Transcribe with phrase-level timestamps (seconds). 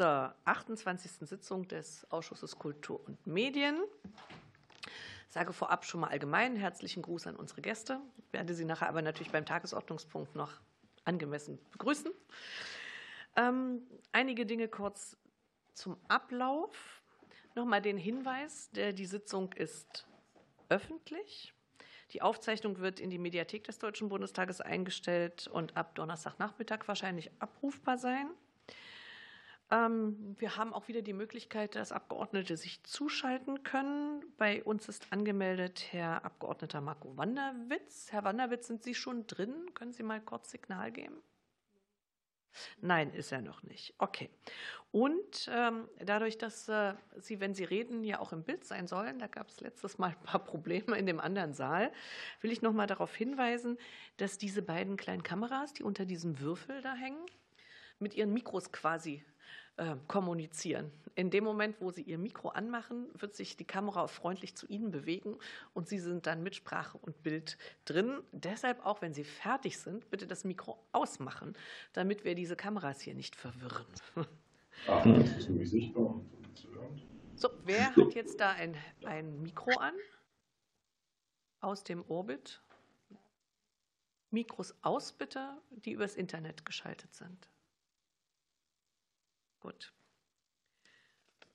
[0.00, 1.28] zur 28.
[1.28, 3.78] Sitzung des Ausschusses Kultur und Medien.
[5.26, 8.00] Ich sage vorab schon mal allgemein herzlichen Gruß an unsere Gäste.
[8.16, 10.52] Ich werde Sie nachher aber natürlich beim Tagesordnungspunkt noch
[11.04, 12.10] angemessen begrüßen.
[13.36, 15.18] Ähm, einige Dinge kurz
[15.74, 17.02] zum Ablauf.
[17.54, 20.06] Nochmal den Hinweis, die Sitzung ist
[20.70, 21.52] öffentlich.
[22.12, 27.98] Die Aufzeichnung wird in die Mediathek des Deutschen Bundestages eingestellt und ab Donnerstagnachmittag wahrscheinlich abrufbar
[27.98, 28.30] sein.
[29.70, 34.24] Ähm, wir haben auch wieder die Möglichkeit, dass Abgeordnete sich zuschalten können.
[34.36, 38.08] Bei uns ist angemeldet Herr Abgeordneter Marco Wanderwitz.
[38.10, 39.54] Herr Wanderwitz, sind Sie schon drin?
[39.74, 41.22] Können Sie mal kurz Signal geben?
[42.80, 43.94] Nein, ist er noch nicht.
[43.98, 44.28] Okay.
[44.90, 49.20] Und ähm, dadurch, dass äh, Sie, wenn Sie reden, ja auch im Bild sein sollen,
[49.20, 51.92] da gab es letztes Mal ein paar Probleme in dem anderen Saal,
[52.40, 53.78] will ich noch mal darauf hinweisen,
[54.16, 57.24] dass diese beiden kleinen Kameras, die unter diesem Würfel da hängen,
[58.00, 59.24] mit ihren Mikros quasi
[60.08, 60.90] kommunizieren.
[61.14, 64.90] In dem Moment, wo Sie Ihr Mikro anmachen, wird sich die Kamera freundlich zu Ihnen
[64.90, 65.36] bewegen
[65.74, 68.20] und Sie sind dann mit Sprache und Bild drin.
[68.32, 71.56] Deshalb auch, wenn Sie fertig sind, bitte das Mikro ausmachen,
[71.92, 73.86] damit wir diese Kameras hier nicht verwirren.
[74.86, 76.20] Ach, das ist nämlich sichtbar
[77.34, 79.94] So, wer hat jetzt da ein, ein Mikro an?
[81.60, 82.62] Aus dem Orbit?
[84.30, 87.50] Mikros aus, bitte, die übers Internet geschaltet sind.
[89.60, 89.92] Gut.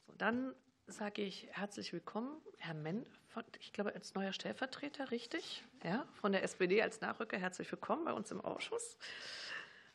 [0.06, 0.53] So, dann
[0.86, 3.06] sage ich herzlich willkommen, Herr Menn,
[3.59, 5.64] ich glaube, als neuer Stellvertreter, richtig?
[5.84, 7.38] Ja, von der SPD als Nachrücker.
[7.38, 8.98] Herzlich willkommen bei uns im Ausschuss.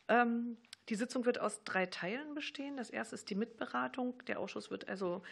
[0.08, 2.77] Ähm, die Sitzung wird aus drei Teilen bestehen.
[2.77, 4.22] Das erste ist die Mitberatung.
[4.27, 5.22] Der Ausschuss wird also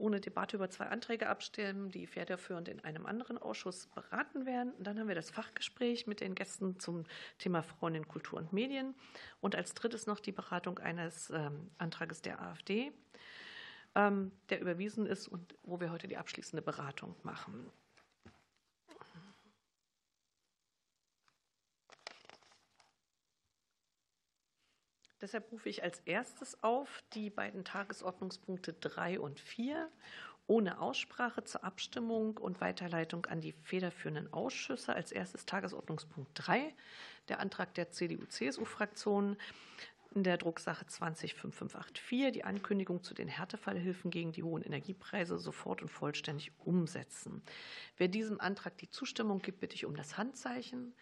[0.00, 4.72] ohne Debatte über zwei Anträge abstimmen, die federführend in einem anderen Ausschuss beraten werden.
[4.72, 7.04] Und dann haben wir das Fachgespräch mit den Gästen zum
[7.38, 8.94] Thema Frauen in Kultur und Medien.
[9.40, 12.92] Und als drittes noch die Beratung eines ähm, Antrages der AfD,
[13.94, 17.70] ähm, der überwiesen ist und wo wir heute die abschließende Beratung machen.
[25.20, 29.90] Deshalb rufe ich als erstes auf die beiden Tagesordnungspunkte 3 und 4
[30.46, 34.92] ohne Aussprache zur Abstimmung und Weiterleitung an die federführenden Ausschüsse.
[34.94, 36.74] Als erstes Tagesordnungspunkt 3,
[37.28, 39.36] der Antrag der CDU-CSU-Fraktion
[40.12, 45.88] in der Drucksache 205584, die Ankündigung zu den Härtefallhilfen gegen die hohen Energiepreise sofort und
[45.88, 47.42] vollständig umsetzen.
[47.96, 50.94] Wer diesem Antrag die Zustimmung gibt, bitte ich um das Handzeichen.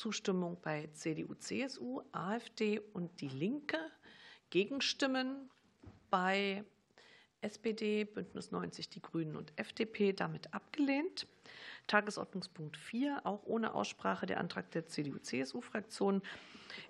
[0.00, 3.76] Zustimmung bei CDU, CSU, AfD und Die Linke.
[4.48, 5.50] Gegenstimmen
[6.08, 6.64] bei
[7.42, 11.26] SPD, Bündnis 90, die Grünen und FDP damit abgelehnt.
[11.86, 16.22] Tagesordnungspunkt 4, auch ohne Aussprache, der Antrag der CDU-CSU-Fraktion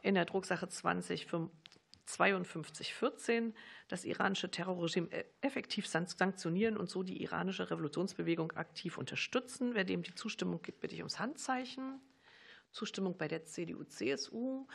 [0.02, 1.26] in der Drucksache 20
[2.04, 3.54] 5214,
[3.88, 5.08] das iranische Terrorregime
[5.40, 9.74] effektiv sanktionieren und so die iranische Revolutionsbewegung aktiv unterstützen.
[9.74, 12.00] Wer dem die Zustimmung gibt, bitte ich ums Handzeichen.
[12.72, 14.66] Zustimmung bei der CDU, CSU,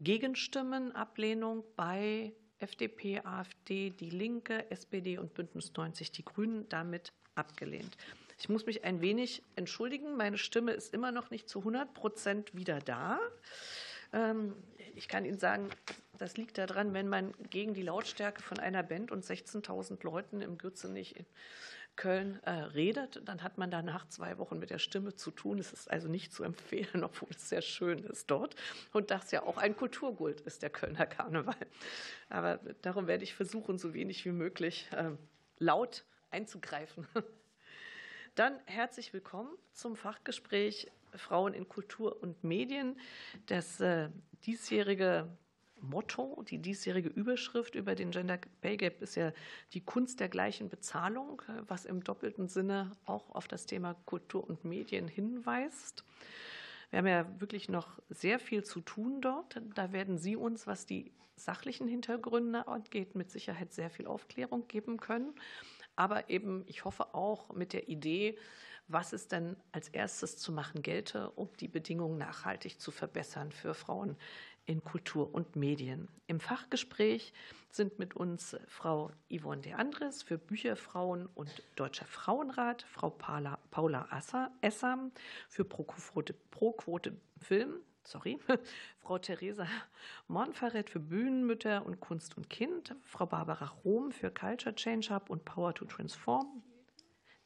[0.00, 7.96] Gegenstimmen, Ablehnung bei FDP, AfD, Die Linke, SPD und Bündnis 90 Die Grünen damit abgelehnt.
[8.38, 10.16] Ich muss mich ein wenig entschuldigen.
[10.16, 13.18] Meine Stimme ist immer noch nicht zu 100 Prozent wieder da.
[14.12, 14.54] Ähm,
[14.94, 15.70] ich kann Ihnen sagen,
[16.18, 20.58] das liegt daran, wenn man gegen die Lautstärke von einer Band und 16.000 Leuten im
[20.58, 21.14] Gürzenich
[21.96, 25.58] Köln äh, redet, dann hat man danach zwei Wochen mit der Stimme zu tun.
[25.58, 28.54] Es ist also nicht zu empfehlen, obwohl es sehr schön ist dort.
[28.92, 31.56] Und das ja auch ein Kulturgut ist, der Kölner Karneval.
[32.28, 35.10] Aber darum werde ich versuchen, so wenig wie möglich äh,
[35.58, 37.06] laut einzugreifen.
[38.34, 43.00] Dann herzlich willkommen zum Fachgespräch Frauen in Kultur und Medien.
[43.46, 44.10] Das äh,
[44.44, 45.26] diesjährige
[45.80, 49.32] Motto, die diesjährige Überschrift über den Gender Pay Gap ist ja
[49.72, 54.64] die Kunst der gleichen Bezahlung, was im doppelten Sinne auch auf das Thema Kultur und
[54.64, 56.04] Medien hinweist.
[56.90, 59.60] Wir haben ja wirklich noch sehr viel zu tun dort.
[59.74, 64.98] Da werden Sie uns, was die sachlichen Hintergründe angeht, mit Sicherheit sehr viel Aufklärung geben
[64.98, 65.34] können.
[65.94, 68.38] Aber eben, ich hoffe auch mit der Idee,
[68.88, 73.74] was es denn als erstes zu machen gelte, um die Bedingungen nachhaltig zu verbessern für
[73.74, 74.16] Frauen
[74.66, 76.08] in Kultur und Medien.
[76.26, 77.32] Im Fachgespräch
[77.70, 84.08] sind mit uns Frau Yvonne de Andres für Bücherfrauen und Deutscher Frauenrat, Frau Paula, Paula
[84.60, 85.12] Essam
[85.48, 86.76] für Pro-Quote Pro
[87.40, 88.38] Film, sorry,
[89.00, 89.66] Frau Theresa
[90.26, 95.44] Monfaret für Bühnenmütter und Kunst und Kind, Frau Barbara Rom für Culture Change Hub und
[95.44, 96.62] Power to Transform,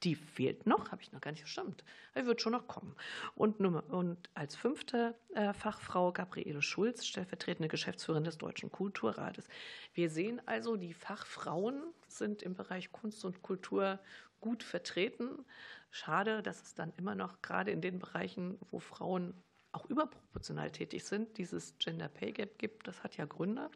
[0.02, 1.85] Die fehlt noch, habe ich noch gar nicht gestimmt.
[2.14, 2.97] Er wird schon noch kommen.
[3.35, 9.47] Und, Nummer, und als fünfte äh, Fachfrau Gabriele Schulz, stellvertretende Geschäftsführerin des Deutschen Kulturrates.
[9.93, 13.99] Wir sehen also, die Fachfrauen sind im Bereich Kunst und Kultur
[14.41, 15.44] gut vertreten.
[15.91, 19.35] Schade, dass es dann immer noch gerade in den Bereichen, wo Frauen
[19.73, 22.88] auch überproportional tätig sind, dieses Gender Pay Gap gibt.
[22.88, 23.70] Das hat ja Gründe.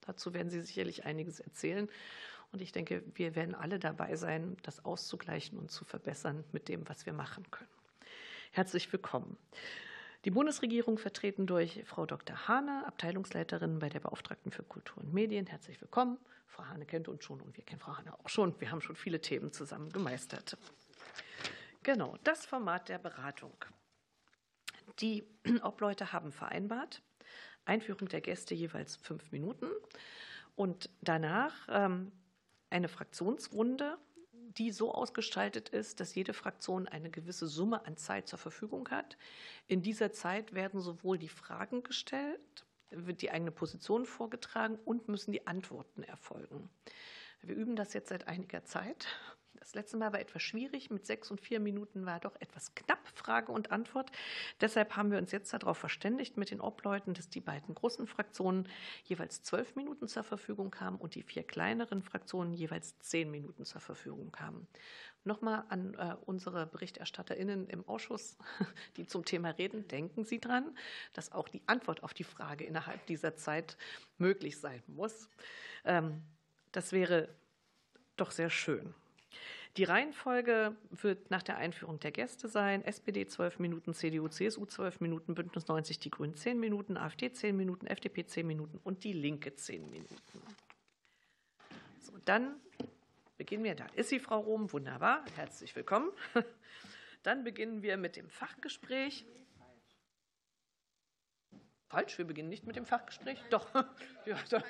[0.00, 1.88] Dazu werden Sie sicherlich einiges erzählen.
[2.52, 6.88] Und ich denke, wir werden alle dabei sein, das auszugleichen und zu verbessern mit dem,
[6.88, 7.70] was wir machen können.
[8.52, 9.36] Herzlich willkommen.
[10.24, 12.48] Die Bundesregierung vertreten durch Frau Dr.
[12.48, 15.46] Hane, Abteilungsleiterin bei der Beauftragten für Kultur und Medien.
[15.46, 16.18] Herzlich willkommen.
[16.46, 18.58] Frau Hane kennt uns schon und wir kennen Frau Hane auch schon.
[18.60, 20.56] Wir haben schon viele Themen zusammen gemeistert.
[21.82, 23.52] Genau, das Format der Beratung.
[25.00, 25.24] Die
[25.62, 27.02] Obleute haben vereinbart,
[27.64, 29.68] Einführung der Gäste jeweils fünf Minuten
[30.54, 32.10] und danach ähm,
[32.70, 33.98] eine Fraktionsrunde,
[34.32, 39.16] die so ausgestaltet ist, dass jede Fraktion eine gewisse Summe an Zeit zur Verfügung hat.
[39.66, 45.32] In dieser Zeit werden sowohl die Fragen gestellt, wird die eigene Position vorgetragen und müssen
[45.32, 46.70] die Antworten erfolgen.
[47.42, 49.06] Wir üben das jetzt seit einiger Zeit
[49.60, 50.90] das letzte Mal war etwas schwierig.
[50.90, 54.10] Mit sechs und vier Minuten war doch etwas knapp Frage und Antwort.
[54.60, 58.68] Deshalb haben wir uns jetzt darauf verständigt mit den Obleuten, dass die beiden großen Fraktionen
[59.04, 63.80] jeweils zwölf Minuten zur Verfügung haben und die vier kleineren Fraktionen jeweils zehn Minuten zur
[63.80, 64.66] Verfügung haben.
[65.24, 68.36] Nochmal an äh, unsere BerichterstatterInnen im Ausschuss,
[68.96, 70.76] die zum Thema reden, denken Sie dran,
[71.14, 73.76] dass auch die Antwort auf die Frage innerhalb dieser Zeit
[74.18, 75.28] möglich sein muss.
[75.84, 76.22] Ähm,
[76.70, 77.28] das wäre
[78.16, 78.94] doch sehr schön.
[79.76, 82.82] Die Reihenfolge wird nach der Einführung der Gäste sein.
[82.82, 87.54] SPD 12 Minuten, CDU, CSU 12 Minuten, Bündnis 90 Die Grünen 10 Minuten, AfD 10
[87.54, 90.42] Minuten, FDP 10 Minuten und die Linke 10 Minuten.
[92.00, 92.58] So, dann
[93.36, 93.74] beginnen wir.
[93.74, 94.72] Da ist sie, Frau Rom.
[94.72, 95.22] Wunderbar.
[95.36, 96.10] Herzlich willkommen.
[97.22, 99.26] Dann beginnen wir mit dem Fachgespräch.
[101.88, 103.42] Falsch, wir beginnen nicht mit dem Fachgespräch.
[103.50, 103.66] Doch,
[104.26, 104.62] ja, doch.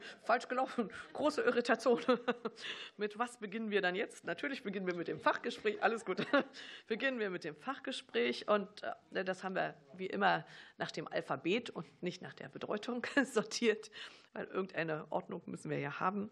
[0.22, 2.00] falsch gelaufen, große Irritation.
[2.96, 4.24] mit was beginnen wir dann jetzt?
[4.24, 6.26] Natürlich beginnen wir mit dem Fachgespräch, alles gut.
[6.86, 8.68] beginnen wir mit dem Fachgespräch und
[9.12, 10.46] äh, das haben wir wie immer
[10.78, 13.90] nach dem Alphabet und nicht nach der Bedeutung sortiert,
[14.32, 16.30] weil irgendeine Ordnung müssen wir ja haben.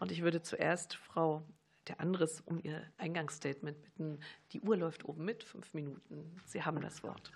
[0.00, 1.46] Und ich würde zuerst Frau
[1.88, 4.20] der Andres um ihr Eingangsstatement bitten.
[4.52, 6.40] Die Uhr läuft oben mit, fünf Minuten.
[6.46, 7.32] Sie haben das Wort.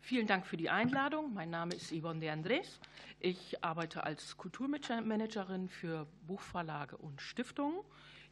[0.00, 1.34] Vielen Dank für die Einladung.
[1.34, 2.80] Mein Name ist Yvonne de Andres.
[3.20, 7.80] Ich arbeite als Kulturmanagerin für Buchverlage und Stiftungen.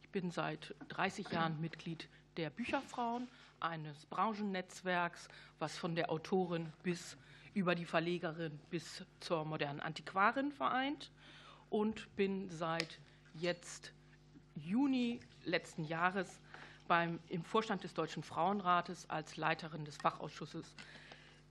[0.01, 3.27] Ich bin seit 30 Jahren Mitglied der Bücherfrauen,
[3.59, 5.27] eines Branchennetzwerks,
[5.59, 7.17] was von der Autorin bis
[7.53, 11.11] über die Verlegerin bis zur modernen Antiquarin vereint
[11.69, 12.99] und bin seit
[13.33, 13.93] jetzt
[14.55, 16.39] Juni letzten Jahres
[16.87, 20.75] beim, im Vorstand des Deutschen Frauenrates als Leiterin des Fachausschusses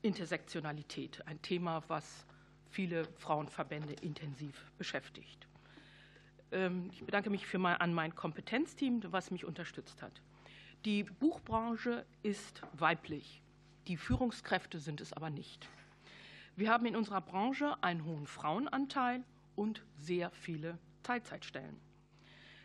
[0.02, 2.26] Intersektionalität, ein Thema, was
[2.70, 5.46] viele Frauenverbände intensiv beschäftigt.
[6.52, 10.20] Ähm, ich bedanke mich für mein, an mein Kompetenzteam, was mich unterstützt hat.
[10.84, 13.43] Die Buchbranche ist weiblich,
[13.88, 15.69] die Führungskräfte sind es aber nicht.
[16.54, 19.25] Wir haben in unserer Branche einen hohen Frauenanteil
[19.56, 21.81] und sehr viele Teilzeitstellen.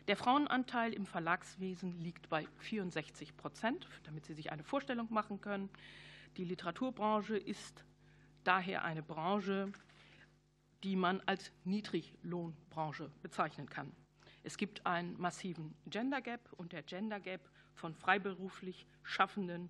[0.08, 5.68] Der Frauenanteil im Verlagswesen liegt bei 64 Prozent, damit Sie sich eine Vorstellung machen können.
[6.38, 7.84] Die Literaturbranche ist
[8.42, 9.70] daher eine Branche,
[10.82, 13.92] die man als Niedriglohnbranche bezeichnen kann.
[14.42, 19.68] Es gibt einen massiven Gender Gap und der Gender Gap von freiberuflich Schaffenden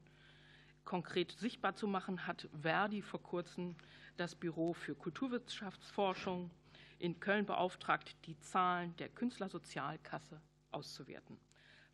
[0.84, 3.74] konkret sichtbar zu machen, hat Verdi vor kurzem
[4.16, 6.50] das Büro für Kulturwirtschaftsforschung
[6.98, 11.38] in Köln beauftragt, die Zahlen der Künstlersozialkasse auszuwerten.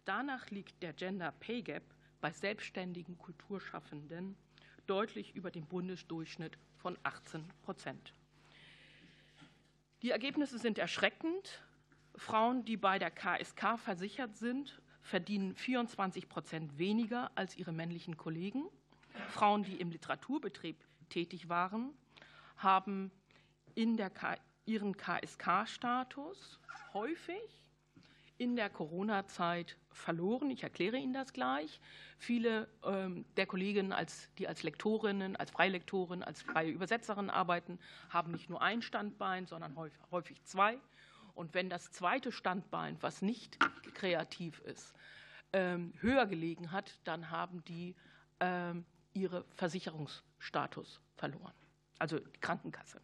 [0.05, 4.37] Danach liegt der Gender Pay Gap bei selbstständigen Kulturschaffenden
[4.89, 8.15] deutlich über dem Bundesdurchschnitt von 18 Prozent.
[10.03, 11.63] Die Ergebnisse sind erschreckend.
[12.15, 18.69] Frauen, die bei der KSK versichert sind, verdienen 24 Prozent weniger als ihre männlichen Kollegen.
[19.29, 20.77] Frauen, die im Literaturbetrieb
[21.09, 21.93] tätig waren,
[22.57, 23.11] haben
[23.75, 26.61] in der K ihren KSK-Status
[26.93, 27.63] häufig
[28.37, 30.51] in der Corona-Zeit verloren.
[30.51, 31.81] Ich erkläre Ihnen das gleich.
[32.19, 33.95] Viele ähm, der Kolleginnen,
[34.39, 37.79] die als Lektorinnen, als Freilektorin, als freie Übersetzerin arbeiten,
[38.11, 39.77] haben nicht nur ein Standbein, sondern
[40.11, 40.79] häufig, zwei.
[41.35, 43.59] Und wenn das zweite Standbein, was nicht
[43.95, 44.95] kreativ ist,
[45.53, 47.95] ähm, höher gelegen hat, dann haben die
[48.41, 51.55] ähm, ihre Versicherungsstatus verloren,
[51.99, 53.01] also die Krankenkasse.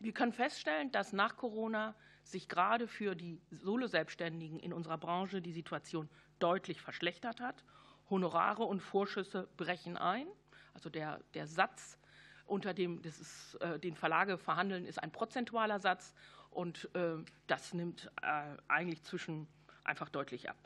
[0.00, 1.94] Wir können feststellen, dass nach Corona
[2.30, 6.08] sich gerade für die Solo-Selbstständigen in unserer Branche die Situation
[6.38, 7.64] deutlich verschlechtert hat.
[8.08, 10.26] Honorare und Vorschüsse brechen ein.
[10.74, 11.98] Also der, der Satz,
[12.46, 16.14] unter dem das ist, äh, den Verlage verhandeln, ist ein prozentualer Satz
[16.50, 19.46] und äh, das nimmt äh, eigentlich zwischen
[19.84, 20.56] einfach deutlich ab.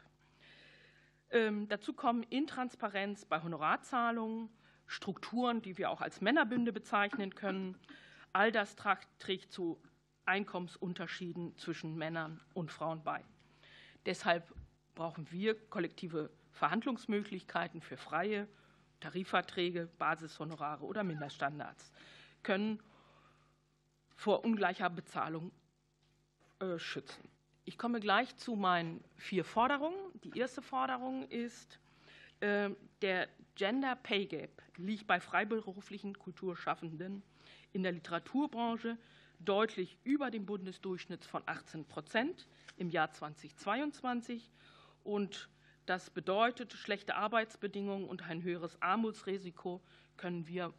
[1.30, 4.48] Ähm, dazu kommen Intransparenz bei Honorarzahlungen,
[4.86, 7.76] Strukturen, die wir auch als Männerbünde bezeichnen können.
[8.32, 9.80] All das trägt zu
[10.26, 13.24] Einkommensunterschieden zwischen Männern und Frauen bei.
[14.06, 14.52] Deshalb
[14.94, 18.48] brauchen wir kollektive Verhandlungsmöglichkeiten für freie
[19.00, 21.92] Tarifverträge, Basishonorare oder Mindeststandards,
[22.42, 22.82] können
[24.14, 25.50] vor ungleicher Bezahlung
[26.60, 27.28] äh, schützen.
[27.64, 29.98] Ich komme gleich zu meinen vier Forderungen.
[30.22, 31.78] Die erste Forderung ist,
[32.40, 32.70] äh,
[33.02, 37.22] der Gender Pay Gap liegt bei freiberuflichen Kulturschaffenden
[37.72, 38.98] in der Literaturbranche
[39.44, 42.46] deutlich über dem Bundesdurchschnitt von 18 Prozent
[42.76, 44.50] im Jahr 2022.
[45.02, 45.48] Und
[45.86, 49.82] das bedeutet, schlechte Arbeitsbedingungen und ein höheres Armutsrisiko
[50.16, 50.72] können wir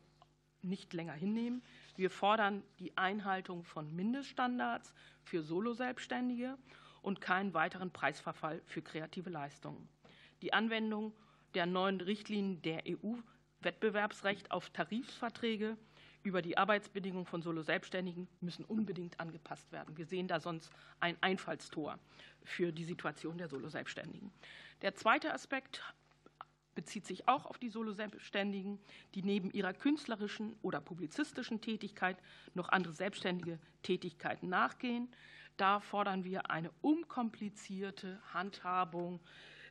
[0.62, 1.64] nicht länger hinnehmen.
[1.96, 4.94] Wir fordern die Einhaltung von Mindeststandards
[5.24, 6.58] für Soloselbstständige
[7.02, 9.88] und keinen weiteren Preisverfall für kreative Leistungen.
[10.42, 11.14] Die Anwendung
[11.54, 15.78] der neuen Richtlinien der EU-Wettbewerbsrecht auf Tarifverträge
[16.26, 19.96] über die Arbeitsbedingungen von Solo-Selbstständigen müssen unbedingt angepasst werden.
[19.96, 22.00] Wir sehen da sonst ein Einfallstor
[22.44, 24.32] für die Situation der Solo-Selbstständigen.
[24.82, 25.84] Der zweite Aspekt
[26.74, 28.80] bezieht sich auch auf die Solo-Selbstständigen,
[29.14, 32.18] die neben ihrer künstlerischen oder publizistischen Tätigkeit
[32.56, 35.08] noch andere selbstständige Tätigkeiten nachgehen.
[35.58, 39.22] Da fordern wir eine unkomplizierte Handhabung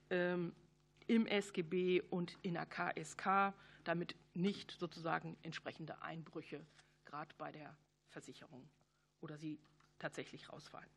[0.08, 0.54] ähm,
[1.08, 3.52] im SGB und in der KSK,
[3.84, 6.64] damit nicht sozusagen entsprechende Einbrüche
[7.04, 7.76] gerade bei der
[8.08, 8.68] Versicherung
[9.20, 9.60] oder sie
[9.98, 10.90] tatsächlich rausfallen.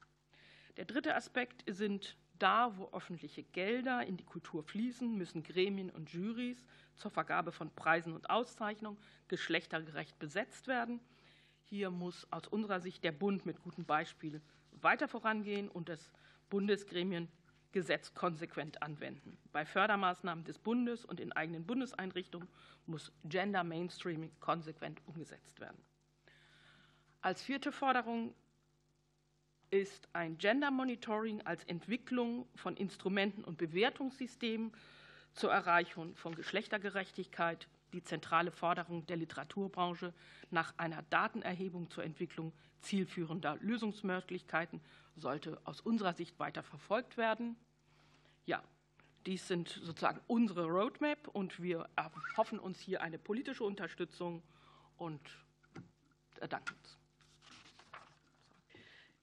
[0.77, 6.12] Der dritte Aspekt sind da, wo öffentliche Gelder in die Kultur fließen, müssen Gremien und
[6.12, 6.63] Jurys
[6.96, 11.00] zur Vergabe von Preisen und Auszeichnungen geschlechtergerecht besetzt werden.
[11.63, 14.41] Hier muss aus unserer Sicht der Bund mit gutem Beispiel
[14.72, 16.12] weiter vorangehen und das
[17.67, 19.38] Bundesgremiengesetz konsequent anwenden.
[19.51, 22.47] Bei Fördermaßnahmen des Bundes und in eigenen Bundeseinrichtungen
[22.86, 25.77] muss Gender Mainstreaming konsequent umgesetzt werden.
[27.21, 28.33] Als vierte Forderung
[29.69, 34.71] ist ein Gender Monitoring als Entwicklung von Instrumenten und Bewertungssystemen
[35.33, 40.13] zur Erreichung von Geschlechtergerechtigkeit die zentrale Forderung der Literaturbranche
[40.51, 44.81] nach einer Datenerhebung zur Entwicklung zielführender Lösungsmöglichkeiten
[45.17, 47.57] sollte aus unserer Sicht weiter verfolgt werden.
[48.45, 48.63] Ja,
[49.25, 54.41] dies sind sozusagen unsere Roadmap und wir erhoffen uns hier eine politische Unterstützung
[54.97, 55.21] und
[56.50, 56.97] danken uns.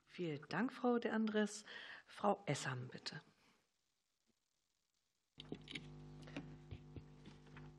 [0.08, 1.64] Vielen Dank, Frau de Andres.
[2.06, 3.20] Frau Essam, bitte.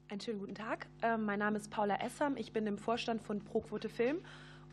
[0.09, 0.87] Einen schönen guten Tag.
[1.01, 2.37] Ähm, mein Name ist Paula Essam.
[2.37, 4.23] Ich bin im Vorstand von ProQuote Film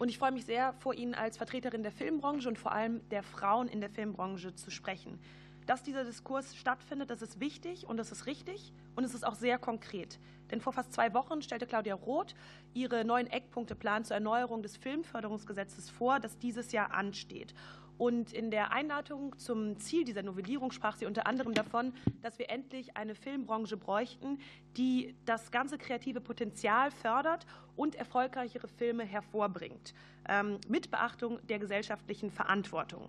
[0.02, 3.22] und ich freue mich sehr, vor Ihnen als Vertreterin der Filmbranche und vor allem der
[3.22, 5.20] Frauen in der Filmbranche zu sprechen.
[5.64, 9.36] Dass dieser Diskurs stattfindet, das ist wichtig und das ist richtig und es ist auch
[9.36, 10.18] sehr konkret.
[10.50, 12.34] Denn vor fast zwei Wochen stellte Claudia Roth
[12.74, 17.54] ihre neuen Eckpunkteplan zur Erneuerung des Filmförderungsgesetzes vor, das dieses Jahr ansteht.
[17.98, 22.50] Und in der Einladung zum Ziel dieser Novellierung sprach sie unter anderem davon, dass wir
[22.50, 24.38] endlich eine Filmbranche bräuchten,
[24.76, 27.46] die das ganze kreative Potenzial fördert
[27.76, 29.94] und erfolgreichere Filme hervorbringt,
[30.28, 33.08] ähm, mit Beachtung der gesellschaftlichen Verantwortung.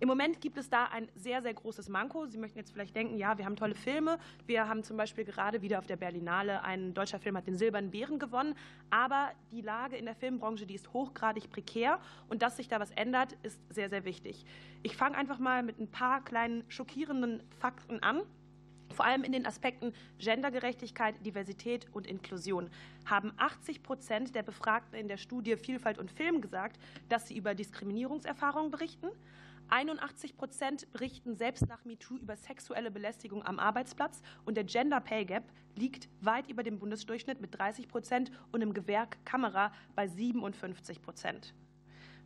[0.00, 2.26] Im Moment gibt es da ein sehr, sehr großes Manko.
[2.26, 4.18] Sie möchten jetzt vielleicht denken, ja, wir haben tolle Filme.
[4.46, 7.90] Wir haben zum Beispiel gerade wieder auf der Berlinale ein deutscher Film hat den Silbernen
[7.90, 8.54] Bären gewonnen.
[8.90, 11.98] Aber die Lage in der Filmbranche, die ist hochgradig prekär.
[12.28, 14.44] Und dass sich da was ändert, ist sehr, sehr wichtig.
[14.84, 18.22] Ich fange einfach mal mit ein paar kleinen schockierenden Fakten an.
[18.94, 22.70] Vor allem in den Aspekten Gendergerechtigkeit, Diversität und Inklusion
[23.04, 26.78] haben 80 Prozent der Befragten in der Studie Vielfalt und Film gesagt,
[27.08, 29.08] dass sie über Diskriminierungserfahrungen berichten.
[29.70, 35.26] 81 Prozent berichten selbst nach MeToo über sexuelle Belästigung am Arbeitsplatz und der Gender Pay
[35.26, 35.44] Gap
[35.76, 41.54] liegt weit über dem Bundesdurchschnitt mit 30 Prozent und im Gewerk Kamera bei 57 Prozent.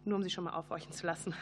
[0.05, 1.35] Nur um Sie schon mal aufhorchen zu lassen.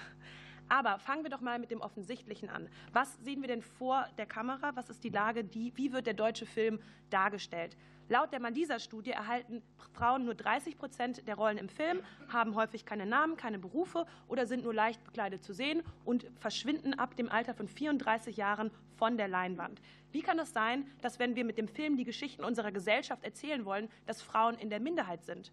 [0.68, 2.68] Aber fangen wir doch mal mit dem Offensichtlichen an.
[2.92, 4.76] Was sehen wir denn vor der Kamera?
[4.76, 5.44] Was ist die Lage?
[5.44, 6.78] Die, wie wird der deutsche Film
[7.10, 7.76] dargestellt?
[8.10, 9.62] Laut der Mandisa-Studie erhalten
[9.92, 14.46] Frauen nur 30 Prozent der Rollen im Film, haben häufig keine Namen, keine Berufe oder
[14.46, 19.16] sind nur leicht bekleidet zu sehen und verschwinden ab dem Alter von 34 Jahren von
[19.16, 19.80] der Leinwand.
[20.10, 23.64] Wie kann es sein, dass wenn wir mit dem Film die Geschichten unserer Gesellschaft erzählen
[23.64, 25.52] wollen, dass Frauen in der Minderheit sind?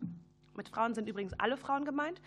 [0.56, 2.20] Mit Frauen sind übrigens alle Frauen gemeint.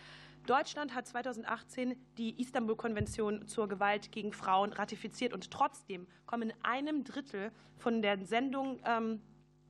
[0.47, 7.03] Deutschland hat 2018 die Istanbul-Konvention zur Gewalt gegen Frauen ratifiziert und trotzdem kommen in einem
[7.03, 9.21] Drittel von der Sendung ähm,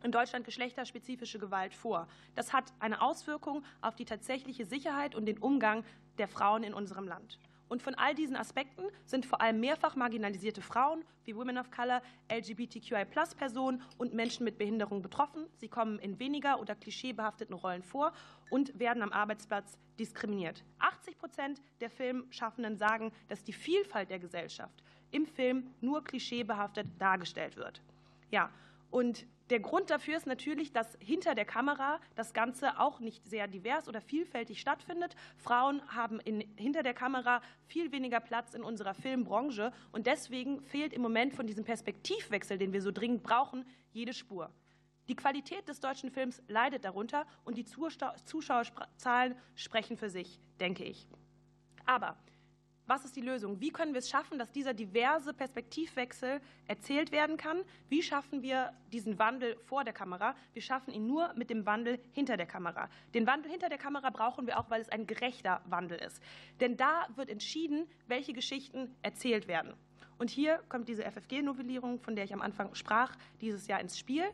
[0.02, 2.08] in Deutschland geschlechterspezifische Gewalt vor.
[2.34, 5.84] Das hat eine Auswirkung auf die tatsächliche Sicherheit und den Umgang
[6.18, 7.38] der Frauen in unserem Land.
[7.70, 12.02] Und von all diesen Aspekten sind vor allem mehrfach marginalisierte Frauen wie Women of Color,
[12.28, 15.46] LGBTQI-Personen und Menschen mit Behinderung betroffen.
[15.58, 18.12] Sie kommen in weniger oder klischeebehafteten Rollen vor
[18.50, 20.64] und werden am Arbeitsplatz diskriminiert.
[20.80, 27.56] 80 Prozent der Filmschaffenden sagen, dass die Vielfalt der Gesellschaft im Film nur klischeebehaftet dargestellt
[27.56, 27.80] wird.
[28.32, 28.50] Ja,
[28.90, 33.48] und der Grund dafür ist natürlich, dass hinter der Kamera das Ganze auch nicht sehr
[33.48, 35.16] divers oder vielfältig stattfindet.
[35.36, 40.92] Frauen haben in, hinter der Kamera viel weniger Platz in unserer Filmbranche und deswegen fehlt
[40.92, 44.50] im Moment von diesem Perspektivwechsel, den wir so dringend brauchen, jede Spur.
[45.08, 51.08] Die Qualität des deutschen Films leidet darunter und die Zuschauerzahlen sprechen für sich, denke ich.
[51.84, 52.16] Aber
[52.90, 53.60] was ist die Lösung?
[53.60, 57.62] Wie können wir es schaffen, dass dieser diverse Perspektivwechsel erzählt werden kann?
[57.88, 60.34] Wie schaffen wir diesen Wandel vor der Kamera?
[60.54, 62.90] Wir schaffen ihn nur mit dem Wandel hinter der Kamera.
[63.14, 66.20] Den Wandel hinter der Kamera brauchen wir auch, weil es ein gerechter Wandel ist.
[66.58, 69.72] Denn da wird entschieden, welche Geschichten erzählt werden.
[70.18, 74.24] Und hier kommt diese FFG-Novellierung, von der ich am Anfang sprach, dieses Jahr ins Spiel.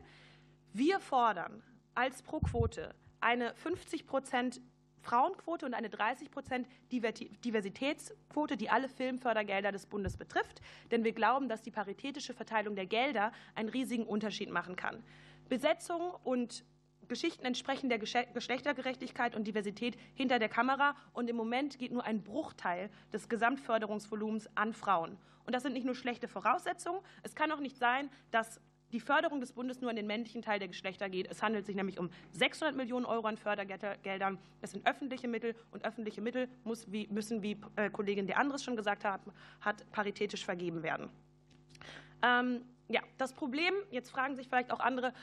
[0.73, 1.61] Wir fordern
[1.93, 4.61] als Pro Quote eine 50 Prozent
[5.07, 10.61] Frauenquote und eine 30 Prozent Diversitätsquote, die alle Filmfördergelder des Bundes betrifft.
[10.91, 15.01] Denn wir glauben, dass die paritätische Verteilung der Gelder einen riesigen Unterschied machen kann.
[15.47, 16.65] Besetzung und
[17.07, 20.93] Geschichten entsprechen der Geschlechtergerechtigkeit und Diversität hinter der Kamera.
[21.13, 25.17] Und im Moment geht nur ein Bruchteil des Gesamtförderungsvolumens an Frauen.
[25.45, 26.99] Und das sind nicht nur schlechte Voraussetzungen.
[27.23, 28.59] Es kann auch nicht sein, dass
[28.91, 31.29] die Förderung des Bundes nur an den männlichen Teil der Geschlechter geht.
[31.29, 34.37] Es handelt sich nämlich um 600 Millionen Euro an Fördergeldern.
[34.61, 39.03] Das sind öffentliche Mittel und öffentliche Mittel müssen, wie äh, Kollegin De Andres schon gesagt
[39.03, 39.21] hat,
[39.61, 41.09] hat paritätisch vergeben werden.
[42.21, 45.13] Ähm, ja, das Problem, jetzt fragen sich vielleicht auch andere,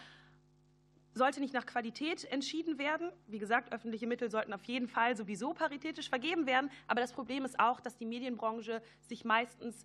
[1.14, 3.10] sollte nicht nach Qualität entschieden werden.
[3.28, 6.70] Wie gesagt, öffentliche Mittel sollten auf jeden Fall sowieso paritätisch vergeben werden.
[6.88, 9.84] Aber das Problem ist auch, dass die Medienbranche sich meistens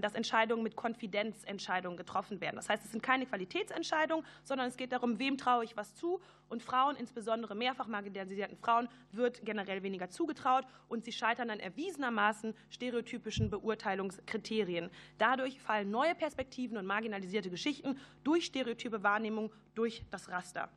[0.00, 2.56] dass Entscheidungen mit Konfidenzentscheidungen getroffen werden.
[2.56, 6.20] Das heißt, es sind keine Qualitätsentscheidungen, sondern es geht darum, wem traue ich was zu.
[6.48, 12.54] Und Frauen, insbesondere mehrfach marginalisierten Frauen, wird generell weniger zugetraut und sie scheitern an erwiesenermaßen
[12.70, 14.90] stereotypischen Beurteilungskriterien.
[15.18, 20.70] Dadurch fallen neue Perspektiven und marginalisierte Geschichten durch stereotype Wahrnehmung durch das Raster.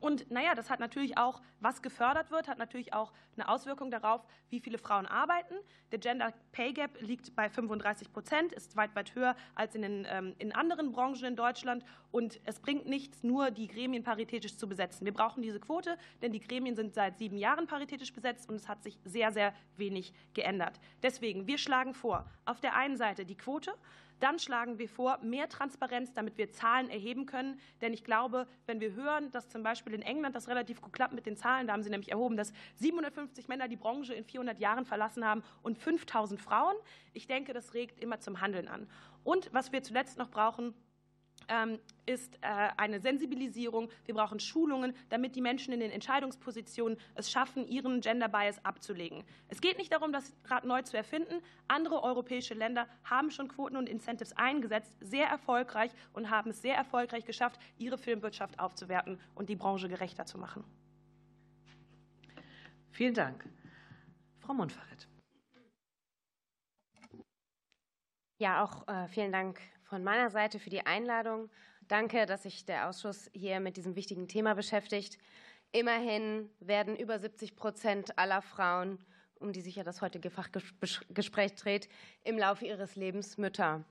[0.00, 4.24] Und naja, das hat natürlich auch, was gefördert wird, hat natürlich auch eine Auswirkung darauf,
[4.50, 5.54] wie viele Frauen arbeiten.
[5.92, 10.06] Der Gender Pay Gap liegt bei 35 Prozent, ist weit, weit höher als in, den,
[10.08, 11.84] ähm, in anderen Branchen in Deutschland.
[12.10, 15.04] Und es bringt nichts, nur die Gremien paritätisch zu besetzen.
[15.04, 18.68] Wir brauchen diese Quote, denn die Gremien sind seit sieben Jahren paritätisch besetzt und es
[18.68, 20.80] hat sich sehr, sehr wenig geändert.
[21.02, 23.74] Deswegen, wir schlagen vor, auf der einen Seite die Quote,
[24.20, 27.60] dann schlagen wir vor, mehr Transparenz, damit wir Zahlen erheben können.
[27.80, 31.14] Denn ich glaube, wenn wir hören, dass zum Beispiel in England das relativ gut klappt
[31.14, 34.58] mit den Zahlen, da haben sie nämlich erhoben, dass 750 Männer die Branche in 400
[34.58, 36.76] Jahren verlassen haben und 5000 Frauen.
[37.12, 38.88] Ich denke, das regt immer zum Handeln an.
[39.24, 40.74] Und was wir zuletzt noch brauchen,
[42.06, 43.88] ist äh, eine Sensibilisierung.
[44.04, 49.24] Wir brauchen Schulungen, damit die Menschen in den Entscheidungspositionen es schaffen, ihren Gender Bias abzulegen.
[49.48, 51.42] Es geht nicht darum, das Rad neu zu erfinden.
[51.68, 56.76] Andere europäische Länder haben schon Quoten und Incentives eingesetzt, sehr erfolgreich und haben es sehr
[56.76, 60.64] erfolgreich geschafft, ihre Filmwirtschaft aufzuwerten und die Branche gerechter zu machen.
[62.90, 63.44] Vielen Dank.
[64.38, 65.08] Frau Monfaret.
[68.38, 71.48] Ja, auch äh, vielen Dank von meiner Seite für die Einladung.
[71.88, 75.18] Danke, dass sich der Ausschuss hier mit diesem wichtigen Thema beschäftigt.
[75.72, 78.98] Immerhin werden über 70 Prozent aller Frauen,
[79.38, 81.88] um die sich ja das heutige Fachgespräch dreht,
[82.24, 83.84] im Laufe ihres Lebens Mütter.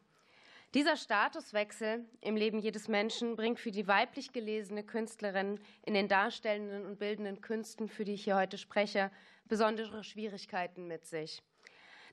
[0.74, 6.86] Dieser Statuswechsel im Leben jedes Menschen bringt für die weiblich gelesene Künstlerin in den darstellenden
[6.86, 9.10] und bildenden Künsten, für die ich hier heute spreche,
[9.46, 11.42] besondere Schwierigkeiten mit sich.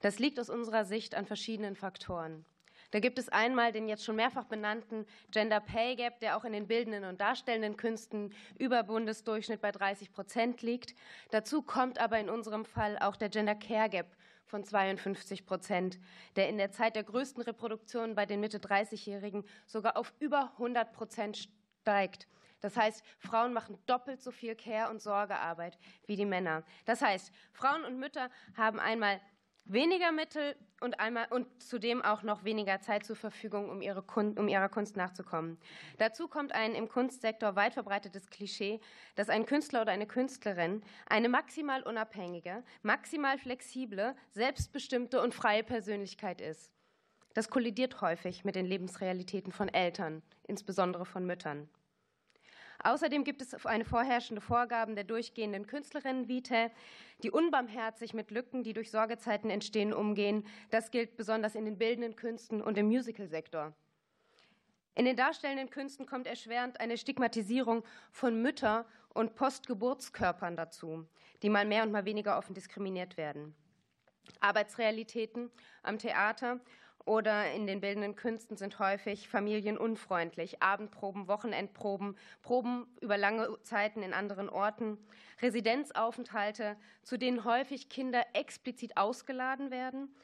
[0.01, 2.45] Das liegt aus unserer Sicht an verschiedenen Faktoren.
[2.92, 6.52] Da gibt es einmal den jetzt schon mehrfach benannten Gender Pay Gap, der auch in
[6.52, 10.94] den bildenden und darstellenden Künsten über Bundesdurchschnitt bei 30 Prozent liegt.
[11.31, 15.98] Dazu kommt aber in unserem Fall auch der Gender Care Gap von 52 Prozent,
[16.37, 21.48] der in der Zeit der größten Reproduktion bei den Mitte-30-Jährigen sogar auf über 100 Prozent
[21.81, 22.28] steigt.
[22.61, 26.62] Das heißt, Frauen machen doppelt so viel Care- und Sorgearbeit wie die Männer.
[26.85, 29.20] Das heißt, Frauen und Mütter haben einmal
[29.64, 34.48] weniger Mittel und, einmal, und zudem auch noch weniger Zeit zur Verfügung, um, ihre um
[34.48, 35.59] ihrer Kunst nachzukommen.
[35.98, 38.81] Dazu kommt ein im Kunstsektor weit verbreitetes Klischee,
[39.14, 46.40] dass ein Künstler oder eine Künstlerin eine maximal unabhängige, maximal flexible, selbstbestimmte und freie Persönlichkeit
[46.40, 46.70] ist.
[47.35, 51.68] Das kollidiert häufig mit den Lebensrealitäten von Eltern, insbesondere von Müttern.
[52.85, 56.71] Außerdem gibt es eine vorherrschende Vorgaben der durchgehenden Künstlerinnen-Vitae,
[57.23, 60.45] die unbarmherzig mit Lücken, die durch Sorgezeiten entstehen, umgehen.
[60.71, 63.73] Das gilt besonders in den bildenden Künsten und im Musicalsektor.
[64.95, 71.07] In den darstellenden Künsten kommt erschwerend eine Stigmatisierung von Mütter- und Postgeburtskörpern dazu,
[71.42, 73.55] die mal mehr und mal weniger offen diskriminiert werden.
[74.40, 75.51] Arbeitsrealitäten
[75.83, 76.61] am Theater
[77.05, 80.62] oder in den bildenden Künsten sind häufig familienunfreundlich.
[80.62, 84.99] Abendproben, Wochenendproben, Proben über lange Zeiten in anderen Orten,
[85.41, 90.15] Residenzaufenthalte, zu denen häufig Kinder explizit ausgeladen werden,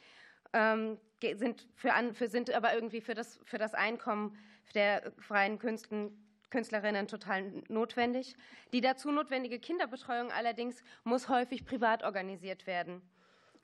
[0.52, 0.98] ähm,
[1.34, 4.38] sind, für, für, sind aber irgendwie für das, für das Einkommen
[4.74, 8.34] der freien Künsten, Künstlerinnen total notwendig.
[8.72, 13.02] Die dazu notwendige Kinderbetreuung allerdings muss häufig privat organisiert werden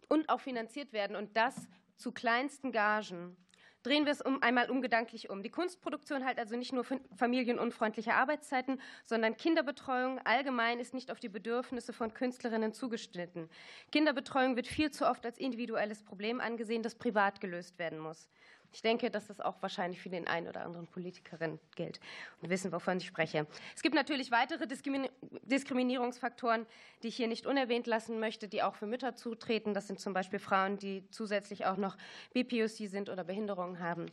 [0.08, 1.16] und auch finanziert werden.
[1.16, 3.36] Und das zu kleinsten Gagen.
[3.84, 5.42] Drehen wir es um, einmal umgedanklich um.
[5.42, 6.84] Die Kunstproduktion hat also nicht nur
[7.16, 13.50] familienunfreundliche Arbeitszeiten, sondern Kinderbetreuung allgemein ist nicht auf die Bedürfnisse von Künstlerinnen zugeschnitten.
[13.92, 18.30] Kinderbetreuung wird viel zu oft als individuelles Problem angesehen, das privat gelöst werden muss.
[18.74, 22.00] Ich denke, dass das auch wahrscheinlich für den einen oder anderen Politikerin gilt
[22.42, 23.46] und wissen, wovon ich spreche.
[23.76, 26.66] Es gibt natürlich weitere Diskriminierungsfaktoren,
[27.04, 29.74] die ich hier nicht unerwähnt lassen möchte, die auch für Mütter zutreten.
[29.74, 31.96] Das sind zum Beispiel Frauen, die zusätzlich auch noch
[32.32, 34.06] BPOC sind oder Behinderungen haben.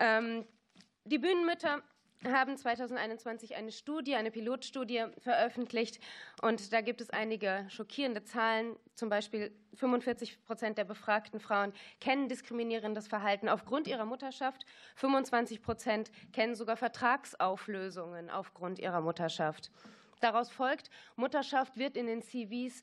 [0.00, 0.46] Ähm,
[1.04, 1.82] die Bühnenmütter
[2.24, 6.00] haben 2021 eine Studie, eine Pilotstudie veröffentlicht.
[6.42, 8.76] Und da gibt es einige schockierende Zahlen.
[8.94, 14.64] Zum Beispiel 45 Prozent der befragten Frauen kennen diskriminierendes Verhalten aufgrund ihrer Mutterschaft.
[14.96, 19.70] 25 Prozent kennen sogar Vertragsauflösungen aufgrund ihrer Mutterschaft.
[20.20, 22.82] Daraus folgt, Mutterschaft wird in den CVs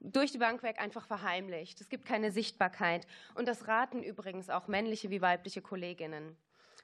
[0.00, 1.80] durch die Bank weg einfach verheimlicht.
[1.80, 3.06] Es gibt keine Sichtbarkeit.
[3.34, 6.36] Und das raten übrigens auch männliche wie weibliche Kolleginnen.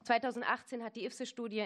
[0.05, 1.63] 2018 hat die IFSE-Studie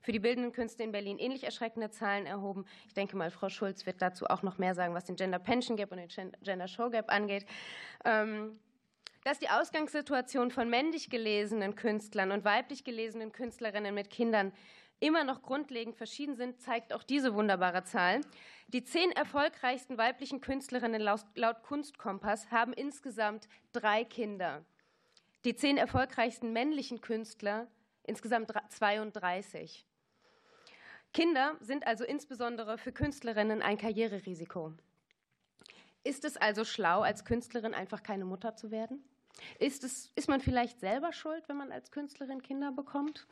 [0.00, 2.64] für die bildenden Künste in Berlin ähnlich erschreckende Zahlen erhoben.
[2.86, 5.76] Ich denke mal, Frau Schulz wird dazu auch noch mehr sagen, was den Gender Pension
[5.76, 7.46] Gap und den Gender Show Gap angeht.
[8.04, 8.58] Ähm,
[9.24, 14.52] dass die Ausgangssituation von männlich gelesenen Künstlern und weiblich gelesenen Künstlerinnen mit Kindern
[14.98, 18.20] immer noch grundlegend verschieden sind, zeigt auch diese wunderbare Zahl.
[18.68, 24.64] Die zehn erfolgreichsten weiblichen Künstlerinnen laut, laut Kunstkompass haben insgesamt drei Kinder
[25.44, 27.66] die zehn erfolgreichsten männlichen Künstler,
[28.04, 29.84] insgesamt 32.
[31.12, 34.72] Kinder sind also insbesondere für Künstlerinnen ein Karriererisiko.
[36.04, 39.04] Ist es also schlau, als Künstlerin einfach keine Mutter zu werden?
[39.58, 43.26] Ist, es, ist man vielleicht selber schuld, wenn man als Künstlerin Kinder bekommt?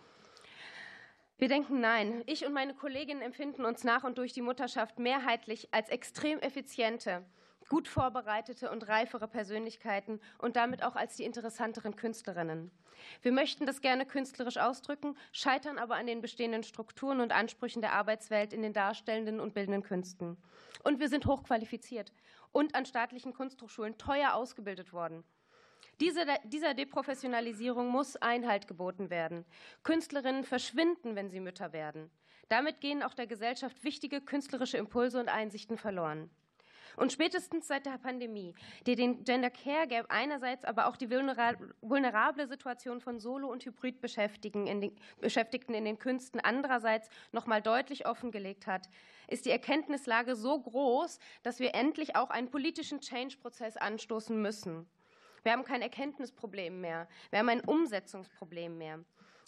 [1.39, 2.23] Wir denken nein.
[2.27, 7.25] Ich und meine Kolleginnen empfinden uns nach und durch die Mutterschaft mehrheitlich als extrem effiziente,
[7.71, 12.71] gut vorbereitete und reifere Persönlichkeiten und damit auch als die interessanteren Künstlerinnen.
[13.23, 17.95] Wir möchten das gerne künstlerisch ausdrücken, scheitern aber an den bestehenden Strukturen und Ansprüchen der
[17.95, 20.37] Arbeitswelt in den darstellenden und bildenden Künsten.
[20.83, 22.13] Und wir sind hochqualifiziert
[22.53, 25.25] und an staatlichen Kunsthochschulen teuer ausgebildet worden.
[26.01, 29.45] Diese, dieser Deprofessionalisierung muss Einhalt geboten werden.
[29.85, 32.11] Künstlerinnen verschwinden, wenn sie Mütter werden.
[32.49, 36.31] Damit gehen auch der Gesellschaft wichtige künstlerische Impulse und Einsichten verloren.
[36.97, 38.55] Und spätestens seit der Pandemie,
[38.87, 44.67] die den Gender Care Gap einerseits, aber auch die vulnerable Situation von Solo- und Hybridbeschäftigten
[44.67, 48.89] in den, Beschäftigten in den Künsten andererseits noch mal deutlich offengelegt hat,
[49.29, 54.89] ist die Erkenntnislage so groß, dass wir endlich auch einen politischen Change-Prozess anstoßen müssen.
[55.43, 57.09] Wir haben kein Erkenntnisproblem mehr.
[57.31, 59.01] Wir haben ein Umsetzungsproblem mehr.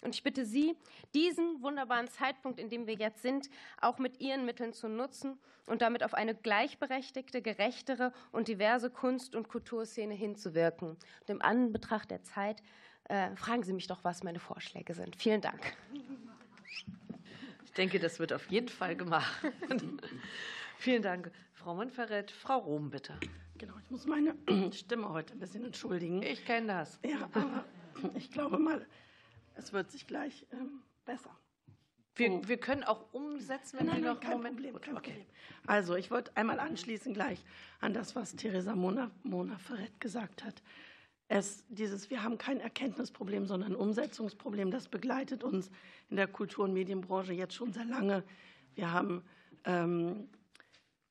[0.03, 0.75] Und ich bitte Sie,
[1.13, 5.81] diesen wunderbaren Zeitpunkt, in dem wir jetzt sind, auch mit Ihren Mitteln zu nutzen und
[5.81, 10.89] damit auf eine gleichberechtigte, gerechtere und diverse Kunst- und Kulturszene hinzuwirken.
[10.89, 12.61] Und im Anbetracht der Zeit
[13.05, 15.15] äh, fragen Sie mich doch, was meine Vorschläge sind.
[15.15, 15.75] Vielen Dank.
[17.65, 19.41] Ich denke, das wird auf jeden Fall gemacht.
[20.77, 22.29] Vielen Dank, Frau Monferret.
[22.29, 23.17] Frau Rom, bitte.
[23.57, 24.35] Genau, ich muss meine
[24.73, 26.21] Stimme heute ein bisschen entschuldigen.
[26.21, 26.99] Ich kenne das.
[27.05, 27.63] Ja, aber
[28.15, 28.85] ich glaube mal,
[29.55, 31.35] es wird sich gleich ähm, besser.
[32.15, 32.41] Wir, oh.
[32.45, 34.55] wir, können auch umsetzen, wenn nein, Sie nein, noch kein Moment.
[34.55, 35.11] Problem, kein okay.
[35.11, 35.25] Problem.
[35.65, 37.43] Also, ich wollte einmal anschließen gleich
[37.79, 40.61] an das, was Theresa Mona, Mona Ferret gesagt hat.
[41.27, 44.69] Es, dieses, wir haben kein Erkenntnisproblem, sondern ein Umsetzungsproblem.
[44.69, 45.71] Das begleitet uns
[46.09, 48.23] in der Kultur- und Medienbranche jetzt schon sehr lange.
[48.75, 49.23] Wir haben
[49.65, 50.29] ähm,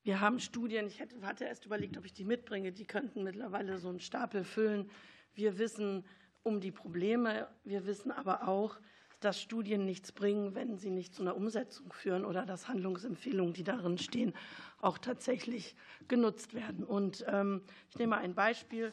[0.04, 3.88] wir haben Studien, ich hatte erst überlegt, ob ich die mitbringe, die könnten mittlerweile so
[3.88, 4.90] einen Stapel füllen.
[5.32, 6.04] Wir wissen
[6.42, 8.76] um die Probleme, wir wissen aber auch,
[9.20, 13.62] dass Studien nichts bringen, wenn sie nicht zu einer Umsetzung führen oder dass Handlungsempfehlungen, die
[13.62, 14.34] darin stehen,
[14.80, 15.76] auch tatsächlich
[16.08, 16.84] genutzt werden.
[16.84, 18.92] Und ähm, ich nehme ein Beispiel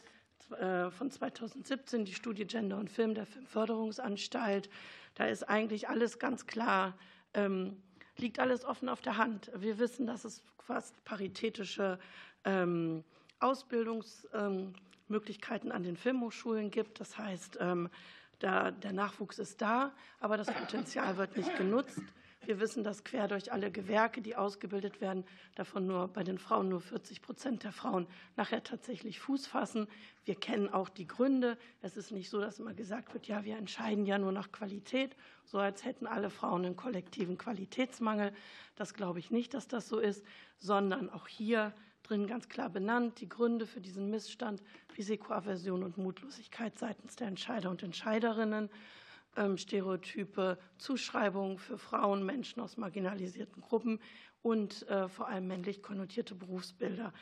[0.60, 4.70] äh, von 2017, die Studie Gender und Film der Filmförderungsanstalt.
[5.14, 6.96] Da ist eigentlich alles ganz klar
[7.34, 7.82] ähm,
[8.16, 9.50] liegt alles offen auf der Hand.
[9.54, 11.98] Wir wissen, dass es fast paritätische
[12.44, 13.04] ähm,
[15.10, 17.00] Ausbildungsmöglichkeiten an den Filmhochschulen gibt.
[17.00, 17.90] Das heißt, ähm,
[18.38, 22.00] da, der Nachwuchs ist da, aber das Potenzial wird nicht genutzt.
[22.46, 25.24] Wir wissen, dass quer durch alle Gewerke, die ausgebildet werden,
[25.56, 29.88] davon nur bei den Frauen nur 40 Prozent der Frauen nachher tatsächlich Fuß fassen.
[30.24, 31.58] Wir kennen auch die Gründe.
[31.82, 35.16] Es ist nicht so, dass immer gesagt wird, ja, wir entscheiden ja nur nach Qualität,
[35.44, 38.32] so als hätten alle Frauen einen kollektiven Qualitätsmangel.
[38.74, 40.24] Das glaube ich nicht, dass das so ist,
[40.56, 41.74] sondern auch hier
[42.10, 44.62] drin ganz klar benannt, die Gründe für diesen Missstand,
[44.98, 48.68] Risikoaversion und Mutlosigkeit seitens der Entscheider und Entscheiderinnen.
[49.36, 54.00] Ähm, Stereotype, Zuschreibungen für Frauen, Menschen aus marginalisierten Gruppen
[54.42, 57.12] und äh, vor allem männlich konnotierte Berufsbilder.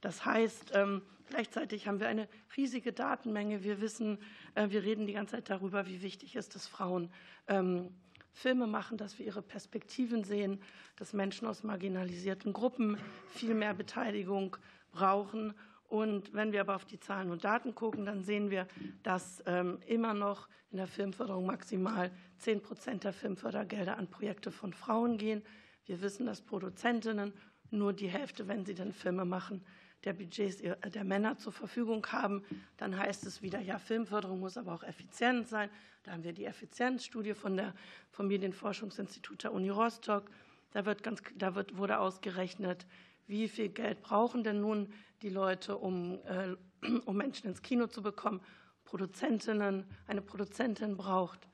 [0.00, 3.64] Das heißt, ähm, gleichzeitig haben wir eine riesige Datenmenge.
[3.64, 4.18] Wir wissen,
[4.54, 7.10] äh, wir reden die ganze Zeit darüber, wie wichtig ist es, Frauen
[7.48, 7.90] ähm,
[8.38, 10.60] Filme machen, dass wir ihre Perspektiven sehen,
[10.96, 12.96] dass Menschen aus marginalisierten Gruppen
[13.28, 14.56] viel mehr Beteiligung
[14.92, 15.54] brauchen
[15.88, 18.68] und wenn wir aber auf die Zahlen und Daten gucken, dann sehen wir,
[19.02, 24.74] dass ähm, immer noch in der Filmförderung maximal 10 Prozent der Filmfördergelder an Projekte von
[24.74, 25.42] Frauen gehen.
[25.86, 27.32] Wir wissen, dass Produzentinnen
[27.70, 29.64] nur die Hälfte, wenn sie denn Filme machen,
[30.04, 32.44] der Budgets der Männer zur Verfügung haben.
[32.76, 35.70] Dann heißt es wieder, ja, Filmförderung muss aber auch effizient sein.
[36.04, 37.74] Da haben wir die Effizienzstudie von der
[38.10, 40.30] Familienforschungsinstitut der Uni Rostock.
[40.72, 42.86] Da, wird ganz, da wird, wurde ausgerechnet,
[43.26, 46.54] wie viel Geld brauchen denn nun die Leute, um, äh,
[47.04, 48.40] um Menschen ins Kino zu bekommen.
[48.84, 51.48] Produzentinnen, eine Produzentin braucht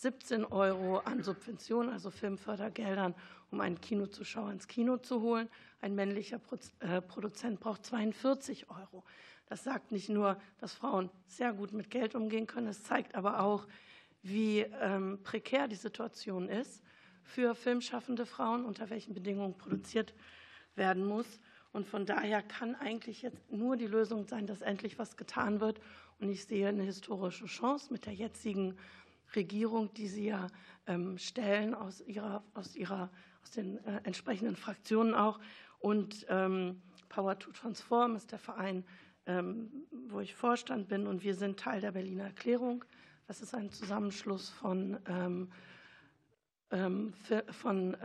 [0.00, 3.14] 17 Euro an Subventionen, also Filmfördergeldern,
[3.50, 5.48] um einen Kinozuschauer ins Kino zu holen.
[5.82, 6.40] Ein männlicher
[6.80, 9.04] äh, Produzent braucht 42 Euro.
[9.46, 13.40] Das sagt nicht nur, dass Frauen sehr gut mit Geld umgehen können, es zeigt aber
[13.40, 13.66] auch,
[14.22, 16.82] wie ähm, prekär die Situation ist
[17.22, 20.14] für filmschaffende Frauen, unter welchen Bedingungen produziert
[20.76, 21.40] werden muss.
[21.72, 25.80] Und von daher kann eigentlich jetzt nur die Lösung sein, dass endlich was getan wird.
[26.18, 28.76] Und ich sehe eine historische Chance mit der jetzigen
[29.34, 30.48] Regierung, die Sie ja
[30.86, 33.10] ähm, stellen aus, ihrer, aus, ihrer,
[33.42, 35.38] aus den äh, entsprechenden Fraktionen auch.
[35.78, 38.84] Und ähm, Power to Transform ist der Verein,
[39.26, 39.70] ähm,
[40.08, 41.06] wo ich Vorstand bin.
[41.06, 42.84] Und wir sind Teil der Berliner Erklärung.
[43.26, 44.98] Das ist ein Zusammenschluss von
[47.50, 47.96] von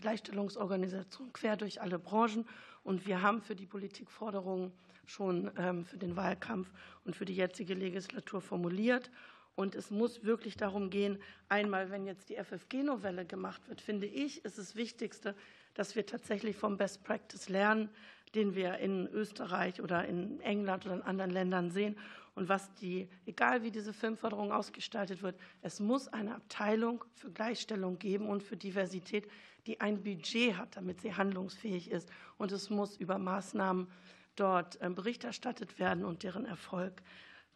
[0.00, 2.46] Gleichstellungsorganisationen quer durch alle Branchen.
[2.82, 4.72] Und wir haben für die Politikforderungen
[5.04, 5.50] schon
[5.84, 6.70] für den Wahlkampf
[7.04, 9.10] und für die jetzige Legislatur formuliert.
[9.56, 14.44] Und es muss wirklich darum gehen, einmal, wenn jetzt die FFG-Novelle gemacht wird, finde ich,
[14.44, 15.34] ist das Wichtigste,
[15.74, 17.88] dass wir tatsächlich vom Best Practice lernen,
[18.34, 21.96] den wir in Österreich oder in England oder in anderen Ländern sehen
[22.34, 27.98] und was die, egal wie diese Filmförderung ausgestaltet wird, es muss eine Abteilung für Gleichstellung
[27.98, 29.28] geben und für Diversität,
[29.66, 32.10] die ein Budget hat, damit sie handlungsfähig ist.
[32.36, 33.86] Und es muss über Maßnahmen
[34.34, 37.02] dort äh, Bericht erstattet werden und deren Erfolg.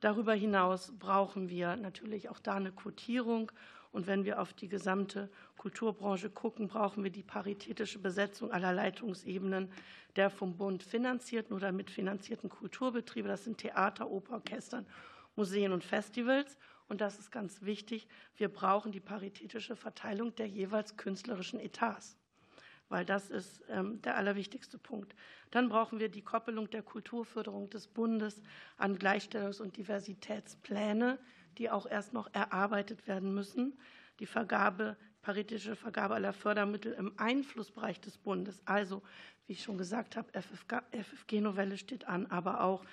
[0.00, 3.50] Darüber hinaus brauchen wir natürlich auch da eine Quotierung.
[3.90, 9.70] Und wenn wir auf die gesamte Kulturbranche gucken, brauchen wir die paritätische Besetzung aller Leitungsebenen
[10.16, 13.28] der vom Bund finanzierten oder mitfinanzierten Kulturbetriebe.
[13.28, 14.86] Das sind Theater, Operorchestern,
[15.36, 16.58] Museen und Festivals.
[16.88, 18.08] Und das ist ganz wichtig.
[18.36, 22.17] Wir brauchen die paritätische Verteilung der jeweils künstlerischen Etats,
[22.88, 25.14] weil das ist ähm, der allerwichtigste Punkt.
[25.50, 28.42] Dann brauchen wir die Koppelung der Kulturförderung des Bundes
[28.76, 31.18] an Gleichstellungs- und Diversitätspläne,
[31.58, 33.78] die auch erst noch erarbeitet werden müssen.
[34.20, 39.02] Die Vergabe, paritätische Vergabe aller Fördermittel im Einflussbereich des Bundes, also
[39.46, 42.84] wie ich schon gesagt habe, FFG-Novelle steht an, aber auch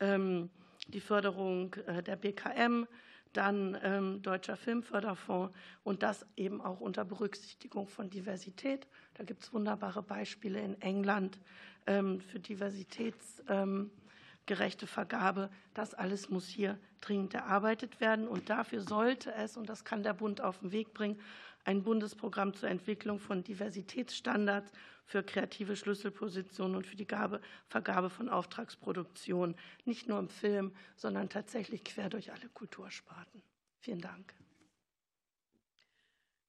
[0.00, 0.50] ähm,
[0.88, 2.86] die Förderung äh, der BKM,
[3.32, 5.52] dann ähm, Deutscher Filmförderfonds
[5.84, 8.86] und das eben auch unter Berücksichtigung von Diversität.
[9.14, 11.38] Da gibt es wunderbare Beispiele in England
[11.86, 15.50] ähm, für diversitätsgerechte Vergabe.
[15.74, 20.14] Das alles muss hier dringend erarbeitet werden und dafür sollte es, und das kann der
[20.14, 21.20] Bund auf den Weg bringen,
[21.64, 24.72] ein Bundesprogramm zur Entwicklung von Diversitätsstandards
[25.04, 31.28] für kreative Schlüsselpositionen und für die Gabe, Vergabe von Auftragsproduktionen, nicht nur im Film, sondern
[31.28, 33.42] tatsächlich quer durch alle Kultursparten.
[33.80, 34.34] Vielen Dank.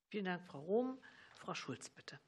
[0.10, 1.00] Vielen Dank, Frau Rohm.
[1.36, 2.20] Frau Schulz, bitte.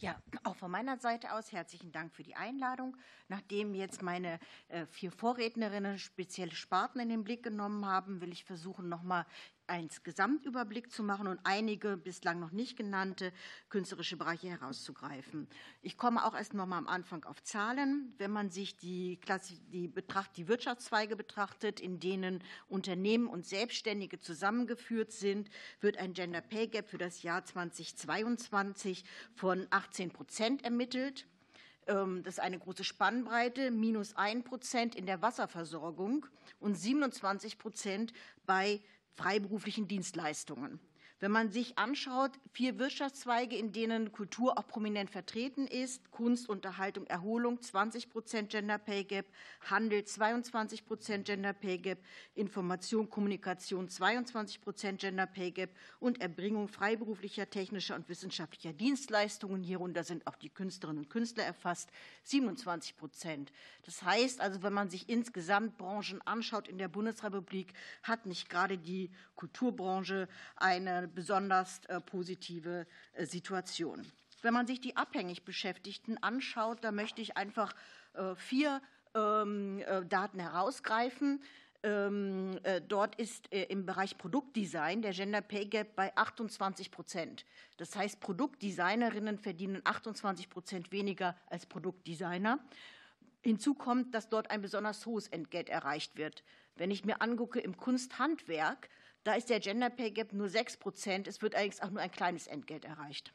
[0.00, 2.96] Ja, auch von meiner Seite aus herzlichen Dank für die Einladung.
[3.28, 8.44] Nachdem jetzt meine äh, vier Vorrednerinnen spezielle Sparten in den Blick genommen haben, will ich
[8.44, 9.26] versuchen, noch mal
[9.70, 13.32] einen Gesamtüberblick zu machen und einige bislang noch nicht genannte
[13.68, 15.48] künstlerische Bereiche herauszugreifen.
[15.80, 18.12] Ich komme auch erst noch mal am Anfang auf Zahlen.
[18.18, 24.18] Wenn man sich die, Klasse, die, Betracht, die Wirtschaftszweige betrachtet, in denen Unternehmen und Selbstständige
[24.18, 25.48] zusammengeführt sind,
[25.80, 29.04] wird ein Gender Pay Gap für das Jahr 2022
[29.34, 31.26] von 18 Prozent ermittelt.
[31.86, 36.26] Ähm, das ist eine große Spannbreite, minus 1 Prozent in der Wasserversorgung
[36.58, 38.12] und 27 Prozent
[38.46, 38.80] bei
[39.16, 40.80] freiberuflichen Dienstleistungen.
[41.20, 47.06] Wenn man sich anschaut, vier Wirtschaftszweige, in denen Kultur auch prominent vertreten ist, Kunst, Unterhaltung,
[47.08, 49.26] Erholung, 20 Prozent Gender Pay Gap,
[49.68, 51.98] Handel, 22 Prozent Gender Pay Gap,
[52.34, 60.04] Information, Kommunikation, 22 Prozent Gender Pay Gap und Erbringung freiberuflicher, technischer und wissenschaftlicher Dienstleistungen, hierunter
[60.04, 61.90] sind auch die Künstlerinnen und Künstler erfasst,
[62.22, 63.52] 27 Prozent.
[63.84, 68.78] Das heißt also, wenn man sich insgesamt Branchen anschaut in der Bundesrepublik, hat nicht gerade
[68.78, 74.06] die Kulturbranche eine besonders äh, positive äh, Situation.
[74.42, 77.74] Wenn man sich die abhängig Beschäftigten anschaut, da möchte ich einfach
[78.14, 78.80] äh, vier
[79.14, 81.42] ähm, Daten herausgreifen.
[81.82, 87.46] Ähm, dort ist im Bereich Produktdesign der Gender Pay Gap bei 28 Prozent.
[87.78, 92.60] Das heißt, Produktdesignerinnen verdienen 28 Prozent weniger als Produktdesigner.
[93.42, 96.44] Hinzu kommt, dass dort ein besonders hohes Entgelt erreicht wird.
[96.76, 98.88] Wenn ich mir angucke im Kunsthandwerk,
[99.24, 101.28] da ist der Gender Pay Gap nur 6 Prozent.
[101.28, 103.32] Es wird allerdings auch nur ein kleines Entgelt erreicht.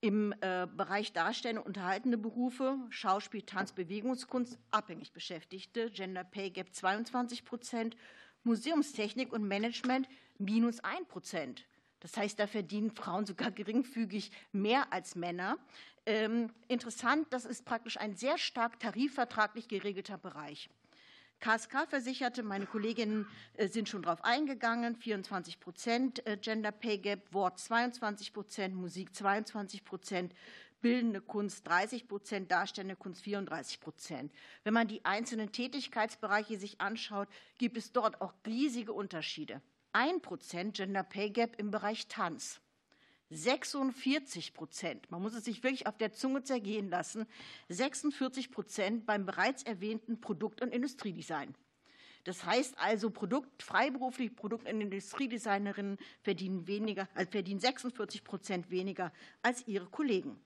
[0.00, 7.44] Im äh, Bereich darstellende unterhaltende Berufe, Schauspiel, Tanz, Bewegungskunst, abhängig Beschäftigte, Gender Pay Gap 22
[7.44, 7.96] Prozent,
[8.44, 11.66] Museumstechnik und Management minus 1 Prozent.
[12.00, 15.58] Das heißt, da verdienen Frauen sogar geringfügig mehr als Männer.
[16.06, 20.70] Ähm, interessant, das ist praktisch ein sehr stark tarifvertraglich geregelter Bereich.
[21.40, 27.32] KSK versicherte, meine Kolleginnen äh, sind schon darauf eingegangen, 24 Prozent äh, Gender Pay Gap,
[27.32, 30.34] Wort 22 Prozent, Musik 22 Prozent,
[30.82, 34.32] bildende Kunst 30 Prozent, darstellende Kunst 34 Prozent.
[34.64, 39.62] Wenn man die einzelnen Tätigkeitsbereiche sich anschaut, gibt es dort auch riesige Unterschiede.
[39.92, 42.60] Ein Prozent Gender Pay Gap im Bereich Tanz.
[43.30, 47.26] 46 Prozent, man muss es sich wirklich auf der Zunge zergehen lassen,
[47.68, 51.54] 46 Prozent beim bereits erwähnten Produkt- und Industriedesign.
[52.24, 59.12] Das heißt also, Produkt, freiberufliche Produkt- und Industriedesignerinnen verdienen, weniger, also verdienen 46 Prozent weniger
[59.42, 60.38] als ihre Kollegen.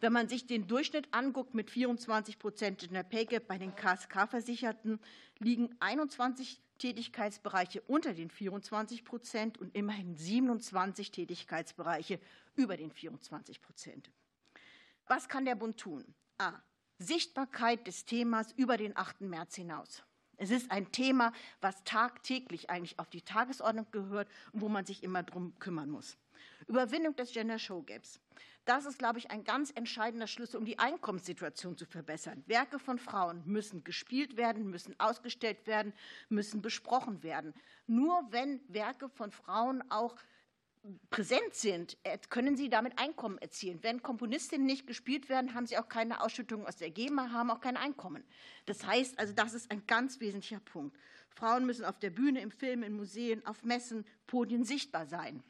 [0.00, 3.74] Wenn man sich den Durchschnitt anguckt mit 24 Prozent in der Pay Gap bei den
[3.74, 4.98] KSK-Versicherten,
[5.38, 12.20] liegen 21 Tätigkeitsbereiche unter den 24 Prozent und immerhin 27 Tätigkeitsbereiche
[12.54, 14.10] über den 24 Prozent.
[15.06, 16.04] Was kann der Bund tun?
[16.38, 16.52] A.
[16.98, 19.22] Sichtbarkeit des Themas über den 8.
[19.22, 20.02] März hinaus.
[20.38, 25.02] Es ist ein Thema, was tagtäglich eigentlich auf die Tagesordnung gehört und wo man sich
[25.02, 26.18] immer darum kümmern muss.
[26.66, 28.20] Überwindung des Gender Show Gaps.
[28.64, 32.42] Das ist, glaube ich, ein ganz entscheidender Schlüssel, um die Einkommenssituation zu verbessern.
[32.46, 35.92] Werke von Frauen müssen gespielt werden, müssen ausgestellt werden,
[36.28, 37.54] müssen besprochen werden.
[37.86, 40.16] Nur wenn Werke von Frauen auch
[41.10, 43.78] präsent sind, äh, können sie damit Einkommen erzielen.
[43.82, 47.60] Wenn Komponistinnen nicht gespielt werden, haben sie auch keine Ausschüttung aus der GEMA, haben auch
[47.60, 48.24] kein Einkommen.
[48.66, 50.96] Das heißt also, das ist ein ganz wesentlicher Punkt.
[51.28, 55.42] Frauen müssen auf der Bühne, im Film, in Museen, auf Messen, Podien sichtbar sein.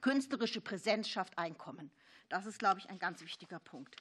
[0.00, 1.90] Künstlerische Präsenz schafft Einkommen.
[2.28, 3.94] Das ist, glaube ich, ein ganz wichtiger Punkt.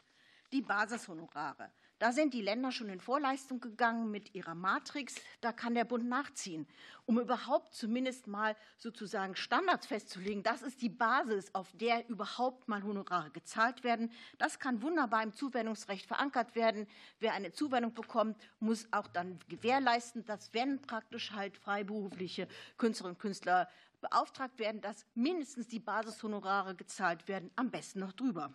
[0.51, 1.71] Die Basishonorare.
[2.01, 5.13] Da sind die Länder schon in Vorleistung gegangen mit ihrer Matrix.
[5.39, 6.65] Da kann der Bund nachziehen,
[7.05, 10.41] um überhaupt zumindest mal sozusagen Standards festzulegen.
[10.41, 14.11] Das ist die Basis, auf der überhaupt mal Honorare gezahlt werden.
[14.39, 16.87] Das kann wunderbar im Zuwendungsrecht verankert werden.
[17.19, 22.47] Wer eine Zuwendung bekommt, muss auch dann gewährleisten, dass wenn praktisch halt freiberufliche
[22.79, 23.69] Künstlerinnen und Künstler
[24.01, 28.53] beauftragt werden, dass mindestens die Basishonorare gezahlt werden, am besten noch drüber.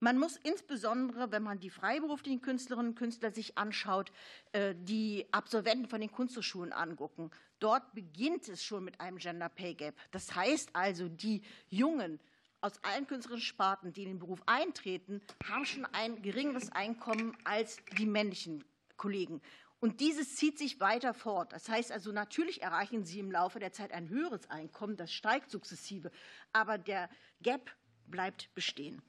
[0.00, 4.12] Man muss insbesondere, wenn man die freiberuflichen Künstlerinnen und Künstler sich anschaut,
[4.52, 7.30] äh, die Absolventen von den Kunsthochschulen angucken.
[7.58, 9.94] Dort beginnt es schon mit einem Gender Pay Gap.
[10.10, 12.20] Das heißt also, die Jungen
[12.60, 17.78] aus allen künstlerischen Sparten, die in den Beruf eintreten, haben schon ein geringeres Einkommen als
[17.96, 18.64] die männlichen
[18.96, 19.40] Kollegen.
[19.84, 21.52] Und dieses zieht sich weiter fort.
[21.52, 25.50] Das heißt also, natürlich erreichen Sie im Laufe der Zeit ein höheres Einkommen, das steigt
[25.50, 26.10] sukzessive,
[26.54, 27.10] aber der
[27.42, 27.70] Gap
[28.06, 29.02] bleibt bestehen.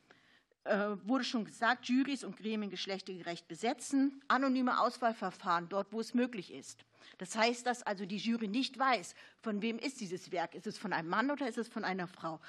[0.66, 6.54] Äh, wurde schon gesagt, Juries und Gremien geschlechtergerecht besetzen, anonyme Auswahlverfahren dort, wo es möglich
[6.54, 6.84] ist.
[7.20, 10.56] Das heißt, dass also die Jury nicht weiß, von wem ist dieses Werk.
[10.56, 12.42] Ist es von einem Mann oder ist es von einer Frau?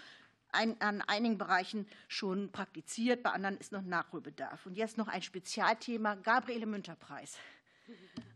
[0.53, 4.67] ein, an einigen Bereichen schon praktiziert, bei anderen ist noch Nachholbedarf.
[4.67, 7.37] Und jetzt noch ein Spezialthema, Gabriele Münter-Preis.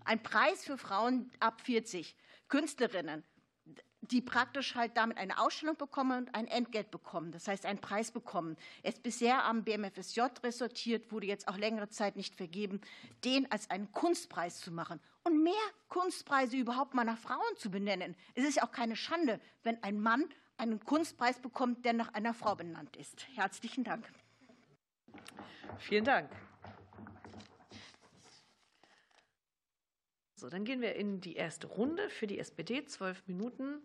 [0.04, 2.16] Ein Preis für Frauen ab 40,
[2.48, 3.24] Künstlerinnen,
[4.00, 8.10] die praktisch halt damit eine Ausstellung bekommen und ein Entgelt bekommen, das heißt einen Preis
[8.10, 8.56] bekommen.
[8.82, 12.80] Er ist bisher am BMFSJ resortiert, wurde jetzt auch längere Zeit nicht vergeben,
[13.24, 15.54] den als einen Kunstpreis zu machen und mehr
[15.88, 18.16] Kunstpreise überhaupt mal nach Frauen zu benennen.
[18.34, 20.24] Es ist ja auch keine Schande, wenn ein Mann
[20.56, 23.26] einen Kunstpreis bekommt, der nach einer Frau benannt ist.
[23.34, 24.10] Herzlichen Dank.
[25.78, 26.30] Vielen Dank.
[30.40, 32.82] So, dann gehen wir in die erste Runde für die SPD.
[32.86, 33.82] Zwölf Minuten.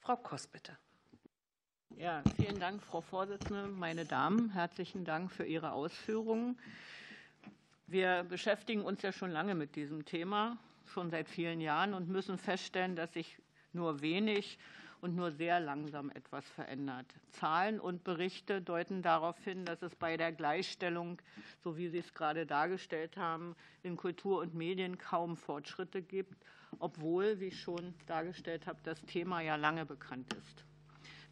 [0.00, 0.76] Frau Koss, bitte.
[1.96, 3.68] Ja, vielen Dank, Frau Vorsitzende.
[3.68, 6.58] Meine Damen, herzlichen Dank für Ihre Ausführungen.
[7.86, 12.38] Wir beschäftigen uns ja schon lange mit diesem Thema, schon seit vielen Jahren, und müssen
[12.38, 13.38] feststellen, dass sich
[13.72, 14.58] nur wenig
[15.00, 17.06] und nur sehr langsam etwas verändert.
[17.30, 21.20] Zahlen und Berichte deuten darauf hin, dass es bei der Gleichstellung,
[21.62, 26.44] so wie Sie es gerade dargestellt haben, in Kultur und Medien kaum Fortschritte gibt,
[26.78, 30.64] obwohl, wie ich schon dargestellt habe, das Thema ja lange bekannt ist.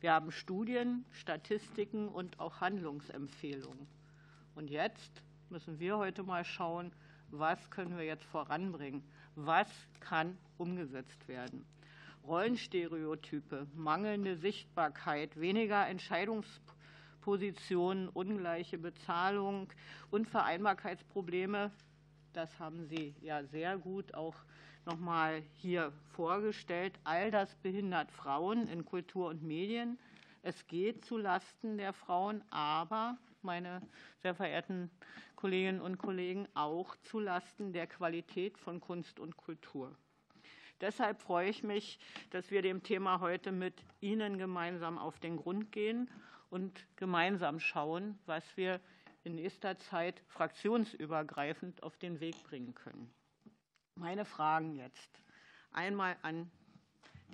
[0.00, 3.86] Wir haben Studien, Statistiken und auch Handlungsempfehlungen.
[4.54, 6.92] Und jetzt müssen wir heute mal schauen,
[7.30, 9.02] was können wir jetzt voranbringen?
[9.34, 9.68] Was
[10.00, 11.66] kann umgesetzt werden?
[12.26, 19.68] Rollenstereotype, mangelnde Sichtbarkeit, weniger Entscheidungspositionen, ungleiche Bezahlung,
[20.10, 21.70] Unvereinbarkeitsprobleme,
[22.36, 24.34] das haben Sie ja sehr gut auch
[24.84, 26.92] noch mal hier vorgestellt.
[27.02, 29.98] All das behindert Frauen in Kultur und Medien.
[30.42, 33.80] Es geht zu Lasten der Frauen, aber, meine
[34.22, 34.90] sehr verehrten
[35.34, 39.96] Kolleginnen und Kollegen, auch zu Lasten der Qualität von Kunst und Kultur.
[40.80, 41.98] Deshalb freue ich mich,
[42.30, 46.10] dass wir dem Thema heute mit Ihnen gemeinsam auf den Grund gehen
[46.50, 48.80] und gemeinsam schauen, was wir
[49.24, 53.10] in nächster Zeit fraktionsübergreifend auf den Weg bringen können.
[53.94, 55.22] Meine Fragen jetzt.
[55.72, 56.50] Einmal an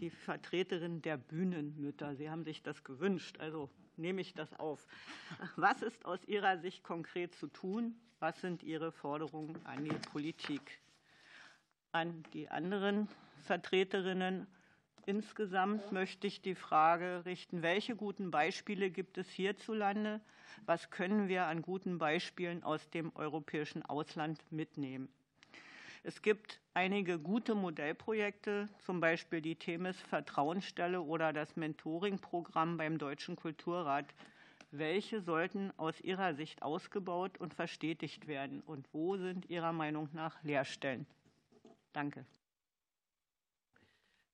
[0.01, 2.15] die Vertreterin der Bühnenmütter.
[2.17, 4.87] Sie haben sich das gewünscht, also nehme ich das auf.
[5.57, 7.95] Was ist aus Ihrer Sicht konkret zu tun?
[8.21, 10.81] Was sind Ihre Forderungen an die Politik?
[11.91, 13.09] An die anderen
[13.43, 14.47] Vertreterinnen.
[15.05, 20.21] Insgesamt möchte ich die Frage richten, welche guten Beispiele gibt es hierzulande?
[20.65, 25.09] Was können wir an guten Beispielen aus dem europäischen Ausland mitnehmen?
[26.05, 33.37] Es gibt einige gute Modellprojekte, zum Beispiel die Themis Vertrauensstelle oder das Mentoring-Programm beim Deutschen
[33.37, 34.07] Kulturrat.
[34.73, 38.63] Welche sollten aus Ihrer Sicht ausgebaut und verstetigt werden?
[38.63, 41.07] Und wo sind Ihrer Meinung nach Leerstellen?
[41.93, 42.25] Danke.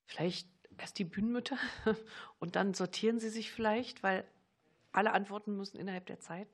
[0.09, 0.49] Vielleicht
[0.79, 1.59] erst die Bühnenmütter
[2.41, 4.25] und dann sortieren Sie sich vielleicht, weil
[4.91, 6.49] alle Antworten müssen innerhalb der Zeit,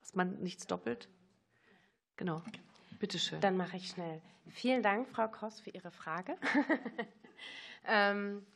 [0.00, 1.08] dass man nichts doppelt.
[2.16, 2.42] Genau.
[2.98, 3.40] Bitte schön.
[3.42, 4.22] Dann mache ich schnell.
[4.48, 6.36] Vielen Dank, Frau Koss, für Ihre Frage.
[7.86, 8.46] ähm,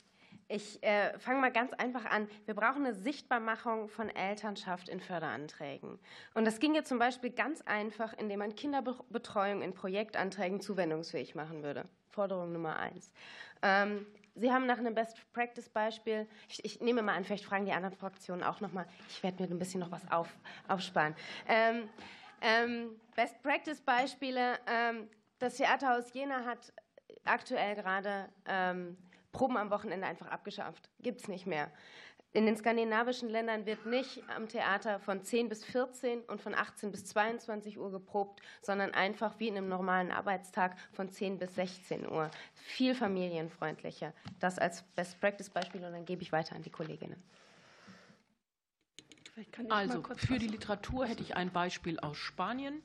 [0.49, 2.29] ich äh, fange mal ganz einfach an.
[2.47, 5.99] Wir brauchen eine Sichtbarmachung von Elternschaft in Förderanträgen.
[6.35, 11.85] Und das ginge zum Beispiel ganz einfach, indem man Kinderbetreuung in Projektanträgen zuwendungsfähig machen würde.
[12.09, 13.13] Forderung Nummer eins.
[13.63, 17.97] Ähm, Sie haben nach einem Best-Practice-Beispiel, ich, ich, nehme mal an, vielleicht fragen die anderen
[17.97, 20.29] Fraktionen auch noch mal, ich werde mir ein bisschen noch was auf,
[20.69, 21.17] aufsparen.
[21.49, 21.89] Ähm,
[22.41, 26.73] ähm, Best-Practice-Beispiele, ähm, das Theaterhaus Jena hat
[27.25, 28.97] aktuell gerade ähm,
[29.39, 30.91] Proben am Wochenende einfach abgeschafft.
[30.99, 31.71] Gibt es nicht mehr.
[32.33, 36.91] In den skandinavischen Ländern wird nicht am Theater von 10 bis 14 und von 18
[36.91, 42.11] bis 22 Uhr geprobt, sondern einfach wie in einem normalen Arbeitstag von 10 bis 16
[42.11, 42.33] Uhr.
[42.55, 44.13] Viel familienfreundlicher.
[44.41, 47.23] Das als Best-Practice-Beispiel und dann gebe ich weiter an die Kolleginnen.
[49.69, 52.83] Also für die Literatur hätte ich ein Beispiel aus Spanien.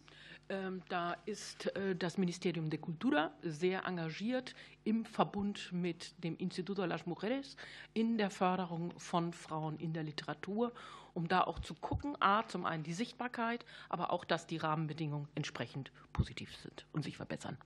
[0.49, 6.81] Ähm, da ist äh, das Ministerium de Cultura sehr engagiert im Verbund mit dem Instituto
[6.81, 7.55] de las Mujeres
[7.93, 10.73] in der Förderung von Frauen in der Literatur,
[11.13, 15.29] um da auch zu gucken, a, zum einen die Sichtbarkeit, aber auch, dass die Rahmenbedingungen
[15.35, 17.57] entsprechend positiv sind und sich verbessern.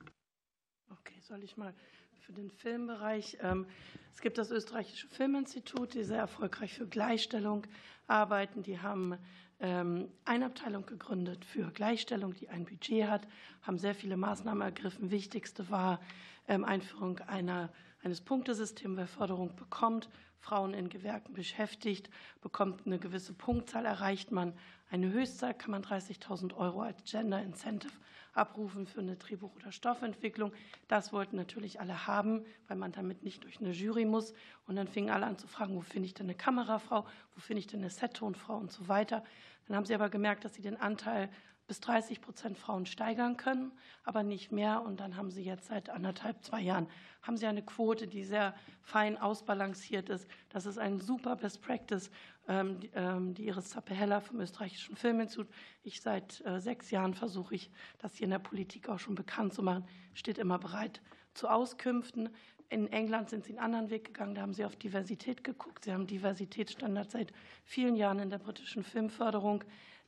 [0.90, 1.74] Okay, soll ich mal
[2.20, 3.38] für den Filmbereich.
[3.40, 3.66] Ähm,
[4.12, 7.66] es gibt das österreichische Filminstitut, die sehr erfolgreich für Gleichstellung
[8.06, 8.62] arbeiten.
[8.62, 9.18] Die haben
[9.60, 13.26] eine Abteilung gegründet für Gleichstellung, die ein Budget hat,
[13.62, 15.10] haben sehr viele Maßnahmen ergriffen.
[15.10, 16.00] Wichtigste war
[16.46, 17.70] ähm, Einführung einer,
[18.04, 22.08] eines Punktesystems, wer Förderung bekommt, Frauen in Gewerken beschäftigt,
[22.40, 24.52] bekommt eine gewisse Punktzahl, erreicht man
[24.90, 27.92] eine Höchstzahl, kann man 30.000 Euro als Gender Incentive
[28.38, 30.52] abrufen für eine Drehbuch- oder Stoffentwicklung.
[30.86, 34.32] Das wollten natürlich alle haben, weil man damit nicht durch eine Jury muss.
[34.66, 37.60] Und dann fingen alle an zu fragen, wo finde ich denn eine Kamerafrau, wo finde
[37.60, 39.24] ich denn eine Settonfrau und so weiter.
[39.66, 41.28] Dann haben sie aber gemerkt, dass sie den Anteil
[41.68, 44.82] bis 30 Prozent Frauen steigern können, aber nicht mehr.
[44.82, 46.88] Und dann haben sie jetzt seit anderthalb, zwei Jahren,
[47.22, 50.26] haben sie eine Quote, die sehr fein ausbalanciert ist.
[50.48, 52.10] Das ist ein super Best Practice,
[52.48, 55.48] ähm, ähm, die Iris Zappe-Heller vom österreichischen Filminstitut.
[55.82, 59.52] Ich seit äh, sechs Jahren versuche ich, das hier in der Politik auch schon bekannt
[59.52, 61.02] zu machen, steht immer bereit
[61.34, 62.30] zu Auskünften.
[62.70, 65.84] In England sind sie einen anderen Weg gegangen, da haben sie auf Diversität geguckt.
[65.84, 67.32] Sie haben Diversitätsstandards seit
[67.64, 69.64] vielen Jahren in der britischen Filmförderung.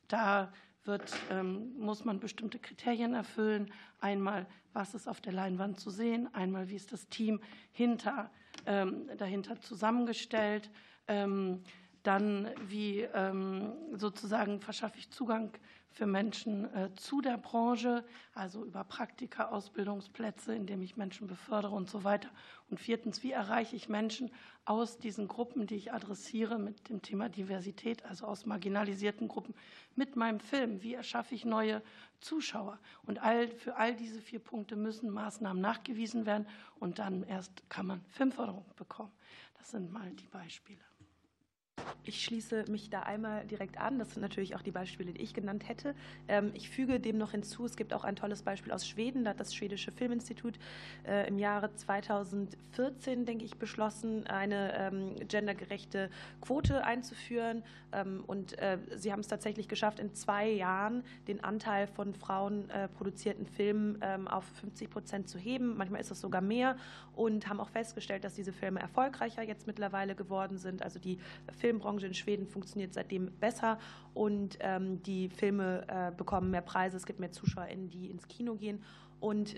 [0.08, 0.52] Da
[0.84, 3.72] wird, ähm, muss man bestimmte Kriterien erfüllen.
[4.00, 7.40] Einmal, was ist auf der Leinwand zu sehen, einmal, wie ist das Team
[7.72, 8.30] hinter,
[8.66, 10.70] ähm, dahinter zusammengestellt,
[11.08, 11.62] ähm,
[12.02, 13.06] dann, wie
[13.92, 15.52] sozusagen verschaffe ich Zugang
[15.92, 21.90] für Menschen äh, zu der Branche, also über Praktika, Ausbildungsplätze, indem ich Menschen befördere und
[21.90, 22.30] so weiter.
[22.70, 24.30] Und viertens, wie erreiche ich Menschen
[24.64, 29.54] aus diesen Gruppen, die ich adressiere mit dem Thema Diversität, also aus marginalisierten Gruppen,
[29.96, 30.82] mit meinem Film?
[30.82, 31.82] Wie erschaffe ich neue
[32.20, 32.78] Zuschauer?
[33.04, 36.46] Und all, für all diese vier Punkte müssen Maßnahmen nachgewiesen werden
[36.78, 39.12] und dann erst kann man Filmförderung bekommen.
[39.58, 40.89] Das sind mal die Beispiele.
[42.04, 43.98] Ich schließe mich da einmal direkt an.
[43.98, 45.94] Das sind natürlich auch die Beispiele, die ich genannt hätte.
[46.28, 49.24] Ähm, ich füge dem noch hinzu, es gibt auch ein tolles Beispiel aus Schweden.
[49.24, 50.58] Da hat das Schwedische Filminstitut
[51.06, 56.10] äh, im Jahre 2014, denke ich, beschlossen, eine ähm, gendergerechte
[56.40, 57.62] Quote einzuführen.
[57.92, 62.68] Ähm, und äh, sie haben es tatsächlich geschafft, in zwei Jahren den Anteil von Frauen
[62.70, 65.76] äh, produzierten Filmen auf 50 Prozent zu heben.
[65.76, 66.76] Manchmal ist es sogar mehr.
[67.14, 70.82] Und haben auch festgestellt, dass diese Filme erfolgreicher jetzt mittlerweile geworden sind.
[70.82, 71.18] Also die
[71.58, 73.78] Filmbranche Filmbranche in Schweden funktioniert seitdem besser
[74.12, 76.96] und ähm, die Filme äh, bekommen mehr Preise.
[76.96, 78.82] Es gibt mehr ZuschauerInnen, die ins Kino gehen.
[79.20, 79.54] Und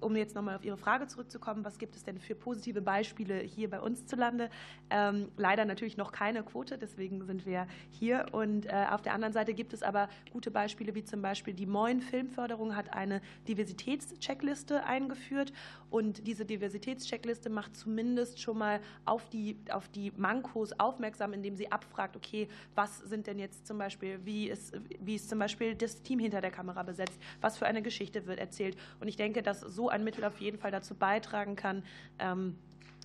[0.00, 3.70] um jetzt nochmal auf Ihre Frage zurückzukommen, was gibt es denn für positive Beispiele hier
[3.70, 4.50] bei uns zu Lande?
[4.90, 8.26] Ähm, leider natürlich noch keine Quote, deswegen sind wir hier.
[8.32, 11.66] Und äh, auf der anderen Seite gibt es aber gute Beispiele, wie zum Beispiel die
[11.66, 15.52] Moin Filmförderung hat eine Diversitätscheckliste eingeführt.
[15.90, 21.70] Und diese Diversitätscheckliste macht zumindest schon mal auf die, auf die Mankos aufmerksam, indem sie
[21.70, 26.02] abfragt, okay, was sind denn jetzt zum Beispiel, wie ist, wie ist zum Beispiel das
[26.02, 28.76] Team hinter der Kamera besetzt, was für eine Geschichte wird erzählt.
[29.00, 31.84] Und ich denke, dass so ein Mittel auf jeden Fall dazu beitragen kann,
[32.18, 32.58] ähm,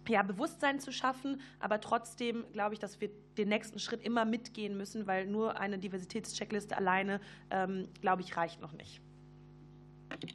[0.08, 4.76] ja, Bewusstsein zu schaffen, aber trotzdem glaube ich, dass wir den nächsten Schritt immer mitgehen
[4.76, 9.00] müssen, weil nur eine Diversitätscheckliste alleine, ähm, glaube ich, reicht noch nicht.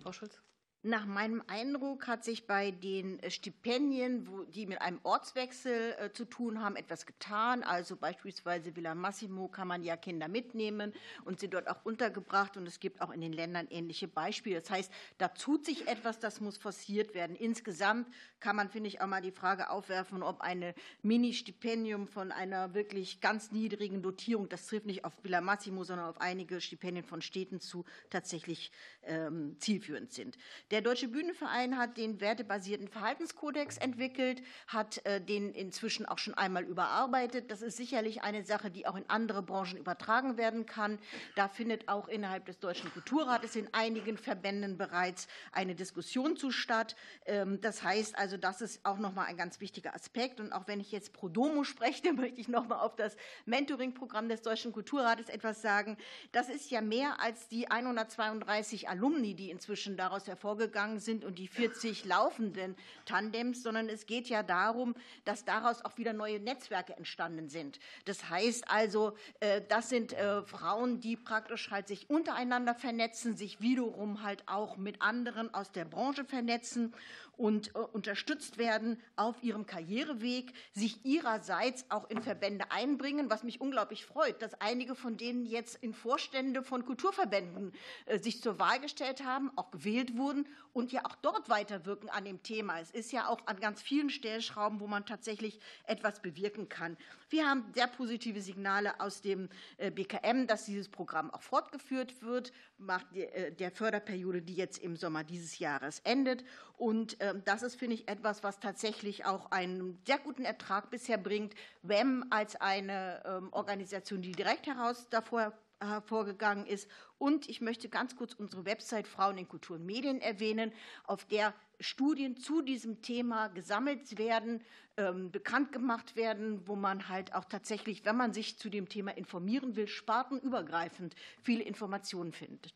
[0.02, 0.45] Frau Schulz.
[0.86, 6.24] Nach meinem Eindruck hat sich bei den äh, Stipendien, die mit einem Ortswechsel äh, zu
[6.24, 7.64] tun haben, etwas getan.
[7.64, 10.92] Also beispielsweise Villa Massimo kann man ja Kinder mitnehmen
[11.24, 12.56] und sie dort auch untergebracht.
[12.56, 14.60] Und es gibt auch in den Ländern ähnliche Beispiele.
[14.60, 17.34] Das heißt, da tut sich etwas, das muss forciert werden.
[17.34, 18.06] Insgesamt
[18.38, 20.72] kann man, finde ich, auch mal die Frage aufwerfen, ob ein
[21.02, 26.20] Mini-Stipendium von einer wirklich ganz niedrigen Dotierung, das trifft nicht auf Villa Massimo, sondern auf
[26.20, 28.70] einige Stipendien von Städten zu, tatsächlich
[29.02, 30.38] ähm, zielführend sind.
[30.70, 36.64] Der Deutsche Bühnenverein hat den wertebasierten Verhaltenskodex entwickelt, hat äh, den inzwischen auch schon einmal
[36.64, 37.52] überarbeitet.
[37.52, 40.98] Das ist sicherlich eine Sache, die auch in andere Branchen übertragen werden kann.
[41.36, 46.96] Da findet auch innerhalb des Deutschen Kulturrates in einigen Verbänden bereits eine Diskussion zu statt.
[47.26, 50.40] Ähm, das heißt also, das ist auch noch mal ein ganz wichtiger Aspekt.
[50.40, 54.28] Und auch wenn ich jetzt pro domo spreche, möchte ich noch mal auf das Mentoring-Programm
[54.28, 55.96] des Deutschen Kulturrates etwas sagen.
[56.32, 61.38] Das ist ja mehr als die 132 Alumni, die inzwischen daraus hervorgehen vorgegangen sind und
[61.38, 64.94] die 40 laufenden Tandems, sondern es geht ja darum,
[65.24, 67.78] dass daraus auch wieder neue Netzwerke entstanden sind.
[68.04, 73.60] Das heißt also, äh, das sind äh, Frauen, die praktisch halt sich untereinander vernetzen, sich
[73.60, 76.92] wiederum halt auch mit anderen aus der Branche vernetzen
[77.36, 83.60] und äh, unterstützt werden auf ihrem Karriereweg, sich ihrerseits auch in Verbände einbringen, was mich
[83.60, 87.72] unglaublich freut, dass einige von denen jetzt in Vorstände von Kulturverbänden
[88.06, 92.24] äh, sich zur Wahl gestellt haben, auch gewählt wurden und ja auch dort weiterwirken an
[92.24, 92.80] dem Thema.
[92.80, 96.96] Es ist ja auch an ganz vielen Stellschrauben, wo man tatsächlich etwas bewirken kann.
[97.28, 102.52] Wir haben sehr positive Signale aus dem äh, BKM, dass dieses Programm auch fortgeführt wird,
[102.78, 106.44] nach der Förderperiode, die jetzt im Sommer dieses Jahres endet.
[106.76, 111.16] Und ähm, das ist, finde ich, etwas, was tatsächlich auch einen sehr guten Ertrag bisher
[111.16, 111.54] bringt.
[111.82, 116.88] WEM als eine ähm, Organisation, die direkt heraus davor hervorgegangen ist.
[117.18, 120.72] Und ich möchte ganz kurz unsere Website Frauen in Kultur und Medien erwähnen,
[121.04, 124.62] auf der Studien zu diesem Thema gesammelt werden,
[124.96, 129.16] ähm, bekannt gemacht werden, wo man halt auch tatsächlich, wenn man sich zu dem Thema
[129.16, 132.72] informieren will, spartenübergreifend viele Informationen findet.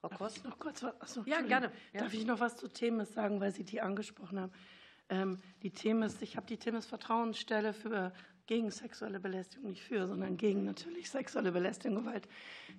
[0.00, 0.44] Frau Kost?
[0.44, 0.98] Noch kurz was?
[1.00, 1.70] Achso, ja, gerne.
[1.92, 2.00] Ja.
[2.00, 4.52] Darf ich noch was zu Themis sagen, weil Sie die angesprochen haben?
[5.10, 8.12] Ähm, die Themis, ich habe die Themis Vertrauensstelle für
[8.46, 12.28] gegen sexuelle Belästigung, nicht für, sondern gegen natürlich sexuelle Belästigung Gewalt,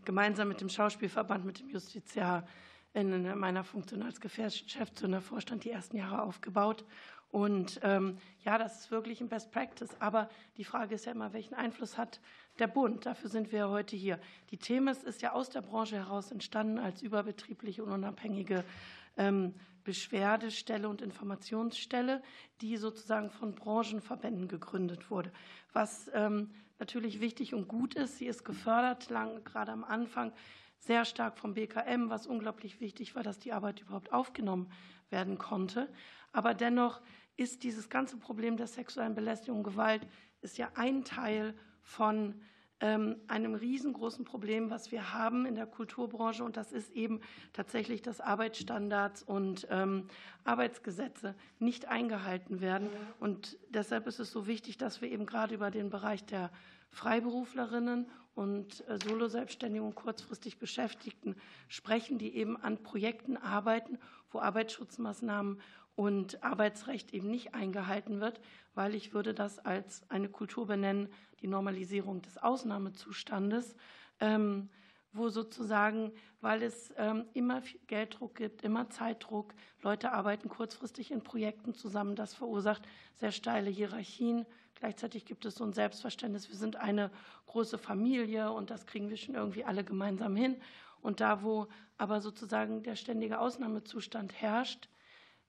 [0.04, 2.48] gemeinsam mit dem Schauspielverband, mit dem Justiziar
[2.94, 6.84] in meiner Funktion als Geschäftsführender Vorstand die ersten Jahre aufgebaut.
[7.30, 9.96] Und ähm, ja, das ist wirklich ein Best Practice.
[10.00, 12.20] Aber die Frage ist ja immer, welchen Einfluss hat
[12.60, 13.06] der Bund?
[13.06, 14.20] Dafür sind wir heute hier.
[14.50, 18.64] Die Themis ist ja aus der Branche heraus entstanden als überbetriebliche und unabhängige
[19.18, 22.22] ähm, Beschwerdestelle und Informationsstelle,
[22.62, 25.32] die sozusagen von Branchenverbänden gegründet wurde.
[25.74, 30.32] Was ähm, natürlich wichtig und gut ist, sie ist gefördert, lang, gerade am Anfang
[30.78, 34.72] sehr stark vom BKM, was unglaublich wichtig war, dass die Arbeit überhaupt aufgenommen
[35.10, 35.88] werden konnte.
[36.32, 37.02] Aber dennoch
[37.38, 40.08] ist dieses ganze Problem der sexuellen Belästigung und Gewalt
[40.42, 42.42] ist ja ein Teil von
[42.82, 46.44] ähm, einem riesengroßen Problem, was wir haben in der Kulturbranche.
[46.44, 47.22] Und das ist eben
[47.54, 50.08] tatsächlich, dass Arbeitsstandards und ähm,
[50.44, 52.90] Arbeitsgesetze nicht eingehalten werden.
[53.20, 56.52] Und deshalb ist es so wichtig, dass wir eben gerade über den Bereich der
[56.90, 61.36] Freiberuflerinnen und äh, Solo-Selbstständigen und kurzfristig Beschäftigten
[61.68, 64.00] sprechen, die eben an Projekten arbeiten,
[64.32, 65.62] wo Arbeitsschutzmaßnahmen
[66.02, 68.42] und Arbeitsrecht eben nicht eingehalten wird,
[68.74, 71.10] weil ich würde das als eine Kultur benennen,
[71.42, 73.76] die Normalisierung des Ausnahmezustandes,
[74.20, 74.70] ähm,
[75.14, 81.76] wo sozusagen, weil es ähm, immer Gelddruck gibt, immer Zeitdruck, Leute arbeiten kurzfristig in Projekten
[81.76, 82.82] zusammen, das verursacht
[83.14, 84.48] sehr steile Hierarchien.
[84.74, 87.12] Gleichzeitig gibt es so ein Selbstverständnis, wir sind eine
[87.46, 90.56] große Familie und das kriegen wir schon irgendwie alle gemeinsam hin.
[91.04, 91.68] Und da, wo
[92.00, 94.88] aber sozusagen der ständige Ausnahmezustand herrscht,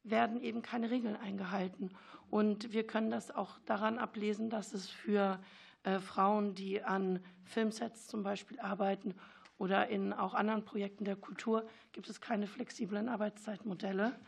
[0.04, 1.90] werden eben keine Regeln eingehalten.
[2.30, 5.38] Und wir können das auch daran ablesen, dass es für
[5.84, 9.14] äh, Frauen, die an Filmsets zum Beispiel arbeiten
[9.58, 14.18] oder in auch anderen Projekten der Kultur, gibt es keine flexiblen Arbeitszeitmodelle.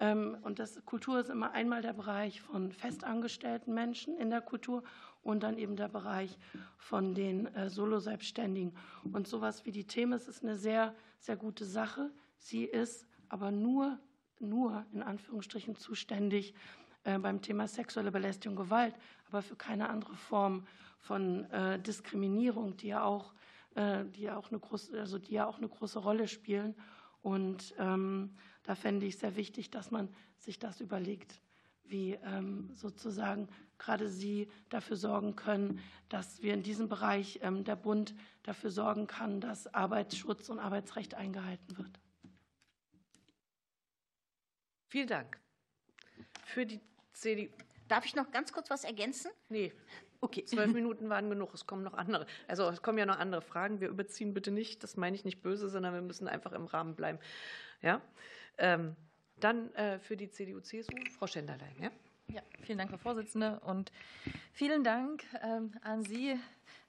[0.00, 4.82] Ähm, und das Kultur ist immer einmal der Bereich von festangestellten Menschen in der Kultur
[5.22, 6.38] und dann eben der Bereich
[6.76, 8.76] von den äh, Solo-Selbstständigen.
[9.12, 12.10] Und sowas wie die Themis ist eine sehr, sehr gute Sache.
[12.38, 13.98] Sie ist aber nur
[14.42, 16.54] nur in Anführungsstrichen zuständig
[17.04, 18.94] äh, beim Thema sexuelle Belästigung, Gewalt,
[19.28, 20.66] aber für keine andere Form
[20.98, 23.32] von äh, Diskriminierung, die ja auch,
[23.74, 26.74] äh, die ja auch eine große, also die ja auch eine große Rolle spielen.
[27.22, 31.40] Und ähm, da fände ich sehr wichtig, dass man sich das überlegt,
[31.84, 37.76] wie ähm, sozusagen gerade Sie dafür sorgen können, dass wir in diesem Bereich ähm, der
[37.76, 38.14] Bund
[38.44, 42.00] dafür sorgen kann, dass Arbeitsschutz und Arbeitsrecht eingehalten wird.
[44.92, 45.38] Vielen Dank.
[46.44, 46.78] Für die
[47.14, 47.48] CDU.
[47.88, 49.30] Darf ich noch ganz kurz was ergänzen?
[49.48, 49.72] Nee.
[50.20, 50.44] Okay.
[50.44, 51.54] Zwölf Minuten waren genug.
[51.54, 52.26] Es kommen noch andere.
[52.46, 53.80] Also es kommen ja noch andere Fragen.
[53.80, 54.82] Wir überziehen bitte nicht.
[54.82, 57.18] Das meine ich nicht böse, sondern wir müssen einfach im Rahmen bleiben.
[57.80, 58.02] Ja.
[58.58, 58.94] Ähm,
[59.36, 61.74] dann äh, für die CDU-CSU Frau Schenderlein.
[61.80, 61.90] Ja?
[62.32, 63.92] Ja, vielen Dank, Frau Vorsitzende, und
[64.52, 66.38] vielen Dank ähm, an Sie,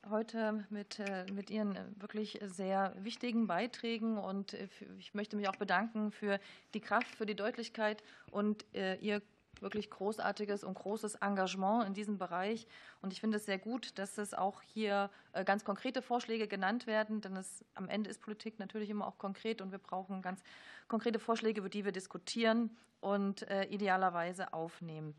[0.10, 4.18] heute mit, äh, mit Ihren äh, wirklich sehr wichtigen Beiträgen.
[4.18, 4.68] Und äh,
[5.00, 6.40] ich möchte mich auch bedanken für
[6.74, 9.22] die Kraft, für die Deutlichkeit und Ihr
[9.64, 12.68] wirklich großartiges und großes Engagement in diesem Bereich.
[13.02, 15.10] Und ich finde es sehr gut, dass es auch hier
[15.46, 19.62] ganz konkrete Vorschläge genannt werden, denn es, am Ende ist Politik natürlich immer auch konkret
[19.62, 20.44] und wir brauchen ganz
[20.88, 25.16] konkrete Vorschläge, über die wir diskutieren und idealerweise aufnehmen.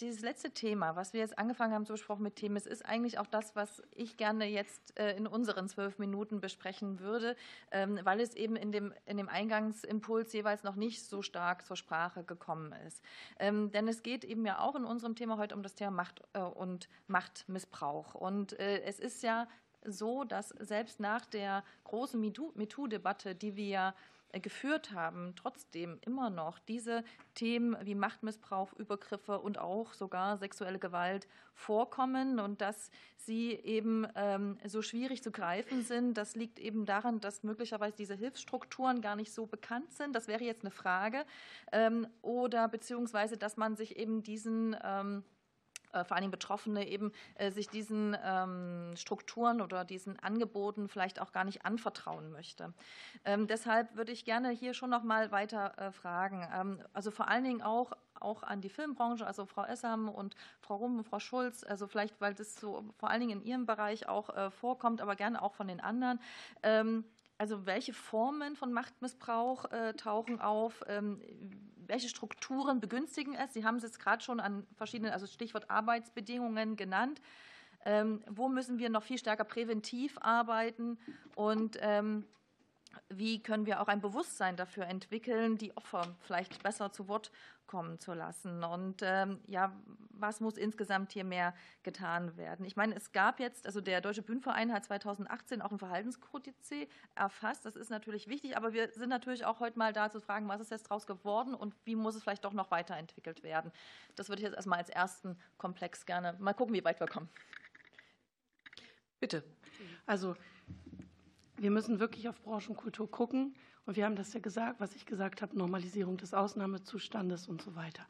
[0.00, 3.28] Dieses letzte Thema, was wir jetzt angefangen haben zu besprechen mit Themis, ist eigentlich auch
[3.28, 7.36] das, was ich gerne jetzt äh, in unseren zwölf Minuten besprechen würde,
[7.70, 11.76] ähm, weil es eben in dem, in dem Eingangsimpuls jeweils noch nicht so stark zur
[11.76, 13.04] Sprache gekommen ist.
[13.38, 16.22] Ähm, denn es geht eben ja auch in unserem Thema heute um das Thema Macht
[16.32, 18.16] äh, und Machtmissbrauch.
[18.16, 19.46] Und äh, es ist ja
[19.84, 26.58] so, dass selbst nach der großen MeToo-Debatte, die wir äh, geführt haben, trotzdem immer noch
[26.58, 27.04] diese
[27.34, 34.58] Themen wie Machtmissbrauch, Übergriffe und auch sogar sexuelle Gewalt vorkommen und dass sie eben ähm,
[34.66, 36.14] so schwierig zu greifen sind.
[36.14, 40.14] Das liegt eben daran, dass möglicherweise diese Hilfsstrukturen gar nicht so bekannt sind.
[40.14, 41.24] Das wäre jetzt eine Frage.
[41.72, 45.33] Ähm, oder beziehungsweise, dass man sich eben diesen ähm, äh,
[46.02, 51.44] vor allem Betroffene eben äh, sich diesen ähm, Strukturen oder diesen Angeboten vielleicht auch gar
[51.44, 52.72] nicht anvertrauen möchte.
[53.24, 56.48] Ähm, deshalb würde ich gerne hier schon noch mal weiter äh, fragen.
[56.52, 60.76] Ähm, also vor allen Dingen auch auch an die Filmbranche, also Frau Essam und Frau
[60.76, 64.08] Rum und Frau Schulz, also vielleicht, weil das so vor allen Dingen in Ihrem Bereich
[64.08, 66.20] auch vorkommt, aber gerne auch von den anderen.
[67.36, 69.66] Also welche Formen von Machtmissbrauch
[69.98, 70.82] tauchen auf?
[71.86, 73.54] Welche Strukturen begünstigen es?
[73.54, 77.20] Sie haben es jetzt gerade schon an verschiedenen, also Stichwort Arbeitsbedingungen genannt.
[77.84, 80.98] Ähm, wo müssen wir noch viel stärker präventiv arbeiten?
[81.34, 82.24] Und ähm,
[83.08, 87.30] wie können wir auch ein Bewusstsein dafür entwickeln, die Opfer vielleicht besser zu Wort
[87.66, 88.64] kommen zu lassen?
[88.64, 89.72] Und ähm, ja,
[90.10, 92.64] was muss insgesamt hier mehr getan werden?
[92.64, 96.70] Ich meine, es gab jetzt, also der Deutsche Bühnenverein hat 2018 auch ein Verhaltenskodex
[97.14, 97.64] erfasst.
[97.64, 100.60] Das ist natürlich wichtig, aber wir sind natürlich auch heute mal da zu fragen, was
[100.60, 103.72] ist jetzt daraus geworden und wie muss es vielleicht doch noch weiterentwickelt werden?
[104.14, 107.28] Das würde ich jetzt erstmal als ersten Komplex gerne mal gucken, wie weit wir kommen.
[109.20, 109.42] Bitte.
[110.06, 110.36] Also
[111.56, 113.54] wir müssen wirklich auf Branchenkultur gucken.
[113.86, 117.76] Und wir haben das ja gesagt, was ich gesagt habe, Normalisierung des Ausnahmezustandes und so
[117.76, 118.06] weiter.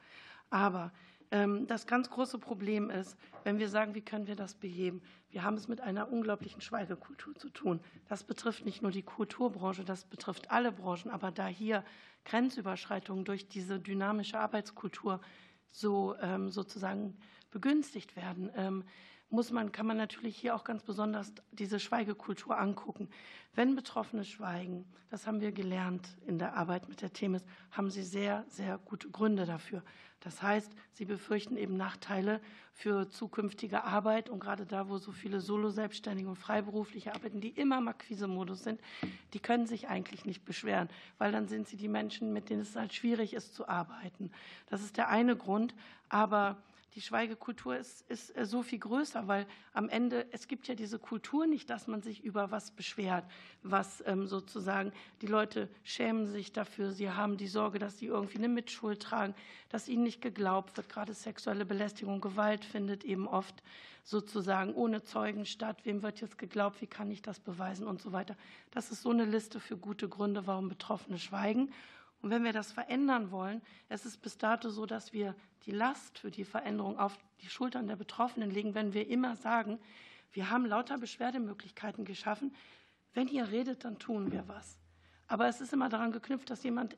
[0.51, 0.93] Aber
[1.31, 5.03] ähm, das ganz große Problem ist, wenn wir sagen, wie können wir das beheben?
[5.31, 7.81] Wir haben es mit einer unglaublichen Schweigekultur zu tun.
[8.09, 11.11] Das betrifft nicht nur die Kulturbranche, das betrifft alle Branchen.
[11.11, 11.85] Aber da hier
[12.25, 15.21] Grenzüberschreitungen durch diese dynamische Arbeitskultur
[15.73, 17.17] so ähm, sozusagen
[17.51, 18.85] begünstigt werden, ähm,
[19.35, 23.09] muss man, kann man natürlich hier auch ganz besonders diese Schweigekultur angucken.
[23.55, 28.03] Wenn Betroffene schweigen, das haben wir gelernt in der Arbeit mit der Themis, haben sie
[28.03, 29.83] sehr, sehr gute Gründe dafür.
[30.21, 32.41] Das heißt, sie befürchten eben Nachteile
[32.73, 37.79] für zukünftige Arbeit und gerade da, wo so viele Solo-Selbstständige und Freiberufliche arbeiten, die immer
[37.79, 38.81] im Akquise-Modus sind,
[39.35, 42.75] die können sich eigentlich nicht beschweren, weil dann sind sie die Menschen, mit denen es
[42.75, 44.31] halt schwierig ist zu arbeiten.
[44.67, 45.75] Das ist der eine Grund.
[46.09, 46.57] Aber
[46.95, 50.99] die Schweigekultur ist, ist äh, so viel größer, weil am Ende, es gibt ja diese
[50.99, 53.25] Kultur nicht, dass man sich über was beschwert,
[53.63, 58.39] was ähm, sozusagen, die Leute schämen sich dafür, sie haben die Sorge, dass sie irgendwie
[58.39, 59.35] eine Mitschuld tragen,
[59.71, 60.89] dass ihnen nicht geglaubt wird.
[60.89, 63.63] Gerade sexuelle Belästigung, Gewalt findet eben oft
[64.05, 65.79] sozusagen ohne Zeugen statt.
[65.85, 66.81] Wem wird jetzt geglaubt?
[66.81, 68.37] Wie kann ich das beweisen und so weiter?
[68.71, 71.73] Das ist so eine Liste für gute Gründe, warum Betroffene schweigen.
[72.25, 73.61] Und wenn wir das verändern wollen,
[73.91, 75.35] es ist bis dato so, dass wir
[75.67, 79.79] die Last für die Veränderung auf die Schultern der Betroffenen legen, wenn wir immer sagen,
[80.33, 82.55] wir haben lauter Beschwerdemöglichkeiten geschaffen.
[83.13, 84.81] Wenn ihr redet, dann tun wir was.
[85.27, 86.97] Aber es ist immer daran geknüpft, dass jemand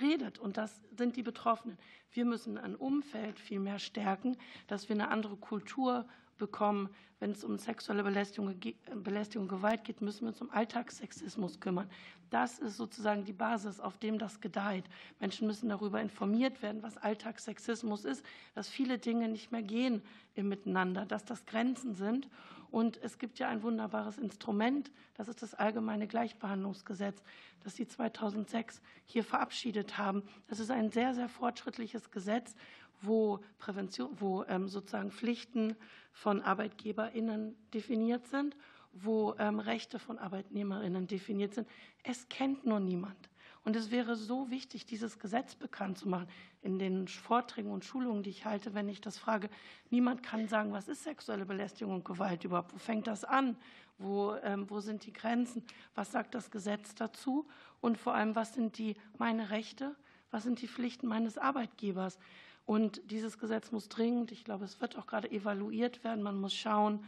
[0.00, 1.78] redet und das sind die Betroffenen.
[2.10, 6.04] Wir müssen ein Umfeld viel mehr stärken, dass wir eine andere Kultur
[6.36, 6.88] bekommen.
[7.20, 8.54] Wenn es um sexuelle Belästigung,
[8.96, 11.88] Belästigung, Gewalt geht, müssen wir uns um Alltagssexismus kümmern.
[12.30, 14.84] Das ist sozusagen die Basis, auf dem das gedeiht.
[15.20, 18.24] Menschen müssen darüber informiert werden, was Alltagssexismus ist,
[18.54, 20.02] dass viele Dinge nicht mehr gehen
[20.34, 22.28] im Miteinander, dass das Grenzen sind.
[22.74, 27.22] Und es gibt ja ein wunderbares Instrument, das ist das Allgemeine Gleichbehandlungsgesetz,
[27.62, 30.24] das Sie 2006 hier verabschiedet haben.
[30.48, 32.56] Das ist ein sehr, sehr fortschrittliches Gesetz,
[33.00, 35.76] wo, Prävention, wo ähm, sozusagen Pflichten
[36.12, 38.56] von ArbeitgeberInnen definiert sind,
[38.92, 41.68] wo ähm, Rechte von ArbeitnehmerInnen definiert sind.
[42.02, 43.28] Es kennt nur niemand.
[43.64, 46.28] Und es wäre so wichtig, dieses Gesetz bekannt zu machen.
[46.60, 49.48] In den Vorträgen und Schulungen, die ich halte, wenn ich das frage,
[49.90, 52.74] niemand kann sagen, was ist sexuelle Belästigung und Gewalt überhaupt?
[52.74, 53.56] Wo fängt das an?
[53.96, 55.64] Wo, ähm, wo sind die Grenzen?
[55.94, 57.48] Was sagt das Gesetz dazu?
[57.80, 59.96] Und vor allem, was sind die meine Rechte?
[60.30, 62.18] Was sind die Pflichten meines Arbeitgebers?
[62.66, 66.22] Und dieses Gesetz muss dringend, ich glaube, es wird auch gerade evaluiert werden.
[66.22, 67.04] Man muss schauen,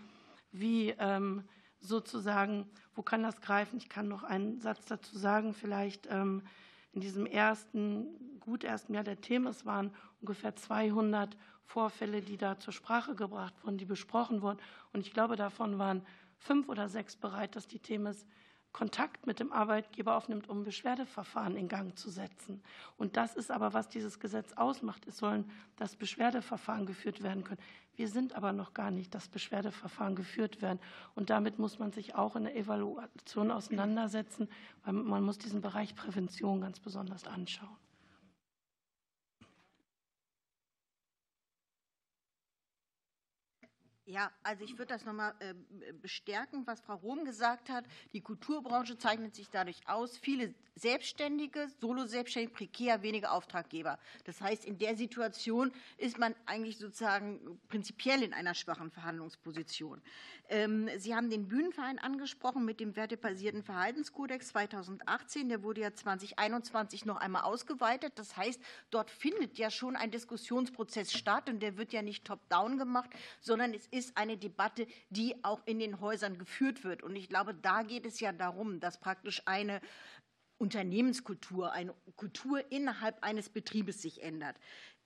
[0.52, 1.44] wie ähm,
[1.80, 3.78] sozusagen, wo kann das greifen?
[3.78, 6.42] Ich kann noch einen Satz dazu sagen, vielleicht ähm,
[6.92, 12.58] in diesem ersten, gut ersten Jahr der Themen, es waren ungefähr 200 Vorfälle, die da
[12.58, 14.58] zur Sprache gebracht wurden, die besprochen wurden.
[14.92, 16.02] Und ich glaube, davon waren
[16.38, 18.14] fünf oder sechs bereit, dass die Themen
[18.76, 22.60] Kontakt mit dem Arbeitgeber aufnimmt, um Beschwerdeverfahren in Gang zu setzen.
[22.98, 25.06] Und das ist aber, was dieses Gesetz ausmacht.
[25.06, 27.60] Es sollen das Beschwerdeverfahren geführt werden können.
[27.96, 30.78] Wir sind aber noch gar nicht, dass Beschwerdeverfahren geführt werden.
[31.14, 34.46] Und damit muss man sich auch in der Evaluation auseinandersetzen,
[34.84, 37.78] weil man muss diesen Bereich Prävention ganz besonders anschauen.
[44.08, 45.52] Ja, also ich würde das nochmal äh,
[46.00, 47.84] bestärken, was Frau Rohm gesagt hat.
[48.12, 53.98] Die Kulturbranche zeichnet sich dadurch aus, viele Selbstständige, Solo-Selbstständige, prekär, wenige Auftraggeber.
[54.24, 60.00] Das heißt, in der Situation ist man eigentlich sozusagen prinzipiell in einer schwachen Verhandlungsposition.
[60.50, 65.48] Ähm, Sie haben den Bühnenverein angesprochen mit dem wertebasierten Verhaltenskodex 2018.
[65.48, 68.12] Der wurde ja 2021 noch einmal ausgeweitet.
[68.16, 72.78] Das heißt, dort findet ja schon ein Diskussionsprozess statt und der wird ja nicht top-down
[72.78, 77.02] gemacht, sondern es ist eine Debatte, die auch in den Häusern geführt wird.
[77.02, 79.80] Und ich glaube, da geht es ja darum, dass praktisch eine
[80.58, 84.56] Unternehmenskultur, eine Kultur innerhalb eines Betriebes sich ändert.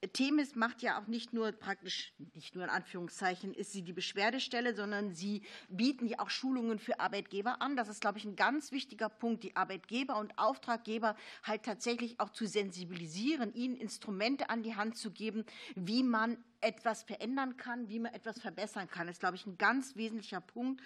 [0.09, 4.75] Themis macht ja auch nicht nur praktisch, nicht nur in Anführungszeichen, ist sie die Beschwerdestelle,
[4.75, 7.77] sondern sie bieten ja auch Schulungen für Arbeitgeber an.
[7.77, 12.31] Das ist, glaube ich, ein ganz wichtiger Punkt, die Arbeitgeber und Auftraggeber halt tatsächlich auch
[12.31, 15.45] zu sensibilisieren, ihnen Instrumente an die Hand zu geben,
[15.75, 19.07] wie man etwas verändern kann, wie man etwas verbessern kann.
[19.07, 20.83] Das ist, glaube ich, ein ganz wesentlicher Punkt.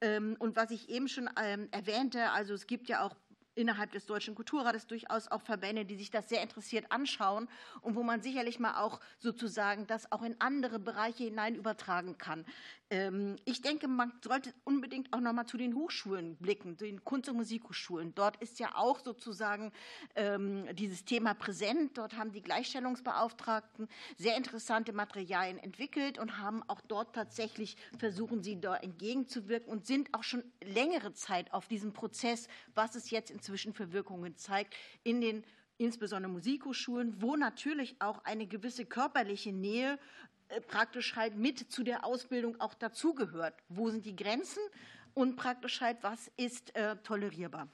[0.00, 3.16] Ähm, und was ich eben schon ähm, erwähnte, also es gibt ja auch
[3.54, 7.48] innerhalb des Deutschen Kulturrates durchaus auch Verbände, die sich das sehr interessiert anschauen
[7.80, 12.44] und wo man sicherlich mal auch sozusagen das auch in andere Bereiche hinein übertragen kann.
[12.90, 17.28] Ähm, ich denke, man sollte unbedingt auch noch mal zu den Hochschulen blicken, den Kunst-
[17.28, 18.14] und Musikhochschulen.
[18.14, 19.72] Dort ist ja auch sozusagen
[20.14, 21.96] ähm, dieses Thema präsent.
[21.96, 28.60] Dort haben die Gleichstellungsbeauftragten sehr interessante Materialien entwickelt und haben auch dort tatsächlich versuchen, sie
[28.60, 33.74] da entgegenzuwirken und sind auch schon längere Zeit auf diesem Prozess, was es jetzt inzwischen
[33.74, 35.44] für Wirkungen zeigt, in den
[35.76, 39.98] insbesondere Musikhochschulen, wo natürlich auch eine gewisse körperliche Nähe
[40.48, 43.54] äh, praktisch halt mit zu der Ausbildung auch dazugehört.
[43.68, 44.62] Wo sind die Grenzen
[45.12, 47.68] und praktisch halt, was ist äh, tolerierbar?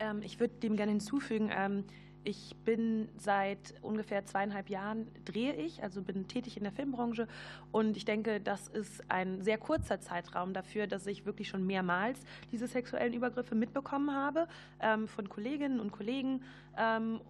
[0.00, 1.84] Ähm, ich würde dem gerne hinzufügen, ähm,
[2.24, 7.26] ich bin seit ungefähr zweieinhalb Jahren drehe ich, also bin tätig in der Filmbranche.
[7.72, 12.20] Und ich denke, das ist ein sehr kurzer Zeitraum dafür, dass ich wirklich schon mehrmals
[12.52, 14.48] diese sexuellen Übergriffe mitbekommen habe
[14.80, 16.42] ähm, von Kolleginnen und Kollegen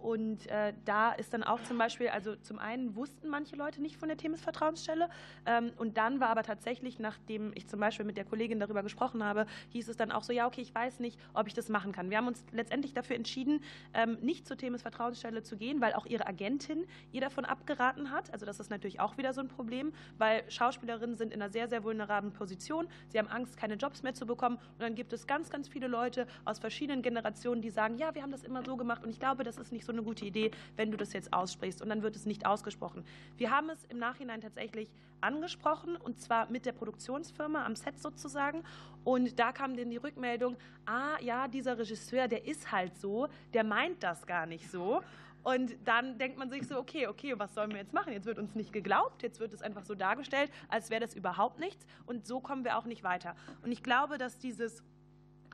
[0.01, 3.97] und äh, da ist dann auch zum Beispiel, also zum einen wussten manche Leute nicht
[3.97, 5.09] von der Themis Vertrauensstelle
[5.45, 9.23] ähm, und dann war aber tatsächlich, nachdem ich zum Beispiel mit der Kollegin darüber gesprochen
[9.23, 11.91] habe, hieß es dann auch so, ja okay, ich weiß nicht, ob ich das machen
[11.91, 12.09] kann.
[12.09, 13.61] Wir haben uns letztendlich dafür entschieden,
[13.93, 18.31] ähm, nicht zur Themis Vertrauensstelle zu gehen, weil auch ihre Agentin ihr davon abgeraten hat.
[18.31, 21.67] Also das ist natürlich auch wieder so ein Problem, weil Schauspielerinnen sind in einer sehr,
[21.67, 22.87] sehr vulnerablen Position.
[23.09, 24.57] Sie haben Angst, keine Jobs mehr zu bekommen.
[24.57, 28.21] Und dann gibt es ganz, ganz viele Leute aus verschiedenen Generationen, die sagen, ja, wir
[28.21, 29.03] haben das immer so gemacht.
[29.03, 31.81] Und ich glaube, das ist nicht so eine gute Idee, wenn du das jetzt aussprichst.
[31.81, 33.03] Und dann wird es nicht ausgesprochen.
[33.37, 34.89] Wir haben es im Nachhinein tatsächlich
[35.21, 38.63] angesprochen, und zwar mit der Produktionsfirma am Set sozusagen.
[39.03, 43.63] Und da kam dann die Rückmeldung, ah ja, dieser Regisseur, der ist halt so, der
[43.63, 45.01] meint das gar nicht so.
[45.43, 48.13] Und dann denkt man sich so, okay, okay, was sollen wir jetzt machen?
[48.13, 51.59] Jetzt wird uns nicht geglaubt, jetzt wird es einfach so dargestellt, als wäre das überhaupt
[51.59, 51.85] nichts.
[52.05, 53.35] Und so kommen wir auch nicht weiter.
[53.63, 54.83] Und ich glaube, dass dieses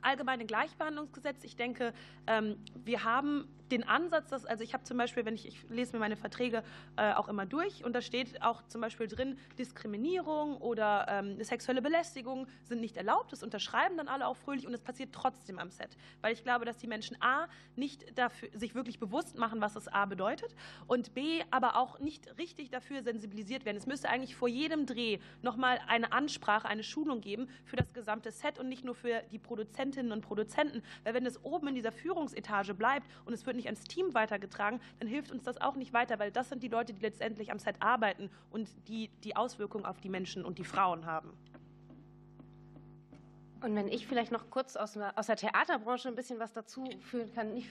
[0.01, 1.93] allgemeine Gleichbehandlungsgesetz, ich denke,
[2.27, 5.93] ähm, wir haben den Ansatz, dass, also ich habe zum Beispiel, wenn ich, ich lese
[5.93, 6.63] mir meine Verträge
[6.95, 11.81] äh, auch immer durch und da steht auch zum Beispiel drin, Diskriminierung oder ähm, sexuelle
[11.81, 13.31] Belästigung sind nicht erlaubt.
[13.31, 15.97] Das unterschreiben dann alle auch fröhlich und es passiert trotzdem am Set.
[16.21, 19.87] Weil ich glaube, dass die Menschen A, nicht dafür, sich wirklich bewusst machen, was das
[19.87, 20.55] A bedeutet
[20.87, 23.77] und B, aber auch nicht richtig dafür sensibilisiert werden.
[23.77, 28.31] Es müsste eigentlich vor jedem Dreh nochmal eine Ansprache, eine Schulung geben für das gesamte
[28.31, 29.39] Set und nicht nur für die
[29.88, 30.83] Produzentinnen und Produzenten.
[31.03, 34.79] Weil wenn es oben in dieser Führungsetage bleibt und es wird nicht ans Team weitergetragen,
[34.99, 37.59] dann hilft uns das auch nicht weiter, weil das sind die Leute, die letztendlich am
[37.59, 41.31] Set arbeiten und die die Auswirkungen auf die Menschen und die Frauen haben.
[43.61, 47.53] Und wenn ich vielleicht noch kurz aus, der Theaterbranche ein bisschen was dazu führen kann,
[47.53, 47.69] nicht,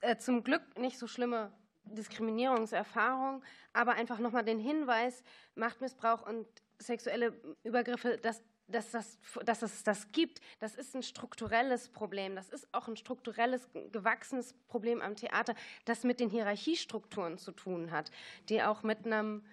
[0.00, 1.52] äh, zum Glück nicht so schlimme
[1.84, 3.42] Diskriminierungserfahrung,
[3.72, 5.22] aber einfach nochmal den Hinweis,
[5.54, 6.46] Machtmissbrauch und
[6.78, 12.34] sexuelle Übergriffe, das dass, das, dass es das gibt, das ist ein strukturelles Problem.
[12.34, 15.54] Das ist auch ein strukturelles, gewachsenes Problem am Theater,
[15.84, 18.10] das mit den Hierarchiestrukturen zu tun hat,
[18.48, 19.44] die auch mit einem,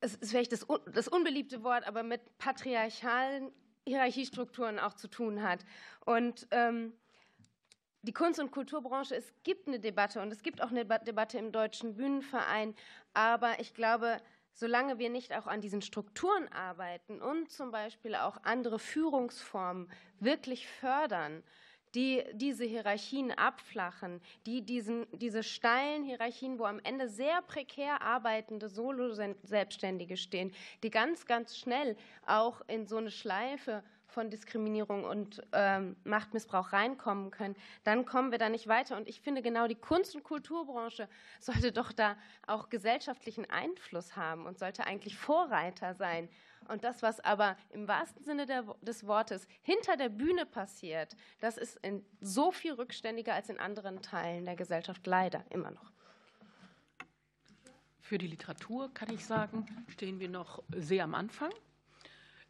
[0.00, 3.50] es ist vielleicht das, das unbeliebte Wort, aber mit patriarchalen
[3.86, 5.64] Hierarchiestrukturen auch zu tun hat.
[6.04, 6.92] Und ähm,
[8.02, 11.52] die Kunst- und Kulturbranche, es gibt eine Debatte und es gibt auch eine Debatte im
[11.52, 12.74] Deutschen Bühnenverein,
[13.12, 14.18] aber ich glaube,
[14.58, 19.88] solange wir nicht auch an diesen Strukturen arbeiten und zum Beispiel auch andere Führungsformen
[20.18, 21.44] wirklich fördern,
[21.94, 28.68] die diese Hierarchien abflachen, die diesen, diese steilen Hierarchien, wo am Ende sehr prekär arbeitende
[28.68, 30.52] Solo-Selbstständige stehen,
[30.82, 31.96] die ganz, ganz schnell
[32.26, 38.38] auch in so eine Schleife von Diskriminierung und ähm, Machtmissbrauch reinkommen können, dann kommen wir
[38.38, 38.96] da nicht weiter.
[38.96, 41.08] Und ich finde, genau die Kunst- und Kulturbranche
[41.40, 46.28] sollte doch da auch gesellschaftlichen Einfluss haben und sollte eigentlich Vorreiter sein.
[46.68, 51.56] Und das, was aber im wahrsten Sinne der, des Wortes hinter der Bühne passiert, das
[51.56, 51.78] ist
[52.20, 55.92] so viel rückständiger als in anderen Teilen der Gesellschaft leider immer noch.
[58.00, 61.52] Für die Literatur kann ich sagen, stehen wir noch sehr am Anfang.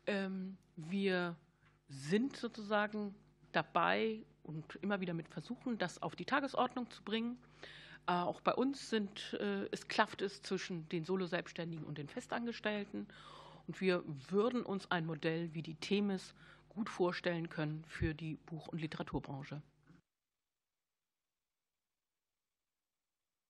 [0.07, 1.35] Ähm, wir
[1.89, 3.15] sind sozusagen
[3.53, 7.39] dabei und immer wieder mit versuchen, das auf die Tagesordnung zu bringen.
[8.07, 13.07] Äh, auch bei uns sind, äh, es klafft es zwischen den Solo-Selbstständigen und den Festangestellten.
[13.67, 16.35] Und wir würden uns ein Modell wie die Themis
[16.69, 19.63] gut vorstellen können für die Buch- und Literaturbranche.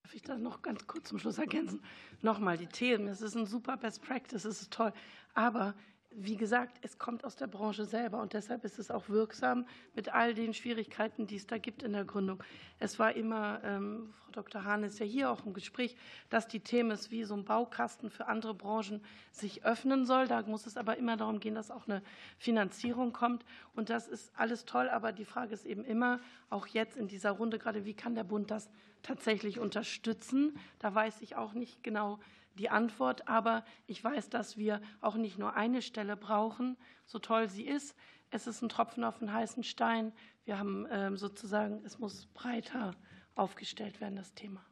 [0.03, 1.83] Darf ich das noch ganz kurz zum Schluss ergänzen?
[2.21, 4.91] Nochmal, die Themen, das ist ein super Best Practice, das ist toll.
[5.35, 5.75] Aber
[6.11, 10.09] wie gesagt, es kommt aus der Branche selber und deshalb ist es auch wirksam mit
[10.13, 12.43] all den Schwierigkeiten, die es da gibt in der Gründung.
[12.79, 14.63] Es war immer, ähm, Frau Dr.
[14.63, 15.95] Hahn ist ja hier auch im Gespräch,
[16.29, 19.01] dass die Themen wie so ein Baukasten für andere Branchen
[19.31, 20.27] sich öffnen soll.
[20.27, 22.01] Da muss es aber immer darum gehen, dass auch eine
[22.37, 23.45] Finanzierung kommt.
[23.75, 27.31] Und das ist alles toll, aber die Frage ist eben immer, auch jetzt in dieser
[27.31, 28.69] Runde gerade, wie kann der Bund das
[29.03, 30.57] tatsächlich unterstützen?
[30.79, 32.19] Da weiß ich auch nicht genau,
[32.59, 37.49] die Antwort, aber ich weiß, dass wir auch nicht nur eine Stelle brauchen, so toll
[37.49, 37.95] sie ist.
[38.29, 40.13] Es ist ein Tropfen auf den heißen Stein.
[40.43, 42.91] Wir haben ähm, sozusagen, es muss breiter
[43.35, 44.63] aufgestellt werden, das Thema.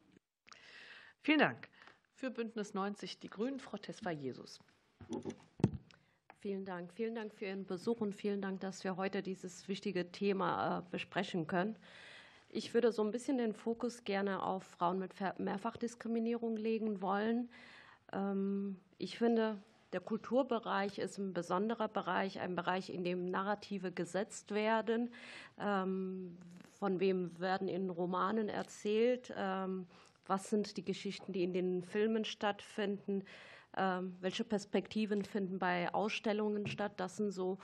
[1.22, 1.70] Vielen Dank.
[2.14, 4.60] Für Bündnis 90 Die Grünen, Frau Tesfa Jesus.
[6.40, 6.92] Vielen Dank.
[6.94, 10.82] Vielen Dank für Ihren Besuch und vielen Dank, dass wir heute dieses wichtige Thema äh,
[10.92, 11.78] besprechen können.
[12.50, 17.50] Ich würde so ein bisschen den Fokus gerne auf Frauen mit Mehrfachdiskriminierung legen wollen.
[18.14, 19.58] Ähm, ich finde,
[19.94, 25.12] der Kulturbereich ist ein besonderer Bereich, ein Bereich, in dem Narrative gesetzt werden.
[25.60, 26.38] Ähm,
[26.80, 29.34] von wem werden in Romanen erzählt?
[29.36, 29.88] Ähm,
[30.26, 33.24] was sind die Geschichten, die in den Filmen stattfinden?
[34.22, 36.94] Welche Perspektiven finden bei Ausstellungen statt?
[36.98, 37.60] Das sind so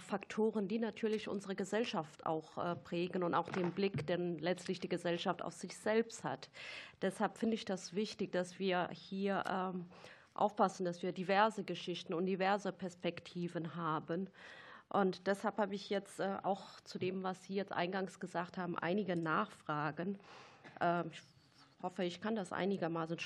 [0.00, 4.88] Faktoren, die natürlich unsere Gesellschaft auch äh, prägen und auch den Blick, den letztlich die
[4.88, 6.50] Gesellschaft auf sich selbst hat.
[7.02, 9.86] Deshalb finde ich das wichtig, dass wir hier ähm,
[10.34, 14.28] aufpassen, dass wir diverse Geschichten und diverse Perspektiven haben.
[14.88, 18.76] Und deshalb habe ich jetzt äh, auch zu dem, was Sie jetzt eingangs gesagt haben,
[18.76, 20.18] einige Nachfragen.
[20.80, 21.22] Ähm, ich
[21.80, 23.18] hoffe, ich kann das einigermaßen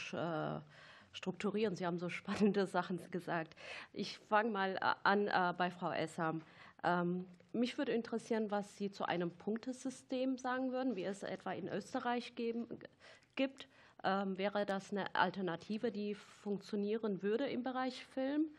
[1.14, 1.76] strukturieren.
[1.76, 3.56] Sie haben so spannende Sachen gesagt.
[3.92, 6.42] Ich fange mal äh, an äh, bei Frau Essam.
[6.82, 11.68] Ähm, mich würde interessieren, was Sie zu einem Punktesystem sagen würden, wie es etwa in
[11.68, 13.68] Österreich gibt.
[14.02, 18.50] Ähm, wäre das eine Alternative, die funktionieren würde im Bereich Film?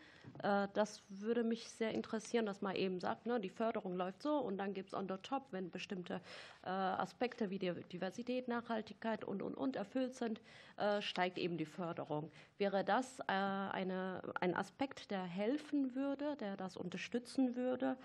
[0.43, 4.38] Äh, das würde mich sehr interessieren, dass man eben sagt, ne, die Förderung läuft so
[4.38, 6.21] und dann gibt es on the top, wenn bestimmte
[6.63, 10.41] äh, Aspekte wie Diversität, Nachhaltigkeit und, und, und erfüllt sind,
[10.78, 12.32] äh, steigt eben die Förderung.
[12.57, 17.97] Wäre das eine, ein Aspekt, der helfen würde, der das unterstützen würde?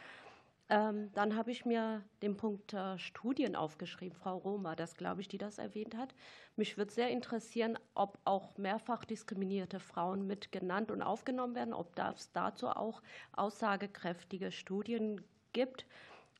[0.70, 4.16] Ähm, dann habe ich mir den Punkt äh, Studien aufgeschrieben.
[4.16, 6.14] Frau Roma, das glaube ich, die das erwähnt hat.
[6.54, 11.98] Mich würde sehr interessieren, ob auch mehrfach diskriminierte Frauen mit genannt und aufgenommen werden, ob
[11.98, 13.02] es dazu auch
[13.32, 15.20] aussagekräftige Studien
[15.52, 15.86] gibt.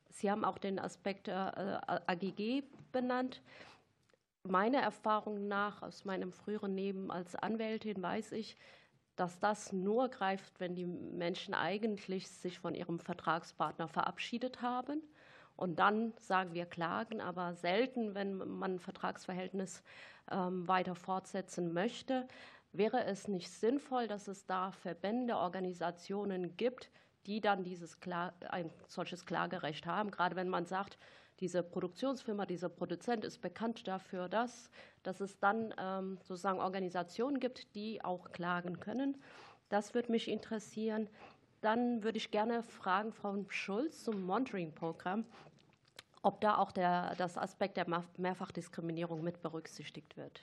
[0.09, 2.63] Sie haben auch den Aspekt äh, AGG
[2.93, 3.41] benannt.
[4.43, 8.55] Meiner Erfahrung nach, aus meinem früheren Leben als Anwältin, weiß ich,
[9.21, 15.03] dass das nur greift, wenn die Menschen eigentlich sich von ihrem Vertragspartner verabschiedet haben.
[15.55, 19.83] Und dann sagen wir klagen, aber selten, wenn man ein Vertragsverhältnis
[20.31, 22.27] ähm, weiter fortsetzen möchte.
[22.71, 26.89] Wäre es nicht sinnvoll, dass es da Verbände, Organisationen gibt,
[27.27, 27.99] die dann dieses
[28.49, 30.97] ein solches Klagerecht haben, gerade wenn man sagt,
[31.41, 34.69] diese Produktionsfirma, dieser Produzent ist bekannt dafür, dass,
[35.01, 39.17] dass es dann ähm, sozusagen Organisationen gibt, die auch klagen können.
[39.69, 41.09] Das würde mich interessieren.
[41.61, 45.25] Dann würde ich gerne fragen, Frau Schulz, zum Monitoring-Programm,
[46.21, 47.87] ob da auch der, das Aspekt der
[48.17, 50.41] Mehrfachdiskriminierung mit berücksichtigt wird.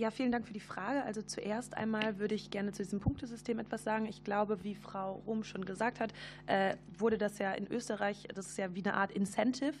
[0.00, 1.04] Ja, vielen Dank für die Frage.
[1.04, 4.06] Also zuerst einmal würde ich gerne zu diesem Punktesystem etwas sagen.
[4.06, 6.14] Ich glaube, wie Frau Rum schon gesagt hat,
[6.46, 9.74] äh, wurde das ja in Österreich, das ist ja wie eine Art Incentive.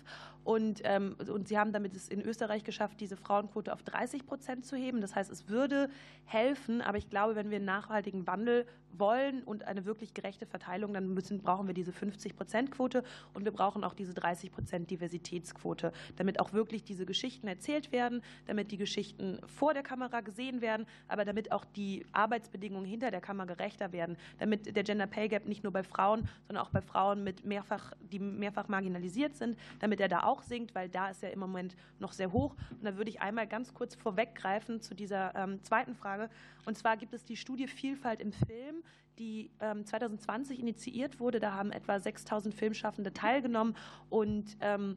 [0.44, 4.64] Und, ähm, und sie haben damit es in Österreich geschafft, diese Frauenquote auf 30 Prozent
[4.64, 5.00] zu heben.
[5.00, 5.90] Das heißt, es würde
[6.24, 10.92] helfen, aber ich glaube, wenn wir einen nachhaltigen Wandel wollen und eine wirklich gerechte Verteilung,
[10.92, 16.84] dann müssen, brauchen wir diese 50-Prozent-Quote und wir brauchen auch diese 30-Prozent-Diversitätsquote, damit auch wirklich
[16.84, 21.64] diese Geschichten erzählt werden, damit die Geschichten vor der Kamera gesehen werden, aber damit auch
[21.64, 25.82] die Arbeitsbedingungen hinter der Kamera gerechter werden, damit der Gender Pay Gap nicht nur bei
[25.82, 30.42] Frauen, sondern auch bei Frauen, mit mehrfach, die mehrfach marginalisiert sind, damit er da auch
[30.42, 32.54] sinkt, weil da ist er im Moment noch sehr hoch.
[32.70, 36.30] Und da würde ich einmal ganz kurz vorweggreifen zu dieser ähm, zweiten Frage.
[36.64, 38.82] Und zwar gibt es die Studie Vielfalt im Film,
[39.18, 41.40] die 2020 ähm, initiiert wurde.
[41.40, 43.76] Da haben etwa 6000 Filmschaffende teilgenommen
[44.08, 44.96] und ähm,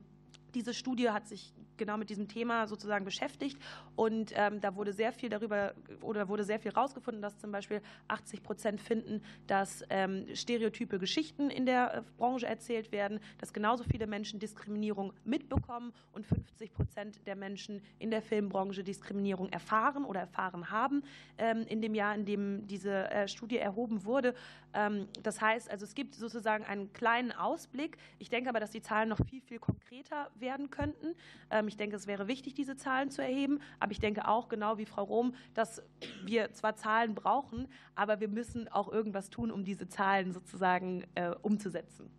[0.54, 3.58] diese Studie hat sich genau mit diesem Thema sozusagen beschäftigt
[3.96, 7.82] und ähm, da wurde sehr viel darüber oder wurde sehr viel rausgefunden, dass zum Beispiel
[8.08, 13.84] 80 Prozent finden, dass ähm, stereotype Geschichten in der äh, Branche erzählt werden, dass genauso
[13.84, 20.22] viele Menschen Diskriminierung mitbekommen und 50 Prozent der Menschen in der Filmbranche Diskriminierung erfahren oder
[20.22, 21.04] erfahren haben
[21.38, 24.34] ähm, in dem Jahr, in dem diese äh, Studie erhoben wurde.
[24.74, 27.98] Ähm, das heißt, also es gibt sozusagen einen kleinen Ausblick.
[28.20, 31.16] Ich denke aber, dass die Zahlen noch viel, viel konkreter werden könnten.
[31.50, 33.60] Ähm, ich denke, es wäre wichtig, diese Zahlen zu erheben.
[33.80, 35.82] Aber ich denke auch, genau wie Frau Rom, dass
[36.24, 41.36] wir zwar Zahlen brauchen, aber wir müssen auch irgendwas tun, um diese Zahlen sozusagen äh,
[41.42, 42.10] umzusetzen,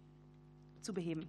[0.80, 1.28] zu beheben.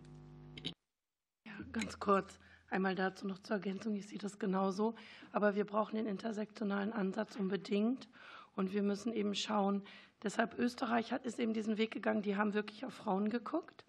[1.46, 2.40] Ja, ganz kurz.
[2.70, 3.96] Einmal dazu noch zur Ergänzung.
[3.96, 4.96] Ich sehe das genauso.
[5.32, 8.10] Aber wir brauchen den intersektionalen Ansatz unbedingt.
[8.56, 9.84] Und wir müssen eben schauen,
[10.24, 13.86] deshalb Österreich hat, ist eben diesen Weg gegangen, die haben wirklich auf Frauen geguckt.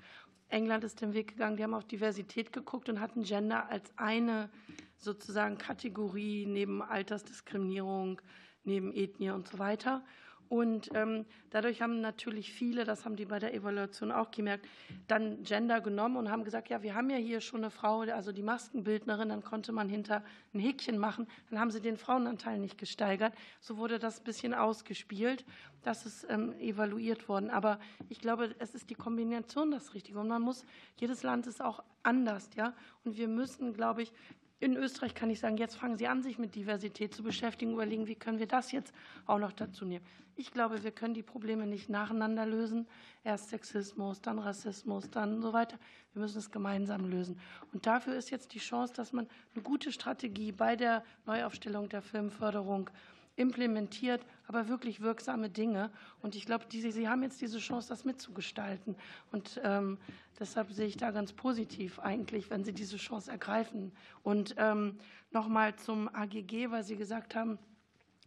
[0.49, 4.49] England ist den Weg gegangen, die haben auf Diversität geguckt und hatten Gender als eine
[4.97, 8.21] sozusagen Kategorie neben Altersdiskriminierung,
[8.65, 10.05] neben Ethnie und so weiter.
[10.49, 14.67] Und ähm, dadurch haben natürlich viele, das haben die bei der Evaluation auch gemerkt,
[15.09, 18.33] dann Gender genommen und haben gesagt, ja, wir haben ja hier schon eine Frau, also
[18.33, 20.23] die Maskenbildnerin, dann konnte man hinter
[20.55, 23.35] ein Häkchen machen, dann haben sie den Frauenanteil nicht gesteigert.
[23.61, 25.45] So wurde das ein bisschen ausgespielt.
[25.83, 27.51] Das ist ähm, evaluiert worden.
[27.51, 27.79] Aber
[28.09, 30.19] ich glaube, es ist die Kombination das Richtige.
[30.19, 30.65] Und man muss,
[30.97, 32.75] jedes Land ist auch anders, ja.
[33.05, 34.13] Und wir müssen, glaube ich,
[34.59, 38.07] in Österreich kann ich sagen, jetzt fangen Sie an, sich mit Diversität zu beschäftigen, überlegen,
[38.07, 38.95] wie können wir das jetzt
[39.27, 40.05] auch noch dazu nehmen.
[40.35, 42.87] Ich glaube, wir können die Probleme nicht nacheinander lösen.
[43.25, 45.79] Erst Sexismus, dann Rassismus, dann so weiter.
[46.13, 47.39] Wir müssen es gemeinsam lösen.
[47.73, 52.03] Und dafür ist jetzt die Chance, dass man eine gute Strategie bei der Neuaufstellung der
[52.03, 52.91] Filmförderung
[53.37, 55.91] implementiert, aber wirklich wirksame Dinge.
[56.23, 58.97] Und ich glaube, die, Sie haben jetzt diese Chance, das mitzugestalten.
[59.31, 59.99] Und ähm,
[60.39, 63.93] deshalb sehe ich da ganz positiv eigentlich, wenn Sie diese Chance ergreifen.
[64.23, 64.99] Und ähm,
[65.31, 67.59] nochmal zum AGG, weil Sie gesagt haben,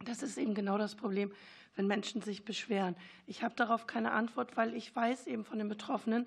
[0.05, 1.31] das ist eben genau das Problem,
[1.75, 2.95] wenn Menschen sich beschweren.
[3.25, 6.25] Ich habe darauf keine Antwort, weil ich weiß eben von den Betroffenen,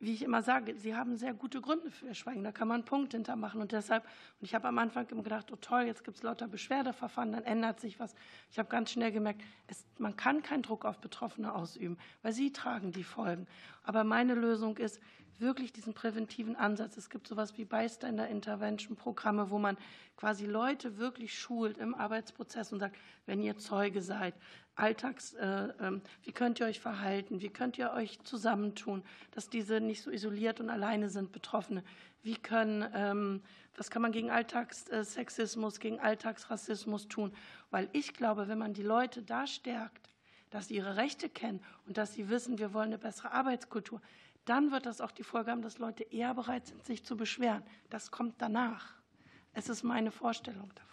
[0.00, 2.44] wie ich immer sage, sie haben sehr gute Gründe für ihr Schweigen.
[2.44, 3.60] Da kann man einen Punkt hintermachen.
[3.60, 6.46] Und deshalb, und ich habe am Anfang immer gedacht, oh toll, jetzt gibt es lauter
[6.46, 8.14] Beschwerdeverfahren, dann ändert sich was.
[8.50, 12.52] Ich habe ganz schnell gemerkt, es, man kann keinen Druck auf Betroffene ausüben, weil sie
[12.52, 13.46] tragen die Folgen.
[13.82, 15.00] Aber meine Lösung ist,
[15.40, 16.96] wirklich diesen präventiven Ansatz.
[16.96, 19.76] Es gibt sowas wie Bystander Intervention Programme, wo man
[20.16, 24.34] quasi Leute wirklich schult im Arbeitsprozess und sagt, wenn ihr Zeuge seid,
[24.74, 29.80] Alltags, äh, ähm, wie könnt ihr euch verhalten, wie könnt ihr euch zusammentun, dass diese
[29.80, 31.82] nicht so isoliert und alleine sind, Betroffene.
[32.22, 33.42] Wie können, ähm,
[33.76, 37.32] was kann man gegen Alltagssexismus, gegen Alltagsrassismus tun?
[37.70, 40.10] Weil ich glaube, wenn man die Leute da stärkt,
[40.50, 44.00] dass sie ihre Rechte kennen und dass sie wissen, wir wollen eine bessere Arbeitskultur,
[44.48, 47.62] dann wird das auch die Folge haben, dass Leute eher bereit sind, sich zu beschweren.
[47.90, 48.94] Das kommt danach.
[49.52, 50.88] Es ist meine Vorstellung davon.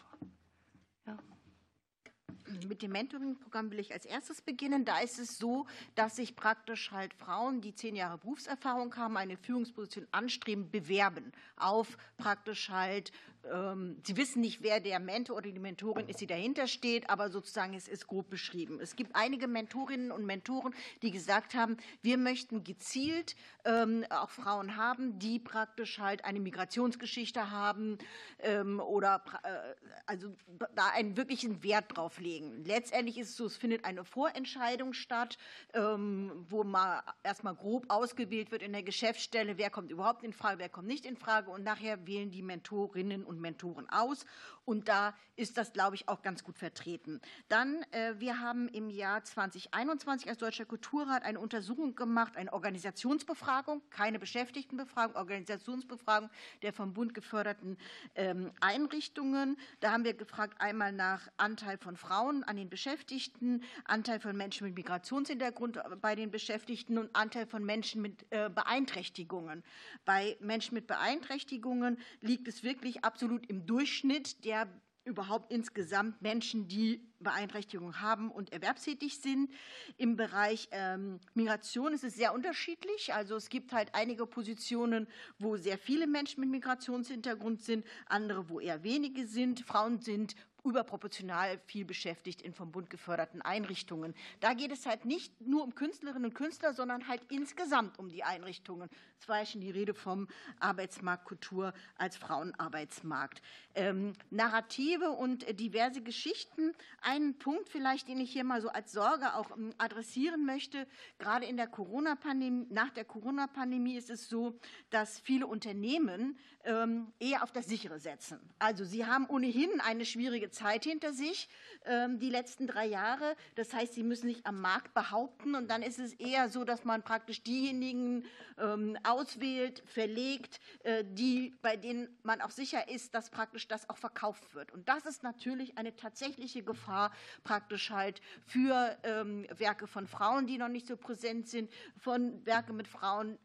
[2.68, 4.86] Mit dem Mentoring-Programm will ich als erstes beginnen.
[4.86, 9.36] Da ist es so, dass sich praktisch halt Frauen, die zehn Jahre Berufserfahrung haben, eine
[9.36, 13.12] Führungsposition anstreben, bewerben auf praktisch halt
[13.52, 17.30] ähm, Sie wissen nicht, wer der Mentor oder die Mentorin ist, die dahinter steht, aber
[17.30, 18.80] sozusagen es ist grob beschrieben.
[18.82, 23.36] Es gibt einige Mentorinnen und Mentoren, die gesagt haben, wir möchten gezielt
[23.66, 27.98] ähm, auch Frauen haben, die praktisch halt eine Migrationsgeschichte haben
[28.40, 29.76] ähm, oder äh,
[30.06, 30.36] also
[30.76, 32.64] da einen wirklichen Wert drauf legen.
[32.66, 35.38] Letztendlich ist es so, es findet eine Vorentscheidung statt,
[35.74, 40.60] ähm, wo mal erstmal grob ausgewählt wird in der Geschäftsstelle, wer kommt überhaupt in Frage,
[40.60, 44.26] wer kommt nicht in Frage und nachher wählen die Mentorinnen und und Mentoren aus.
[44.66, 47.22] Und da ist das, glaube ich, auch ganz gut vertreten.
[47.50, 53.82] Dann, äh, wir haben im Jahr 2021 als Deutscher Kulturrat eine Untersuchung gemacht, eine Organisationsbefragung,
[53.92, 56.30] keine Beschäftigtenbefragung, Organisationsbefragung
[56.62, 57.78] der vom Bund geförderten
[58.16, 59.58] ähm, Einrichtungen.
[59.82, 64.66] Da haben wir gefragt einmal nach Anteil von Frauen an den Beschäftigten, Anteil von Menschen
[64.66, 69.64] mit Migrationshintergrund bei den Beschäftigten und Anteil von Menschen mit äh, Beeinträchtigungen.
[70.06, 74.68] Bei Menschen mit Beeinträchtigungen liegt es wirklich absolut im Durchschnitt der
[75.06, 79.52] überhaupt insgesamt Menschen, die Beeinträchtigungen haben und erwerbstätig sind.
[79.98, 83.14] Im Bereich ähm, Migration ist es sehr unterschiedlich.
[83.14, 85.08] Also es gibt halt einige Positionen,
[85.38, 89.62] wo sehr viele Menschen mit Migrationshintergrund sind, andere, wo eher wenige sind.
[89.62, 90.36] Frauen sind
[90.66, 94.14] überproportional viel beschäftigt in vom Bund geförderten Einrichtungen.
[94.40, 98.24] Da geht es halt nicht nur um Künstlerinnen und Künstler, sondern halt insgesamt um die
[98.24, 98.90] Einrichtungen.
[99.20, 100.28] Es war ja schon die Rede vom
[100.60, 103.42] Arbeitsmarkt Kultur als Frauenarbeitsmarkt.
[103.76, 106.74] Ähm, Narrative und diverse Geschichten.
[107.02, 110.88] Einen Punkt vielleicht, den ich hier mal so als Sorge auch ähm, adressieren möchte.
[111.18, 114.60] Gerade in der Corona-Pandemie, nach der Corona-Pandemie ist es so,
[114.90, 118.40] dass viele Unternehmen ähm, eher auf das Sichere setzen.
[118.60, 121.48] Also sie haben ohnehin eine schwierige Zeit hinter sich,
[121.86, 123.36] ähm, die letzten drei Jahre.
[123.56, 126.84] Das heißt, sie müssen sich am Markt behaupten und dann ist es eher so, dass
[126.84, 128.26] man praktisch diejenigen
[128.58, 133.98] ähm, auswählt, verlegt, äh, die, bei denen man auch sicher ist, dass praktisch das auch
[133.98, 134.72] verkauft wird.
[134.72, 137.12] Und das ist natürlich eine tatsächliche Gefahr
[137.44, 142.74] praktisch halt für ähm, Werke von Frauen, die noch nicht so präsent sind, von Werke
[142.74, 143.38] mit Frauen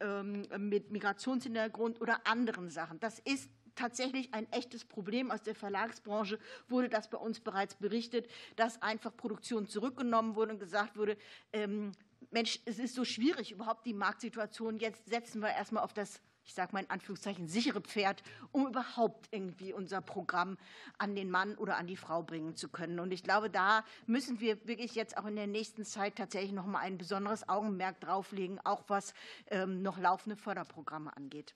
[0.59, 3.01] mit Migrationshintergrund oder anderen Sachen.
[3.01, 3.51] Das ist
[3.81, 5.31] tatsächlich ein echtes Problem.
[5.31, 6.39] Aus der Verlagsbranche
[6.69, 11.17] wurde das bei uns bereits berichtet, dass einfach Produktion zurückgenommen wurde und gesagt wurde,
[11.53, 11.93] ähm,
[12.31, 14.79] Mensch, es ist so schwierig, überhaupt die Marktsituation.
[14.79, 16.21] Jetzt setzen wir erstmal auf das
[16.51, 20.57] ich sage mal in Anführungszeichen, sichere Pferd, um überhaupt irgendwie unser Programm
[20.99, 22.99] an den Mann oder an die Frau bringen zu können.
[22.99, 26.67] Und ich glaube, da müssen wir wirklich jetzt auch in der nächsten Zeit tatsächlich noch
[26.67, 29.15] mal ein besonderes Augenmerk drauflegen, auch was
[29.47, 31.55] ähm, noch laufende Förderprogramme angeht.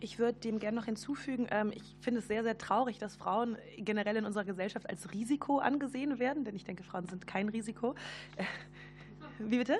[0.00, 3.56] Ich würde dem gerne noch hinzufügen, ähm, ich finde es sehr, sehr traurig, dass Frauen
[3.76, 7.94] generell in unserer Gesellschaft als Risiko angesehen werden, denn ich denke, Frauen sind kein Risiko.
[8.36, 8.44] Äh,
[9.38, 9.78] wie bitte?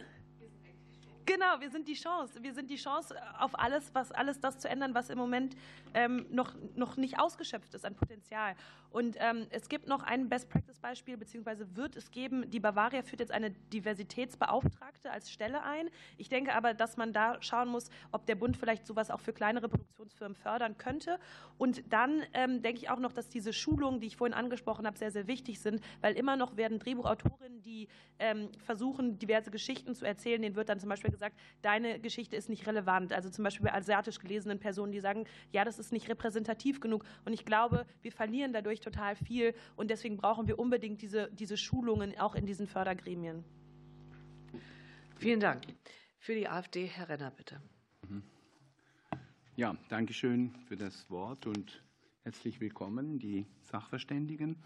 [1.26, 2.42] Genau, wir sind die Chance.
[2.42, 5.56] Wir sind die Chance auf alles, was alles das zu ändern, was im Moment
[5.94, 8.54] ähm, noch, noch nicht ausgeschöpft ist an Potenzial.
[8.90, 12.50] Und ähm, es gibt noch ein Best-Practice-Beispiel, beziehungsweise wird es geben.
[12.50, 15.88] Die Bavaria führt jetzt eine Diversitätsbeauftragte als Stelle ein.
[16.16, 19.32] Ich denke aber, dass man da schauen muss, ob der Bund vielleicht sowas auch für
[19.32, 21.18] kleinere Produktionsfirmen fördern könnte.
[21.58, 24.98] Und dann ähm, denke ich auch noch, dass diese Schulungen, die ich vorhin angesprochen habe,
[24.98, 27.88] sehr, sehr wichtig sind, weil immer noch werden Drehbuchautorinnen, die
[28.18, 32.48] ähm, versuchen, diverse Geschichten zu erzählen, denen wird dann zum Beispiel gesagt, deine Geschichte ist
[32.48, 33.12] nicht relevant.
[33.12, 37.04] Also zum Beispiel bei asiatisch gelesenen Personen, die sagen, ja, das ist nicht repräsentativ genug.
[37.24, 39.54] Und ich glaube, wir verlieren dadurch total viel.
[39.76, 43.44] Und deswegen brauchen wir unbedingt diese, diese Schulungen auch in diesen Fördergremien.
[45.16, 45.62] Vielen Dank.
[46.18, 47.60] Für die AfD, Herr Renner, bitte.
[48.08, 48.22] Mhm.
[49.56, 51.82] Ja, danke schön für das Wort und
[52.24, 54.56] herzlich willkommen, die Sachverständigen.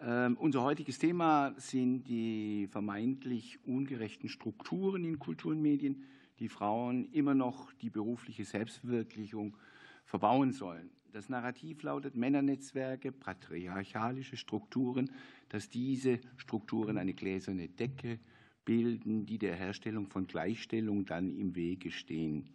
[0.00, 6.04] Ähm, unser heutiges Thema sind die vermeintlich ungerechten Strukturen in Kultur und Medien,
[6.38, 9.56] die Frauen immer noch die berufliche Selbstverwirklichung
[10.04, 10.90] verbauen sollen.
[11.12, 15.10] Das Narrativ lautet Männernetzwerke, patriarchalische Strukturen,
[15.48, 18.20] dass diese Strukturen eine gläserne Decke
[18.64, 22.46] bilden, die der Herstellung von Gleichstellung dann im Wege stehen.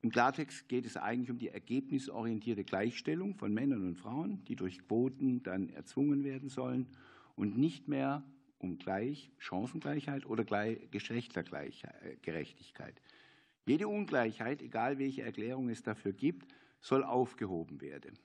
[0.00, 4.78] Im Klartext geht es eigentlich um die ergebnisorientierte Gleichstellung von Männern und Frauen, die durch
[4.86, 6.86] Quoten dann erzwungen werden sollen
[7.34, 8.22] und nicht mehr
[8.58, 10.44] um Gleich Chancengleichheit oder
[10.90, 13.02] Geschlechtergerechtigkeit.
[13.66, 18.16] Jede Ungleichheit, egal welche Erklärung es dafür gibt, soll aufgehoben werden.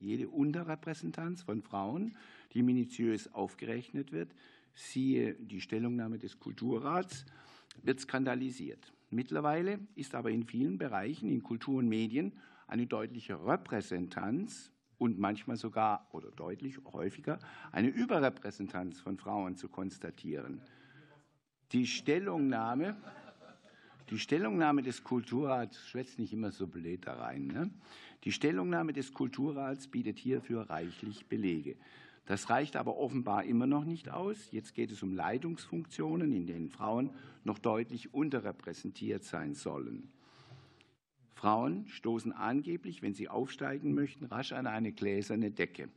[0.00, 2.16] Jede Unterrepräsentanz von Frauen,
[2.54, 4.34] die minutiös aufgerechnet wird,
[4.74, 7.24] siehe die Stellungnahme des Kulturrats,
[7.82, 8.92] wird skandalisiert.
[9.10, 12.32] Mittlerweile ist aber in vielen Bereichen in Kultur und Medien
[12.68, 17.40] eine deutliche Repräsentanz und manchmal sogar oder deutlich häufiger
[17.72, 20.60] eine Überrepräsentanz von Frauen zu konstatieren.
[21.72, 22.96] Die Stellungnahme,
[24.10, 27.48] die Stellungnahme des Kulturrats schwätzt nicht immer so blöd da rein.
[27.48, 27.70] Ne?
[28.24, 31.76] Die Stellungnahme des Kulturrats bietet hierfür reichlich Belege.
[32.30, 34.52] Das reicht aber offenbar immer noch nicht aus.
[34.52, 37.10] Jetzt geht es um Leitungsfunktionen, in denen Frauen
[37.42, 40.12] noch deutlich unterrepräsentiert sein sollen.
[41.34, 45.88] Frauen stoßen angeblich, wenn sie aufsteigen möchten, rasch an eine gläserne Decke.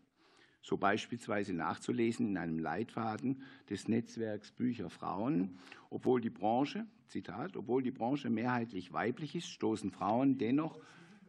[0.63, 5.59] So beispielsweise nachzulesen in einem Leitfaden des Netzwerks Bücher Frauen.
[5.91, 10.79] Obwohl die Branche, Zitat, obwohl die Branche mehrheitlich weiblich ist, stoßen Frauen dennoch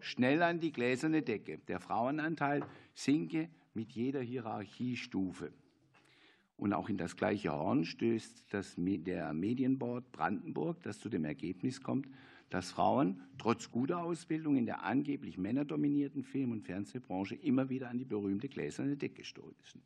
[0.01, 1.59] schnell an die gläserne Decke.
[1.69, 2.65] Der Frauenanteil
[2.95, 5.53] sinke mit jeder Hierarchiestufe.
[6.57, 11.83] Und auch in das gleiche Horn stößt das, der Medienboard Brandenburg, das zu dem Ergebnis
[11.83, 12.09] kommt,
[12.49, 17.99] dass Frauen trotz guter Ausbildung in der angeblich männerdominierten Film- und Fernsehbranche immer wieder an
[17.99, 19.83] die berühmte gläserne Decke stoßen.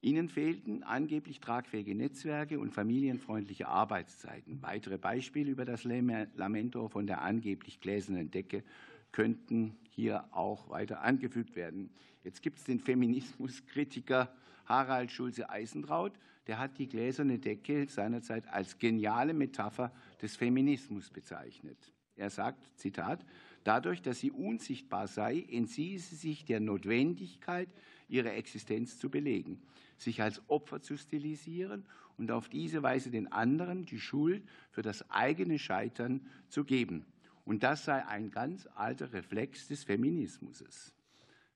[0.00, 4.62] Ihnen fehlten angeblich tragfähige Netzwerke und familienfreundliche Arbeitszeiten.
[4.62, 8.62] Weitere Beispiele über das Lamento von der angeblich gläsernen Decke
[9.10, 11.90] könnten hier auch weiter angefügt werden.
[12.22, 14.32] Jetzt gibt es den Feminismuskritiker
[14.66, 16.12] Harald Schulze-Eisentraut,
[16.46, 21.78] der hat die gläserne Decke seinerzeit als geniale Metapher des Feminismus bezeichnet.
[22.14, 23.24] Er sagt, Zitat,
[23.64, 27.68] dadurch, dass sie unsichtbar sei, entziehe sie sich der Notwendigkeit,
[28.08, 29.60] ihre Existenz zu belegen,
[29.96, 31.86] sich als Opfer zu stilisieren
[32.16, 37.06] und auf diese Weise den anderen die Schuld für das eigene Scheitern zu geben.
[37.46, 40.92] Und das sei ein ganz alter Reflex des Feminismus.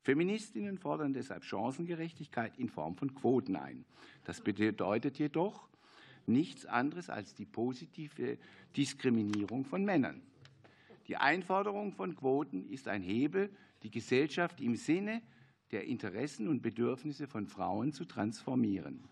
[0.03, 3.85] Feministinnen fordern deshalb Chancengerechtigkeit in Form von Quoten ein.
[4.25, 5.69] Das bedeutet jedoch
[6.27, 8.39] nichts anderes als die positive
[8.77, 10.23] Diskriminierung von Männern.
[11.09, 13.51] Die Einforderung von Quoten ist ein Hebel,
[13.83, 15.21] die Gesellschaft im Sinne
[15.73, 19.03] der Interessen und Bedürfnisse von Frauen zu transformieren.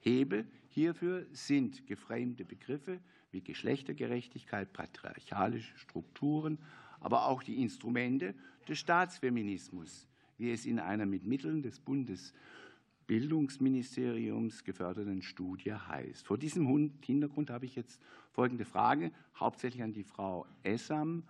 [0.00, 2.98] Hebel hierfür sind geframte Begriffe
[3.32, 6.58] wie Geschlechtergerechtigkeit, patriarchalische Strukturen,
[7.00, 8.36] aber auch die Instrumente
[8.68, 10.06] des Staatsfeminismus,
[10.38, 16.24] wie es in einer mit Mitteln des Bundesbildungsministeriums geförderten Studie heißt.
[16.26, 18.00] Vor diesem Hintergrund habe ich jetzt
[18.30, 21.24] folgende Frage, hauptsächlich an die Frau Essam,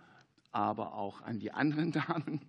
[0.51, 2.41] aber auch an die anderen Damen.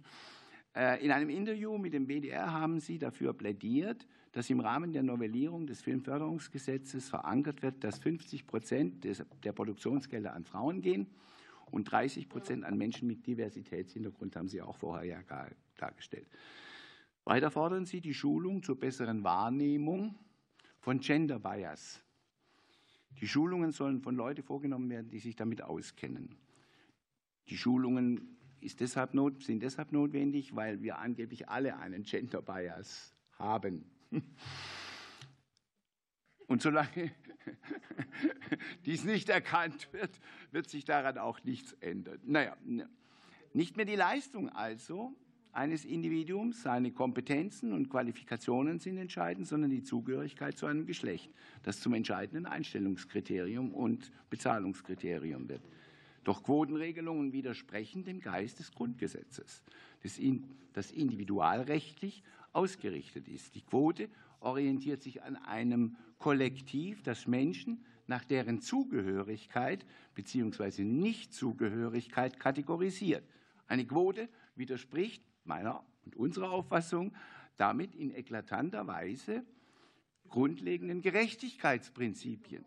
[0.75, 5.05] Äh, in einem Interview mit dem WDR haben Sie dafür plädiert, dass im Rahmen der
[5.05, 9.05] Novellierung des Filmförderungsgesetzes verankert wird, dass 50 Prozent
[9.45, 11.07] der Produktionsgelder an Frauen gehen
[11.71, 15.47] und 30 Prozent an Menschen mit Diversitätshintergrund, haben Sie auch vorher ja
[15.77, 16.27] dargestellt.
[17.23, 20.17] Weiter fordern Sie die Schulung zur besseren Wahrnehmung
[20.81, 22.03] von Gender Bias.
[23.21, 26.35] Die Schulungen sollen von Leuten vorgenommen werden, die sich damit auskennen.
[27.49, 28.37] Die Schulungen
[28.81, 33.94] deshalb not, sind deshalb notwendig, weil wir angeblich alle einen Gender Bias haben.
[36.47, 37.13] Und solange
[38.87, 40.21] dies nicht erkannt wird,
[40.51, 42.21] wird sich daran auch nichts ändern.
[42.25, 42.57] Naja,
[43.53, 45.15] nicht mehr die Leistung also
[45.53, 51.33] eines Individuums, seine Kompetenzen und Qualifikationen sind entscheidend, sondern die Zugehörigkeit zu einem Geschlecht,
[51.63, 55.63] das zum entscheidenden Einstellungskriterium und Bezahlungskriterium wird.
[56.25, 59.63] Doch Quotenregelungen widersprechen dem Geist des Grundgesetzes,
[60.73, 62.25] das individualrechtlich
[62.55, 63.55] ausgerichtet ist.
[63.55, 64.09] Die Quote
[64.41, 70.85] orientiert sich an einem Kollektiv, das Menschen nach deren Zugehörigkeit bzw.
[70.85, 73.25] Nichtzugehörigkeit kategorisiert.
[73.67, 77.15] Eine Quote widerspricht meiner und unserer Auffassung
[77.57, 79.45] damit in eklatanter Weise
[80.29, 82.65] grundlegenden Gerechtigkeitsprinzipien.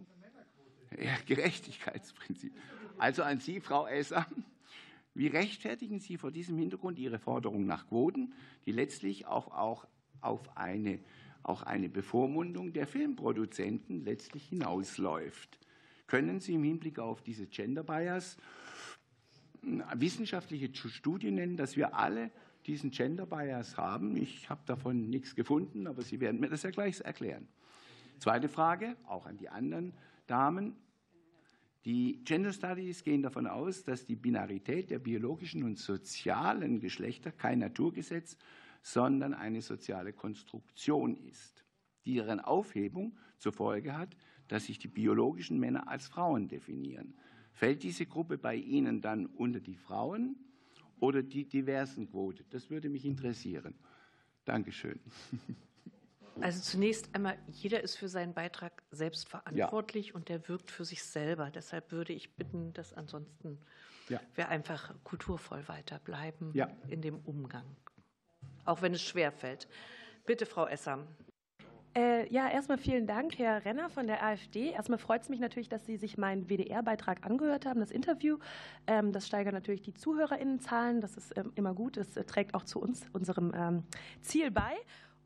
[0.99, 2.53] Ja, Gerechtigkeitsprinzip.
[2.97, 4.25] Also an Sie, Frau Esser,
[5.17, 8.33] wie rechtfertigen Sie vor diesem Hintergrund Ihre Forderung nach Quoten,
[8.65, 9.87] die letztlich auch, auch
[10.21, 10.99] auf eine,
[11.43, 15.59] auch eine Bevormundung der Filmproduzenten letztlich hinausläuft?
[16.05, 18.37] Können Sie im Hinblick auf diese Gender Bias
[19.95, 22.31] wissenschaftliche Studien nennen, dass wir alle
[22.67, 24.15] diesen Gender Bias haben.
[24.17, 27.47] Ich habe davon nichts gefunden, aber Sie werden mir das ja gleich erklären.
[28.19, 29.93] Zweite Frage, auch an die anderen
[30.27, 30.75] Damen.
[31.87, 37.59] Die Gender Studies gehen davon aus, dass die Binarität der biologischen und sozialen Geschlechter kein
[37.59, 38.35] Naturgesetz,
[38.81, 41.63] sondern eine soziale Konstruktion ist,
[42.03, 44.17] die ihren Aufhebung zur Folge hat,
[44.49, 47.13] dass sich die biologischen Männer als Frauen definieren.
[47.53, 50.35] Fällt diese Gruppe bei Ihnen dann unter die Frauen
[50.99, 52.43] oder die Diversenquote?
[52.49, 53.75] Das würde mich interessieren.
[54.43, 54.99] Dankeschön.
[56.41, 60.15] Also zunächst einmal, jeder ist für seinen Beitrag selbst verantwortlich ja.
[60.15, 61.49] und der wirkt für sich selber.
[61.49, 63.59] Deshalb würde ich bitten, dass ansonsten
[64.09, 64.19] ja.
[64.35, 66.69] wir einfach kulturvoll weiterbleiben ja.
[66.87, 67.65] in dem Umgang,
[68.65, 69.67] auch wenn es schwer fällt.
[70.25, 71.05] Bitte, Frau Esser.
[71.97, 74.69] Äh, ja, erstmal vielen Dank, Herr Renner von der AfD.
[74.69, 78.37] Erstmal freut es mich natürlich, dass Sie sich meinen WDR-Beitrag angehört haben, das Interview.
[78.85, 81.01] Ähm, das steigert natürlich die ZuhörerInnenzahlen.
[81.01, 81.97] Das ist ähm, immer gut.
[81.97, 83.83] Das äh, trägt auch zu uns, unserem ähm,
[84.21, 84.75] Ziel bei.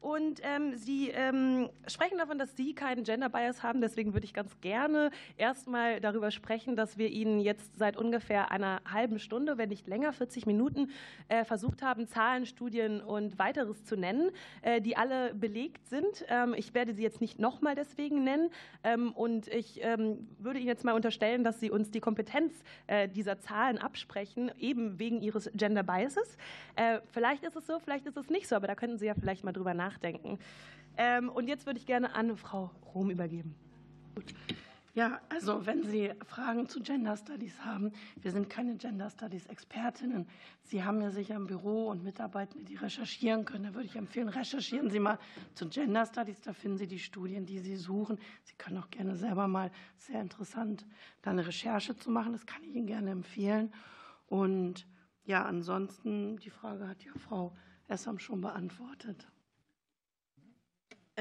[0.02, 3.82] Und ähm, Sie ähm, sprechen davon, dass Sie keinen Gender Bias haben.
[3.82, 8.82] Deswegen würde ich ganz gerne erstmal darüber sprechen, dass wir Ihnen jetzt seit ungefähr einer
[8.92, 10.90] halben Stunde, wenn nicht länger, 40 Minuten,
[11.28, 14.32] äh, versucht haben, Zahlen, Studien und weiteres zu nennen,
[14.64, 16.26] äh, die alle belegt sind.
[16.30, 18.50] Ähm, ich werde sie jetzt nicht nochmal deswegen nennen.
[18.84, 22.56] Ähm, und ich ähm, würde Ihnen jetzt mal unterstellen, dass Sie uns die Kompetenz
[22.88, 26.38] äh, dieser Zahlen absprechen, eben wegen Ihres Gender Biases.
[26.76, 29.14] Äh, vielleicht ist es so, vielleicht ist es nicht so, aber da könnten Sie ja
[29.14, 30.40] vielleicht mal drüber nachdenken nachdenken.
[30.98, 33.56] Ähm, und jetzt würde ich gerne an Frau Rom übergeben.
[34.16, 34.34] Gut.
[34.94, 40.28] Ja, also wenn Sie Fragen zu Gender Studies haben, wir sind keine Gender Studies Expertinnen.
[40.64, 43.64] Sie haben ja sicher im Büro und Mitarbeitende, die recherchieren können.
[43.64, 45.18] Da würde ich empfehlen, recherchieren Sie mal
[45.56, 46.42] zu Gender Studies.
[46.42, 48.20] Da finden Sie die Studien, die Sie suchen.
[48.44, 50.86] Sie können auch gerne selber mal, sehr interessant,
[51.22, 52.34] da eine Recherche zu machen.
[52.34, 53.74] Das kann ich Ihnen gerne empfehlen.
[54.28, 54.86] Und
[55.24, 57.56] ja, ansonsten, die Frage hat ja Frau
[57.88, 59.26] Essam schon beantwortet.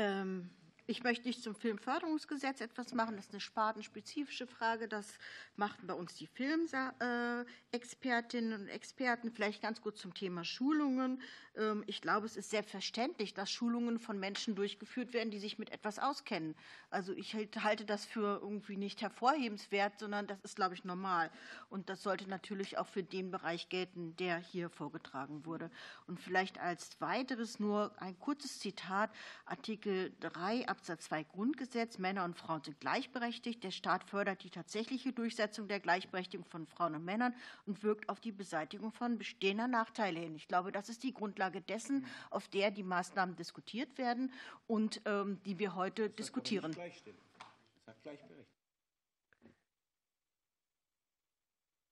[0.00, 0.48] Ähm,
[0.90, 3.14] ich möchte nicht zum Filmförderungsgesetz etwas machen.
[3.14, 4.88] Das ist eine spartenspezifische Frage.
[4.88, 5.06] Das
[5.54, 9.30] machten bei uns die Filmexpertinnen und Experten.
[9.30, 11.22] Vielleicht ganz gut zum Thema Schulungen.
[11.56, 15.70] Ähm, ich glaube, es ist selbstverständlich, dass Schulungen von Menschen durchgeführt werden, die sich mit
[15.70, 16.56] etwas auskennen.
[16.90, 21.30] Also ich halte das für irgendwie nicht hervorhebenswert, sondern das ist, glaube ich, normal.
[21.68, 25.70] Und das sollte natürlich auch für den Bereich gelten, der hier vorgetragen wurde.
[26.08, 29.12] Und vielleicht als weiteres nur ein kurzes Zitat,
[29.46, 31.98] Artikel 3 Absatz 2 Grundgesetz.
[31.98, 33.62] Männer und Frauen sind gleichberechtigt.
[33.62, 37.34] Der Staat fördert die tatsächliche Durchsetzung der Gleichberechtigung von Frauen und Männern
[37.66, 40.34] und wirkt auf die Beseitigung von bestehender Nachteile hin.
[40.34, 44.32] Ich glaube, das ist die Grundlage dessen, auf der die Maßnahmen diskutiert werden
[44.66, 46.76] und ähm, die wir heute das diskutieren.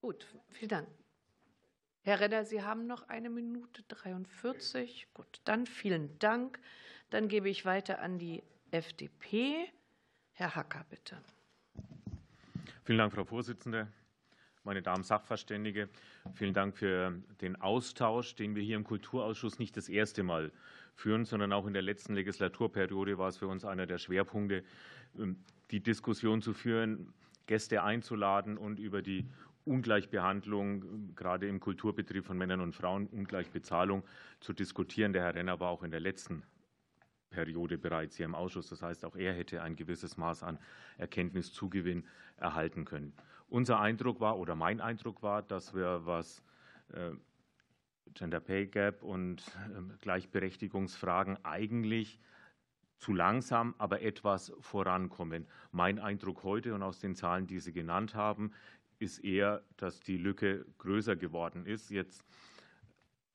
[0.01, 0.89] Gut, vielen Dank.
[2.02, 5.09] Herr Renner, Sie haben noch eine Minute 43.
[5.12, 6.59] Gut, dann vielen Dank.
[7.10, 9.69] Dann gebe ich weiter an die FDP.
[10.32, 11.19] Herr Hacker, bitte.
[12.85, 13.89] Vielen Dank, Frau Vorsitzende.
[14.65, 15.89] meine Damen Sachverständige.
[16.35, 20.53] Vielen Dank für den Austausch, den wir hier im Kulturausschuss nicht das erste Mal
[20.95, 24.65] führen, sondern auch in der letzten Legislaturperiode war es für uns einer der Schwerpunkte,
[25.19, 25.36] ähm,
[25.70, 27.15] die Diskussion zu führen,
[27.47, 29.27] Gäste einzuladen und über die
[29.65, 34.03] Ungleichbehandlung, gerade im Kulturbetrieb von Männern und Frauen, Ungleichbezahlung
[34.40, 35.12] zu diskutieren.
[35.12, 36.43] Der Herr Renner war auch in der letzten
[37.31, 38.69] Periode bereits hier im Ausschuss.
[38.69, 40.59] Das heißt, auch er hätte ein gewisses Maß an
[40.97, 42.05] Erkenntniszugewinn
[42.37, 43.13] erhalten können.
[43.49, 46.43] Unser Eindruck war oder mein Eindruck war, dass wir, was
[46.93, 47.13] äh,
[48.15, 49.45] Gender Pay Gap und
[49.75, 52.19] ähm, Gleichberechtigungsfragen eigentlich
[52.99, 55.47] zu langsam, aber etwas vorankommen.
[55.71, 58.53] Mein Eindruck heute und aus den Zahlen, die Sie genannt haben,
[58.99, 61.91] ist eher, dass die Lücke größer geworden ist.
[61.91, 62.25] Jetzt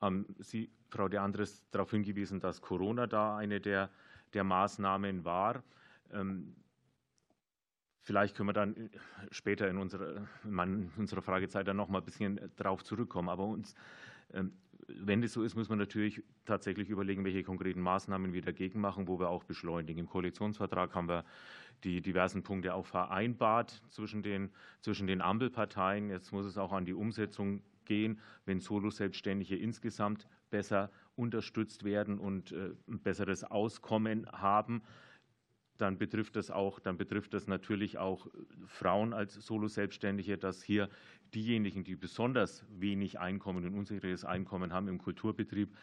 [0.02, 3.90] haben Sie, Frau De Andres, darauf hingewiesen, dass Corona da eine der,
[4.34, 5.64] der Maßnahmen war.
[6.12, 6.56] Ähm,
[8.02, 8.90] vielleicht können wir dann
[9.32, 13.30] später in unserer, in unserer Fragezeit dann noch mal ein bisschen darauf zurückkommen.
[13.30, 13.76] Aber uns
[14.34, 14.54] ähm,
[14.88, 19.08] wenn das so ist, muss man natürlich tatsächlich überlegen, welche konkreten Maßnahmen wir dagegen machen,
[19.08, 20.00] wo wir auch beschleunigen.
[20.00, 21.24] Im Koalitionsvertrag haben wir
[21.84, 24.52] die diversen Punkte auch vereinbart zwischen den,
[24.82, 26.10] zwischen den Ampelparteien.
[26.10, 32.52] Jetzt muss es auch an die Umsetzung gehen, wenn Solo-Selbstständige insgesamt besser unterstützt werden und
[32.52, 34.84] äh, ein besseres Auskommen haben
[35.78, 38.28] dann betrifft das auch, dann betrifft das natürlich auch
[38.68, 40.90] Frauen als Solo-Selbstständige, dass hier
[41.34, 45.76] diejenigen, die besonders wenig Einkommen und unsicheres Einkommen haben im Kulturbetrieb,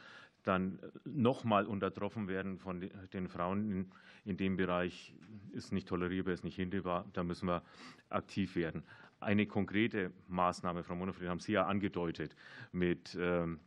[0.42, 3.88] dann äh, nochmal untertroffen werden von den Frauen
[4.24, 5.14] in, dem Bereich,
[5.52, 7.62] ist nicht tolerierbar, ist nicht hinderbar, da müssen wir
[8.08, 8.84] aktiv werden.
[9.18, 12.34] Eine konkrete Maßnahme, Frau Monofried, haben Sie ja angedeutet,
[12.72, 13.60] mit ähm,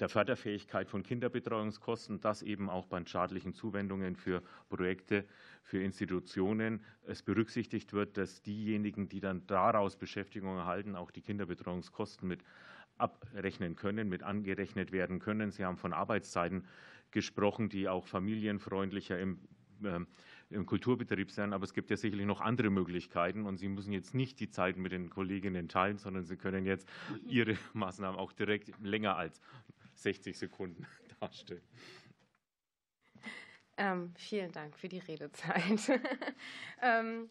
[0.00, 5.24] der Förderfähigkeit von Kinderbetreuungskosten, dass eben auch bei staatlichen Zuwendungen für Projekte,
[5.62, 12.28] für Institutionen es berücksichtigt wird, dass diejenigen, die dann daraus Beschäftigung erhalten, auch die Kinderbetreuungskosten
[12.28, 12.42] mit
[12.98, 15.50] abrechnen können, mit angerechnet werden können.
[15.50, 16.66] Sie haben von Arbeitszeiten
[17.10, 19.40] gesprochen, die auch familienfreundlicher im
[19.82, 20.00] äh,
[20.52, 24.14] im Kulturbetrieb sein, aber es gibt ja sicherlich noch andere Möglichkeiten und Sie müssen jetzt
[24.14, 26.88] nicht die Zeit mit den Kolleginnen teilen, sondern Sie können jetzt
[27.26, 29.40] Ihre Maßnahmen auch direkt länger als
[29.94, 30.86] 60 Sekunden
[31.20, 31.62] darstellen.
[33.76, 36.00] Ähm, vielen Dank für die Redezeit.
[36.82, 37.30] ähm,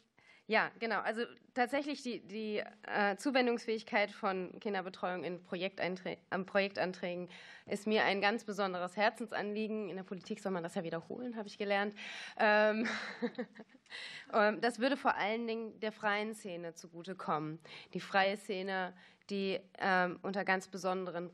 [0.51, 0.99] ja, genau.
[0.99, 1.21] Also
[1.53, 7.29] tatsächlich die, die äh, Zuwendungsfähigkeit von Kinderbetreuung in Projektanträgen
[7.67, 9.89] ist mir ein ganz besonderes Herzensanliegen.
[9.89, 11.95] In der Politik soll man das ja wiederholen, habe ich gelernt.
[12.37, 12.85] Ähm,
[14.33, 17.57] ähm das würde vor allen Dingen der freien Szene zugutekommen.
[17.93, 18.93] Die freie Szene,
[19.29, 21.29] die ähm, unter ganz besonderen,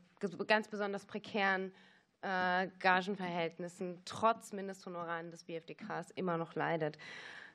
[0.46, 1.72] ganz besonders prekären
[2.22, 6.98] äh, Gagenverhältnissen trotz Mindesthonoraren des BFDKs immer noch leidet.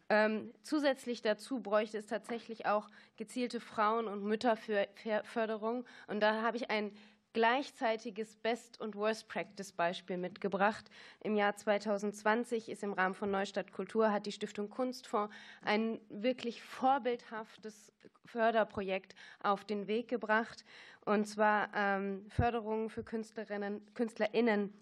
[0.10, 5.86] Ähm, zusätzlich dazu bräuchte es tatsächlich auch gezielte Frauen- und Mütterförderung.
[6.08, 6.92] Und da habe ich ein
[7.34, 10.86] gleichzeitiges Best- und Worst-Practice-Beispiel mitgebracht.
[11.22, 16.62] Im Jahr 2020 ist im Rahmen von Neustadt Kultur hat die Stiftung Kunstfonds ein wirklich
[16.62, 17.92] vorbildhaftes
[18.26, 20.64] Förderprojekt auf den Weg gebracht,
[21.06, 24.74] und zwar ähm, Förderungen für Künstlerinnen, KünstlerInnen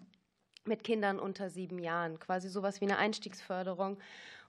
[0.64, 3.98] mit Kindern unter sieben Jahren, quasi sowas wie eine Einstiegsförderung.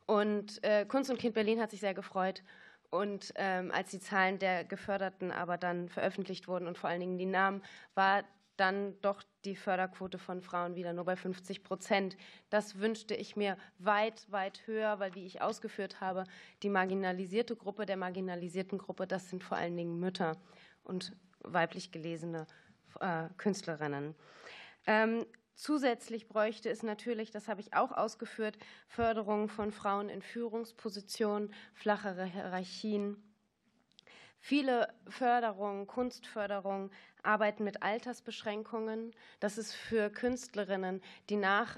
[0.05, 2.43] Und äh, Kunst und Kind Berlin hat sich sehr gefreut.
[2.89, 7.17] Und ähm, als die Zahlen der Geförderten aber dann veröffentlicht wurden und vor allen Dingen
[7.17, 7.63] die Namen,
[7.95, 8.23] war
[8.57, 12.15] dann doch die Förderquote von Frauen wieder nur bei 50 Prozent.
[12.49, 16.25] Das wünschte ich mir weit, weit höher, weil, wie ich ausgeführt habe,
[16.61, 20.37] die marginalisierte Gruppe der marginalisierten Gruppe, das sind vor allen Dingen Mütter
[20.83, 22.45] und weiblich gelesene
[22.99, 24.15] äh, Künstlerinnen.
[24.85, 25.25] Ähm,
[25.55, 28.57] Zusätzlich bräuchte es natürlich, das habe ich auch ausgeführt,
[28.87, 33.21] Förderung von Frauen in Führungspositionen, flachere Hierarchien.
[34.39, 39.15] Viele Förderungen, Kunstförderungen arbeiten mit Altersbeschränkungen.
[39.39, 41.77] Das ist für Künstlerinnen, die nach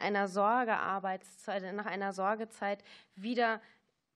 [0.00, 2.84] einer Sorgearbeitszeit, nach einer Sorgezeit
[3.16, 3.60] wieder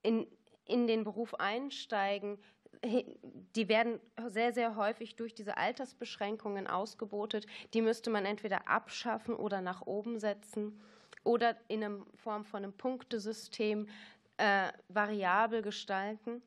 [0.02, 0.26] in,
[0.66, 2.38] in den Beruf einsteigen,
[2.82, 7.46] die werden sehr, sehr häufig durch diese Altersbeschränkungen ausgebotet.
[7.72, 10.80] Die müsste man entweder abschaffen oder nach oben setzen
[11.22, 13.88] oder in einer Form von einem Punktesystem
[14.36, 16.42] äh, variabel gestalten.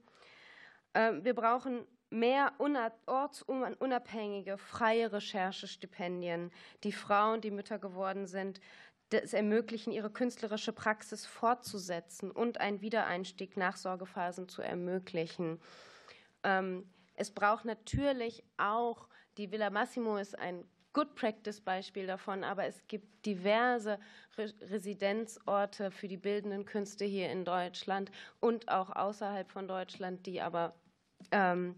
[0.94, 2.54] Äh, wir brauchen mehr
[3.06, 6.52] ortsunabhängige, freie Recherchestipendien,
[6.84, 8.62] die Frauen, die Mütter geworden sind,
[9.10, 15.60] es ermöglichen, ihre künstlerische Praxis fortzusetzen und einen Wiedereinstieg nach Sorgephasen zu ermöglichen.
[16.44, 19.08] Ähm, es braucht natürlich auch,
[19.38, 24.00] die Villa Massimo ist ein Good Practice Beispiel davon, aber es gibt diverse
[24.36, 30.74] Residenzorte für die bildenden Künste hier in Deutschland und auch außerhalb von Deutschland, die aber
[31.32, 31.76] ähm,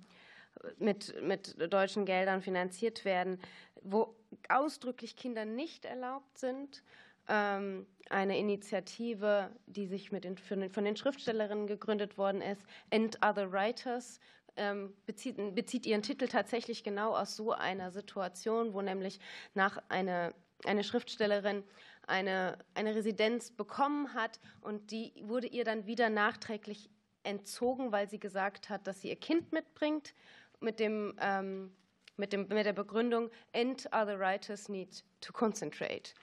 [0.77, 3.39] mit, mit deutschen Geldern finanziert werden,
[3.81, 4.15] wo
[4.47, 6.83] ausdrücklich Kinder nicht erlaubt sind.
[7.27, 12.61] Ähm, eine Initiative, die sich mit den, von den Schriftstellerinnen gegründet worden ist,
[12.91, 14.19] And Other Writers,
[14.59, 19.19] ähm, bezieht, bezieht ihren Titel tatsächlich genau aus so einer Situation, wo nämlich
[19.53, 21.63] nach eine, eine Schriftstellerin
[22.07, 26.89] eine, eine Residenz bekommen hat und die wurde ihr dann wieder nachträglich
[27.23, 30.13] entzogen, weil sie gesagt hat, dass sie ihr Kind mitbringt
[30.59, 31.71] mit, dem, ähm,
[32.17, 36.13] mit, dem, mit der Begründung, and other writers need to concentrate.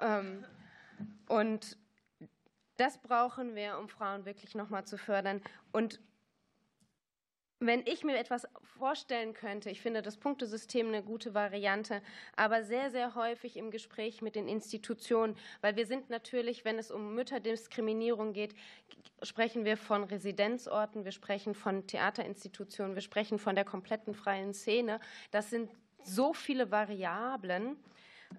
[0.00, 0.44] Ähm,
[1.28, 1.76] und
[2.76, 5.42] das brauchen wir, um Frauen wirklich nochmal zu fördern.
[5.72, 6.00] Und
[7.58, 8.46] wenn ich mir etwas
[8.78, 12.02] vorstellen könnte, ich finde das Punktesystem eine gute Variante,
[12.36, 16.90] aber sehr, sehr häufig im Gespräch mit den Institutionen, weil wir sind natürlich, wenn es
[16.90, 18.54] um Mütterdiskriminierung geht,
[19.22, 25.00] sprechen wir von Residenzorten, wir sprechen von Theaterinstitutionen, wir sprechen von der kompletten freien Szene.
[25.30, 25.70] Das sind
[26.02, 27.76] so viele Variablen.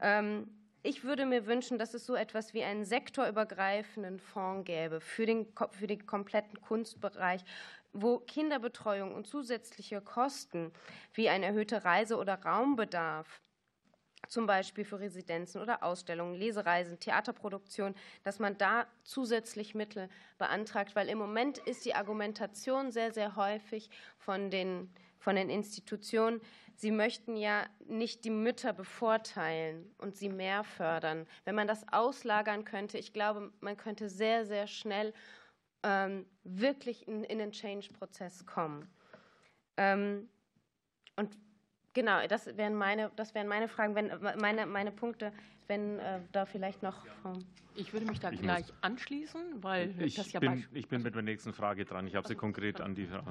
[0.01, 0.47] Ähm,
[0.83, 5.47] ich würde mir wünschen, dass es so etwas wie einen sektorübergreifenden Fonds gäbe für den,
[5.71, 7.43] für den kompletten Kunstbereich,
[8.01, 10.71] wo Kinderbetreuung und zusätzliche Kosten
[11.13, 13.41] wie ein erhöhter Reise- oder Raumbedarf
[14.27, 21.09] zum Beispiel für Residenzen oder Ausstellungen, Lesereisen, Theaterproduktion, dass man da zusätzlich Mittel beantragt, weil
[21.09, 26.41] im Moment ist die Argumentation sehr, sehr häufig von den, von den Institutionen,
[26.75, 31.25] sie möchten ja nicht die Mütter bevorteilen und sie mehr fördern.
[31.45, 35.13] Wenn man das auslagern könnte, ich glaube, man könnte sehr, sehr schnell
[35.83, 38.87] ähm, wirklich in, in den Change-Prozess kommen.
[39.77, 40.29] Ähm,
[41.15, 41.37] und
[41.93, 45.31] genau, das wären meine, das wären meine Fragen, wenn, meine, meine Punkte,
[45.67, 47.05] wenn äh, da vielleicht noch.
[47.75, 51.13] Ich würde mich da ich gleich anschließen, weil ich das ja bin, Ich bin mit
[51.13, 52.07] der nächsten Frage dran.
[52.07, 53.21] Ich habe sie also, konkret an die Frau,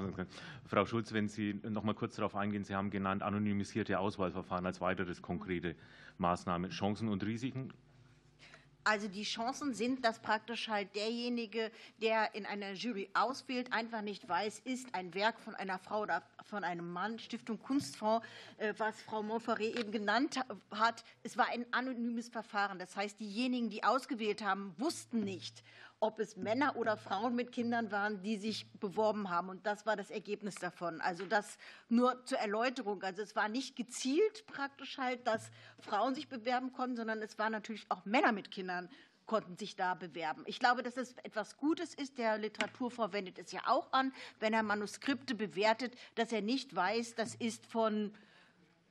[0.64, 2.62] Frau Schulz, wenn Sie noch mal kurz darauf eingehen.
[2.62, 5.74] Sie haben genannt anonymisierte Auswahlverfahren als weiteres konkrete
[6.18, 6.68] Maßnahme.
[6.68, 7.72] Chancen und Risiken
[8.86, 14.28] also die Chancen sind, dass praktisch halt derjenige, der in einer Jury auswählt, einfach nicht
[14.28, 18.24] weiß, ist ein Werk von einer Frau oder von einem Mann, Stiftung Kunstfonds,
[18.58, 20.38] äh, was Frau Montferré eben genannt
[20.70, 21.02] hat.
[21.24, 22.78] Es war ein anonymes Verfahren.
[22.78, 25.64] Das heißt, diejenigen, die ausgewählt haben, wussten nicht,
[26.00, 29.48] ob es Männer oder Frauen mit Kindern waren, die sich beworben haben.
[29.48, 31.00] Und das war das Ergebnis davon.
[31.00, 31.58] Also das
[31.88, 33.02] nur zur Erläuterung.
[33.02, 37.52] Also es war nicht gezielt praktisch halt, dass Frauen sich bewerben konnten, sondern es waren
[37.52, 38.88] natürlich auch Männer mit Kindern
[39.26, 40.44] konnten sich da bewerben.
[40.46, 42.18] Ich glaube, dass es etwas Gutes ist.
[42.18, 47.16] Der Literaturfonds wendet es ja auch an, wenn er Manuskripte bewertet, dass er nicht weiß,
[47.16, 48.14] das ist von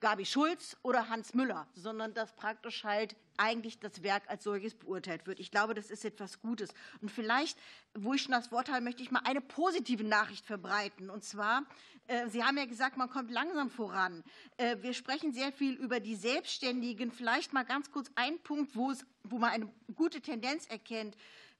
[0.06, 5.26] Gabi Schulz oder Hans Müller, sondern dass praktisch halt eigentlich das Werk als solches beurteilt
[5.26, 5.40] wird.
[5.40, 6.70] Ich glaube, das ist etwas Gutes.
[7.02, 7.58] Und vielleicht,
[7.96, 11.10] wo ich schon das Wort habe, möchte ich mal eine positive Nachricht verbreiten.
[11.10, 11.64] Und zwar,
[12.06, 14.24] äh, Sie haben ja gesagt, man kommt langsam voran.
[14.58, 17.12] Äh, wir sprechen sehr viel über die Selbstständigen.
[17.12, 21.18] Vielleicht mal ganz kurz ein Punkt, wo, es, wo man eine gute Tendenz erkennt.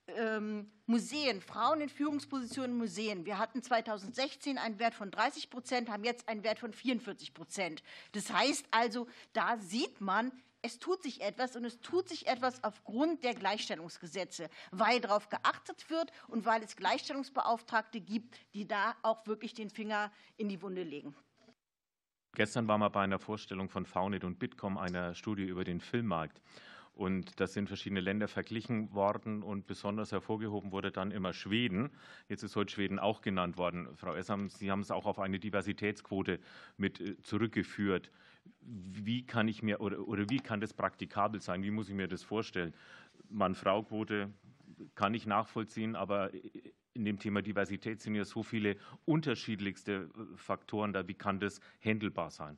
[0.08, 3.26] Ähm, Museen, Frauen in Führungspositionen in Museen.
[3.26, 7.82] Wir hatten 2016 einen Wert von 30 Prozent, haben jetzt einen Wert von 44 Prozent.
[8.12, 12.64] Das heißt also, da sieht man, es tut sich etwas und es tut sich etwas
[12.64, 19.26] aufgrund der Gleichstellungsgesetze, weil darauf geachtet wird und weil es Gleichstellungsbeauftragte gibt, die da auch
[19.28, 21.16] wirklich den Finger in die Wunde legen.
[22.34, 26.42] Gestern war mal bei einer Vorstellung von Faunet und Bitkom einer Studie über den Filmmarkt.
[26.96, 31.92] Und das sind verschiedene Länder verglichen worden und besonders hervorgehoben wurde dann immer Schweden.
[32.30, 33.90] Jetzt ist heute Schweden auch genannt worden.
[33.98, 36.40] Frau Essam, Sie haben es auch auf eine Diversitätsquote
[36.78, 38.12] mit äh, zurückgeführt.
[38.62, 41.64] Wie kann ich mir oder, oder wie kann das praktikabel sein?
[41.64, 42.74] Wie muss ich mir das vorstellen?
[43.30, 44.32] Mann-Frau-Quote
[44.96, 46.32] kann ich nachvollziehen, aber
[46.94, 51.08] in dem Thema Diversität sind ja so viele unterschiedlichste äh, Faktoren da.
[51.08, 52.58] Wie kann das handelbar sein?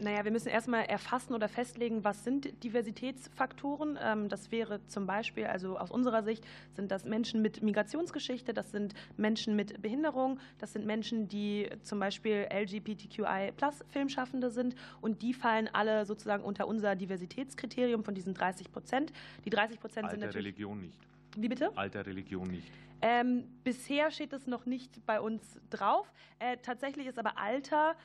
[0.00, 3.98] Naja, wir müssen erstmal erfassen oder festlegen, was sind Diversitätsfaktoren.
[4.02, 6.42] Ähm, das wäre zum Beispiel, also aus unserer Sicht,
[6.72, 12.00] sind das Menschen mit Migrationsgeschichte, das sind Menschen mit Behinderung, das sind Menschen, die zum
[12.00, 19.12] Beispiel LGBTQI-Plus-Filmschaffende sind und die fallen alle sozusagen unter unser Diversitätskriterium von diesen 30 Prozent.
[19.44, 20.46] Die 30 Prozent sind natürlich.
[20.46, 20.98] Religion nicht.
[21.36, 21.76] Wie bitte?
[21.76, 22.72] Alter Religion nicht.
[23.02, 26.12] Ähm, bisher steht es noch nicht bei uns drauf.
[26.38, 27.96] Äh, tatsächlich ist aber Alter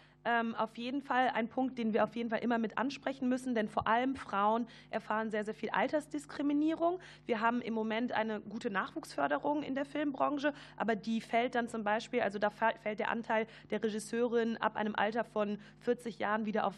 [0.57, 3.69] auf jeden Fall ein Punkt, den wir auf jeden Fall immer mit ansprechen müssen, denn
[3.69, 6.99] vor allem Frauen erfahren sehr, sehr viel Altersdiskriminierung.
[7.27, 11.83] Wir haben im Moment eine gute Nachwuchsförderung in der Filmbranche, aber die fällt dann zum
[11.83, 16.65] Beispiel, also da fällt der Anteil der Regisseurin ab einem Alter von 40 Jahren wieder
[16.65, 16.75] auf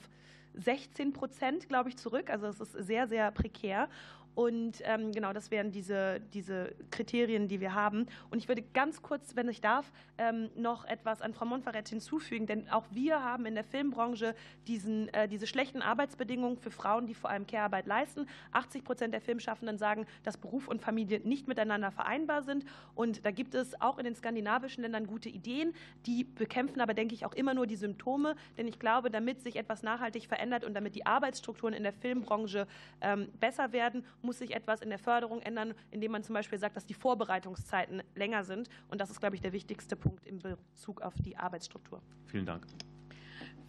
[0.57, 2.29] 16 Prozent, glaube ich, zurück.
[2.29, 3.89] Also es ist sehr, sehr prekär.
[4.37, 8.05] Und ähm, genau, das wären diese, diese Kriterien, die wir haben.
[8.29, 12.45] Und ich würde ganz kurz, wenn ich darf, ähm, noch etwas an Frau Monfaret hinzufügen,
[12.45, 14.35] denn auch wir haben in der Filmbranche
[14.67, 18.27] diesen, äh, diese schlechten Arbeitsbedingungen für Frauen, die vor allem Care-Arbeit leisten.
[18.51, 22.63] 80 Prozent der Filmschaffenden sagen, dass Beruf und Familie nicht miteinander vereinbar sind.
[22.93, 25.73] Und da gibt es auch in den skandinavischen Ländern gute Ideen,
[26.05, 28.35] die bekämpfen aber, denke ich, auch immer nur die Symptome.
[28.59, 32.67] Denn ich glaube, damit sich etwas nachhaltig verändert und damit die Arbeitsstrukturen in der Filmbranche
[33.01, 36.75] ähm, besser werden, muss sich etwas in der Förderung ändern, indem man zum Beispiel sagt,
[36.75, 38.69] dass die Vorbereitungszeiten länger sind.
[38.89, 42.01] Und das ist, glaube ich, der wichtigste Punkt in Bezug auf die Arbeitsstruktur.
[42.25, 42.67] Vielen Dank.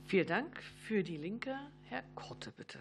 [0.04, 0.60] Vielen Dank.
[0.62, 2.80] Für die Linke, Herr Korte, bitte.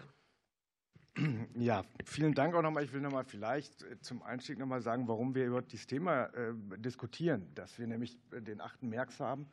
[1.58, 2.84] Ja, vielen Dank auch nochmal.
[2.84, 6.52] Ich will nochmal vielleicht äh, zum Einstieg nochmal sagen, warum wir über dieses Thema äh,
[6.76, 7.48] diskutieren.
[7.54, 8.84] Dass wir nämlich äh, den 8.
[8.84, 9.48] März haben,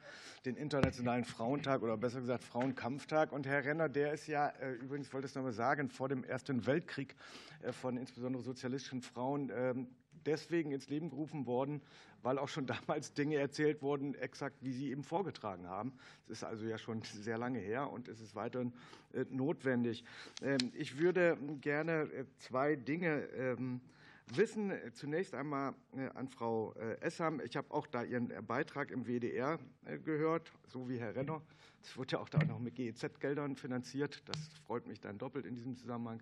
[0.46, 3.32] den Internationalen Frauentag oder besser gesagt Frauenkampftag.
[3.32, 6.66] Und Herr Renner, der ist ja, übrigens wollte ich es nochmal sagen, vor dem Ersten
[6.66, 7.16] Weltkrieg
[7.72, 9.88] von insbesondere sozialistischen Frauen ähm,
[10.26, 11.82] deswegen ins Leben gerufen worden,
[12.22, 15.94] weil auch schon damals Dinge erzählt wurden, exakt wie Sie eben vorgetragen haben.
[16.28, 18.74] Es ist also ja schon sehr lange her und es ist weiterhin
[19.14, 20.04] äh, notwendig.
[20.42, 23.82] Ähm, ich würde gerne äh, zwei Dinge ähm,
[24.34, 24.74] wissen.
[24.94, 27.40] Zunächst einmal äh, an Frau Essam.
[27.42, 29.60] Ich habe auch da Ihren Beitrag im WDR
[30.04, 31.42] gehört, so wie Herr Renner.
[31.86, 34.24] Es wird ja auch da noch mit GEZ-Geldern finanziert.
[34.26, 36.20] Das freut mich dann doppelt in diesem Zusammenhang.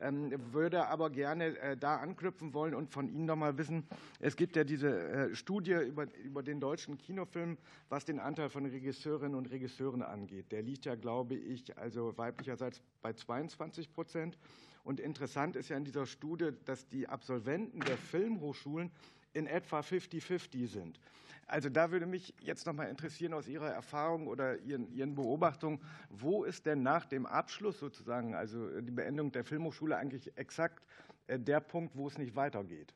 [0.00, 3.86] Ähm, würde aber gerne äh, da anknüpfen wollen und von Ihnen noch mal wissen,
[4.18, 7.58] es gibt ja diese äh, Studie über, über den deutschen Kinofilm,
[7.88, 10.50] was den Anteil von Regisseurinnen und Regisseuren angeht.
[10.50, 14.36] Der liegt ja, glaube ich, also weiblicherseits bei 22 Prozent.
[14.84, 18.90] Und interessant ist ja in dieser Studie, dass die Absolventen der Filmhochschulen
[19.32, 21.00] in etwa 50-50 sind.
[21.46, 25.80] Also da würde mich jetzt noch mal interessieren aus Ihrer Erfahrung oder Ihren, Ihren Beobachtungen,
[26.08, 30.82] wo ist denn nach dem Abschluss sozusagen, also die Beendigung der Filmhochschule eigentlich exakt
[31.26, 32.94] äh, der Punkt, wo es nicht weitergeht?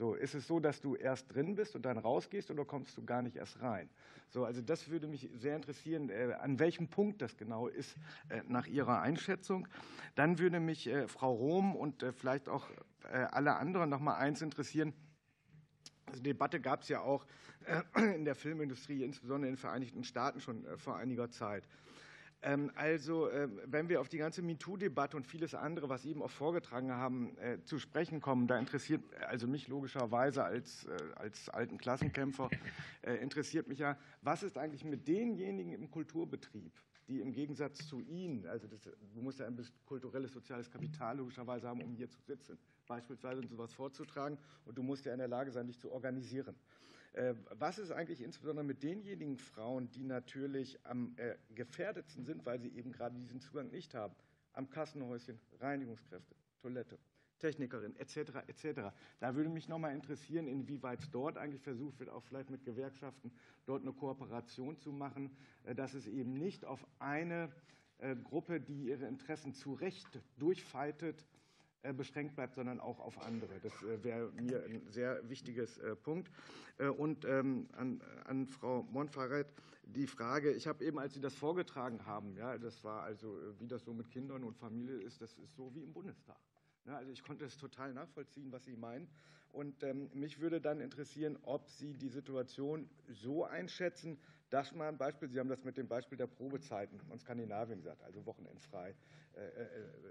[0.00, 3.04] So, ist es so, dass du erst drin bist und dann rausgehst oder kommst du
[3.04, 3.90] gar nicht erst rein?
[4.30, 7.98] So, also das würde mich sehr interessieren, äh, an welchem Punkt das genau ist
[8.30, 9.68] äh, nach Ihrer Einschätzung.
[10.14, 12.66] Dann würde mich Frau Rohm und vielleicht auch
[13.10, 14.94] alle anderen noch mal eins interessieren.
[16.06, 17.26] Also Debatte gab es ja auch
[17.66, 21.64] äh, in der Filmindustrie, insbesondere in den Vereinigten Staaten schon äh, vor einiger Zeit.
[22.42, 26.22] Ähm, also, äh, wenn wir auf die ganze MeToo-Debatte und vieles andere, was Sie eben
[26.22, 30.86] auch vorgetragen haben, zu sprechen kommen, da interessiert also mich logischerweise als,
[31.16, 32.48] als alten Klassenkämpfer,
[33.20, 36.72] interessiert mich ja, was ist eigentlich mit denjenigen im Kulturbetrieb,
[37.08, 41.68] die im Gegensatz zu Ihnen, also das, du musst ja ein kulturelles, soziales Kapital logischerweise
[41.68, 45.28] haben, um hier zu sitzen, beispielsweise und sowas vorzutragen, und du musst ja in der
[45.28, 46.54] Lage sein, dich zu organisieren.
[47.12, 52.60] Äh, was ist eigentlich insbesondere mit denjenigen Frauen, die natürlich am äh, gefährdetsten sind, weil
[52.60, 54.14] sie eben gerade diesen Zugang nicht haben?
[54.52, 56.98] Am Kassenhäuschen, Reinigungskräfte, Toilette,
[57.40, 58.16] Technikerin etc.
[58.46, 58.92] etc.
[59.18, 63.32] Da würde mich noch mal interessieren, inwieweit dort eigentlich versucht wird, auch vielleicht mit Gewerkschaften
[63.66, 67.50] dort eine Kooperation zu machen, äh, dass es eben nicht auf eine
[68.24, 71.26] Gruppe, die ihre Interessen zu Recht durchfeitet,
[71.96, 73.58] beschränkt bleibt, sondern auch auf andere.
[73.60, 76.30] Das äh, wäre mir ein sehr wichtiges äh, Punkt.
[76.96, 79.52] Und ähm, an, an Frau Monfaret
[79.84, 83.66] die Frage, ich habe eben, als Sie das vorgetragen haben, ja, das war also, wie
[83.66, 86.38] das so mit Kindern und Familie ist, das ist so wie im Bundestag.
[86.86, 89.08] Also ich konnte es total nachvollziehen, was Sie meinen.
[89.52, 94.18] Und ähm, mich würde dann interessieren, ob Sie die Situation so einschätzen,
[94.50, 98.26] dass man Beispiel, Sie haben das mit dem Beispiel der Probezeiten von Skandinavien gesagt, also
[98.26, 98.94] wochenendfrei,
[99.36, 99.66] äh, äh,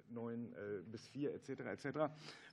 [0.09, 1.49] neun äh, bis vier etc.
[1.49, 1.85] etc.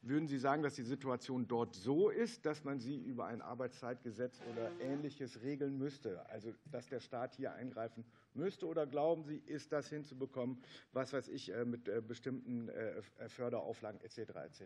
[0.02, 4.40] Würden Sie sagen, dass die Situation dort so ist, dass man sie über ein Arbeitszeitgesetz
[4.52, 8.04] oder Ähnliches regeln müsste, also dass der Staat hier eingreifen
[8.34, 8.66] müsste?
[8.66, 10.60] Oder glauben Sie, ist das hinzubekommen,
[10.92, 12.68] was weiß ich, mit bestimmten
[13.28, 14.18] Förderauflagen etc.
[14.44, 14.64] etc.?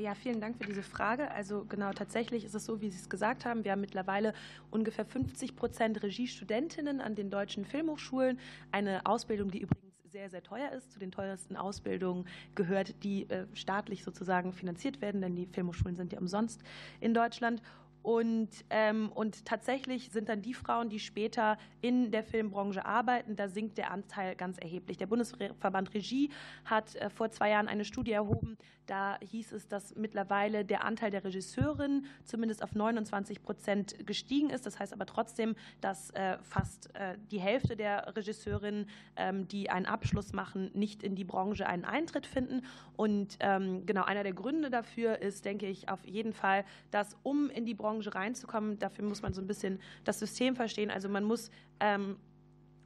[0.00, 1.30] Ja, vielen Dank für diese Frage.
[1.32, 3.64] Also genau, tatsächlich ist es so, wie Sie es gesagt haben.
[3.64, 4.32] Wir haben mittlerweile
[4.70, 8.38] ungefähr 50 Prozent Regiestudentinnen an den deutschen Filmhochschulen.
[8.70, 10.92] Eine Ausbildung, die übrigens sehr, sehr teuer ist.
[10.92, 16.12] Zu den teuersten Ausbildungen gehört, die äh, staatlich sozusagen finanziert werden, denn die Filmhochschulen sind
[16.12, 16.62] ja umsonst
[17.00, 17.62] in Deutschland.
[18.02, 23.48] Und, ähm, und tatsächlich sind dann die Frauen, die später in der Filmbranche arbeiten, da
[23.48, 24.96] sinkt der Anteil ganz erheblich.
[24.98, 26.30] Der Bundesverband Regie
[26.64, 31.10] hat äh, vor zwei Jahren eine Studie erhoben, da hieß es, dass mittlerweile der Anteil
[31.10, 34.66] der Regisseurinnen zumindest auf 29 Prozent gestiegen ist.
[34.66, 39.86] Das heißt aber trotzdem, dass äh, fast äh, die Hälfte der Regisseurinnen, ähm, die einen
[39.86, 42.62] Abschluss machen, nicht in die Branche einen Eintritt finden.
[42.96, 47.50] Und ähm, genau einer der Gründe dafür ist, denke ich, auf jeden Fall, dass um
[47.50, 50.90] in die Branche reinzukommen, dafür muss man so ein bisschen das System verstehen.
[50.90, 51.50] Also man muss
[51.80, 52.16] ähm,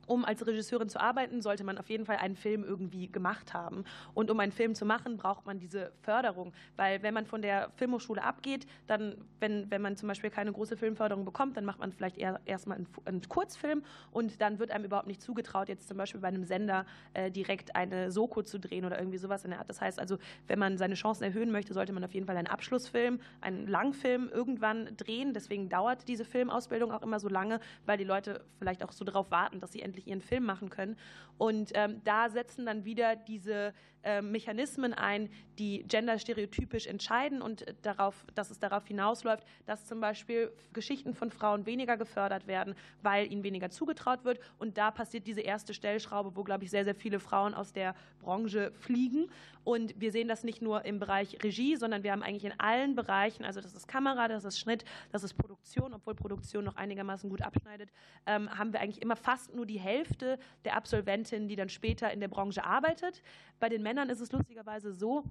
[0.07, 3.85] um als Regisseurin zu arbeiten, sollte man auf jeden Fall einen Film irgendwie gemacht haben.
[4.15, 6.53] Und um einen Film zu machen, braucht man diese Förderung.
[6.77, 10.77] Weil wenn man von der Filmhochschule abgeht, dann, wenn, wenn man zum Beispiel keine große
[10.77, 14.85] Filmförderung bekommt, dann macht man vielleicht eher erstmal einen, einen Kurzfilm und dann wird einem
[14.85, 18.85] überhaupt nicht zugetraut, jetzt zum Beispiel bei einem Sender äh, direkt eine Soko zu drehen
[18.85, 19.69] oder irgendwie sowas in der Art.
[19.69, 22.47] Das heißt also, wenn man seine Chancen erhöhen möchte, sollte man auf jeden Fall einen
[22.47, 25.35] Abschlussfilm, einen Langfilm irgendwann drehen.
[25.35, 29.31] Deswegen dauert diese Filmausbildung auch immer so lange, weil die Leute vielleicht auch so darauf
[29.31, 30.97] warten, dass sie endlich endlich ihren Film machen können.
[31.39, 35.29] Und ähm, da setzen dann wieder diese äh, Mechanismen ein,
[35.59, 41.67] die genderstereotypisch entscheiden und darauf, dass es darauf hinausläuft, dass zum Beispiel Geschichten von Frauen
[41.67, 44.39] weniger gefördert werden, weil ihnen weniger zugetraut wird.
[44.59, 47.95] Und da passiert diese erste Stellschraube, wo, glaube ich, sehr, sehr viele Frauen aus der
[48.21, 49.29] Branche fliegen.
[49.65, 52.95] Und wir sehen das nicht nur im Bereich Regie, sondern wir haben eigentlich in allen
[52.95, 57.29] Bereichen, also das ist Kamera, das ist Schnitt, das ist Produktion, obwohl Produktion noch einigermaßen
[57.29, 57.91] gut abschneidet,
[58.27, 62.21] ähm, haben wir eigentlich immer fast nur die Hälfte der Absolventinnen, die dann später in
[62.21, 63.23] der Branche arbeitet.
[63.61, 65.25] Bei den Männern ist es lustigerweise so,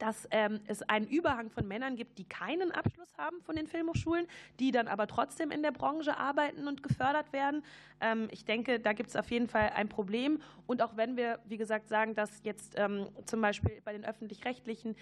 [0.00, 4.26] dass ähm, es einen Überhang von Männern gibt, die keinen Abschluss haben von den Filmhochschulen,
[4.58, 7.62] die dann aber trotzdem in der Branche arbeiten und gefördert werden.
[8.00, 10.40] Ähm, ich denke, da gibt es auf jeden Fall ein Problem.
[10.66, 14.96] Und auch wenn wir, wie gesagt, sagen, dass jetzt ähm, zum Beispiel bei den öffentlich-rechtlichen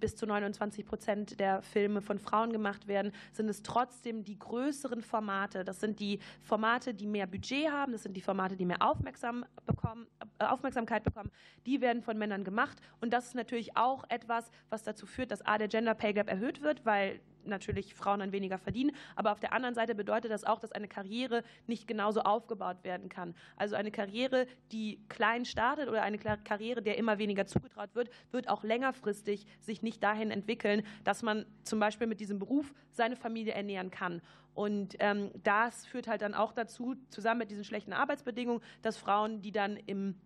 [0.00, 5.00] bis zu 29 Prozent der Filme von Frauen gemacht werden, sind es trotzdem die größeren
[5.02, 5.64] Formate.
[5.64, 9.46] Das sind die Formate, die mehr Budget haben, das sind die Formate, die mehr Aufmerksam
[9.64, 10.06] bekommen,
[10.38, 11.30] äh, Aufmerksamkeit bekommen.
[11.64, 12.78] Die werden von Männern gemacht.
[13.00, 16.28] Und das ist natürlich auch etwas, was dazu führt, dass A, der Gender Pay Gap
[16.28, 18.92] erhöht wird, weil natürlich Frauen dann weniger verdienen.
[19.14, 23.08] Aber auf der anderen Seite bedeutet das auch, dass eine Karriere nicht genauso aufgebaut werden
[23.08, 23.34] kann.
[23.56, 28.48] Also eine Karriere, die klein startet oder eine Karriere, der immer weniger zugetraut wird, wird
[28.48, 33.54] auch längerfristig sich nicht dahin entwickeln, dass man zum Beispiel mit diesem Beruf seine Familie
[33.54, 34.22] ernähren kann.
[34.54, 39.42] Und ähm, das führt halt dann auch dazu, zusammen mit diesen schlechten Arbeitsbedingungen, dass Frauen,
[39.42, 40.18] die dann im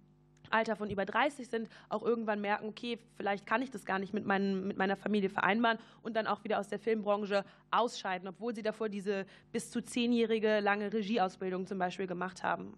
[0.50, 4.12] Alter von über 30 sind, auch irgendwann merken, okay, vielleicht kann ich das gar nicht
[4.12, 8.54] mit, meinen, mit meiner Familie vereinbaren und dann auch wieder aus der Filmbranche ausscheiden, obwohl
[8.54, 12.74] sie davor diese bis zu zehnjährige lange Regieausbildung zum Beispiel gemacht haben.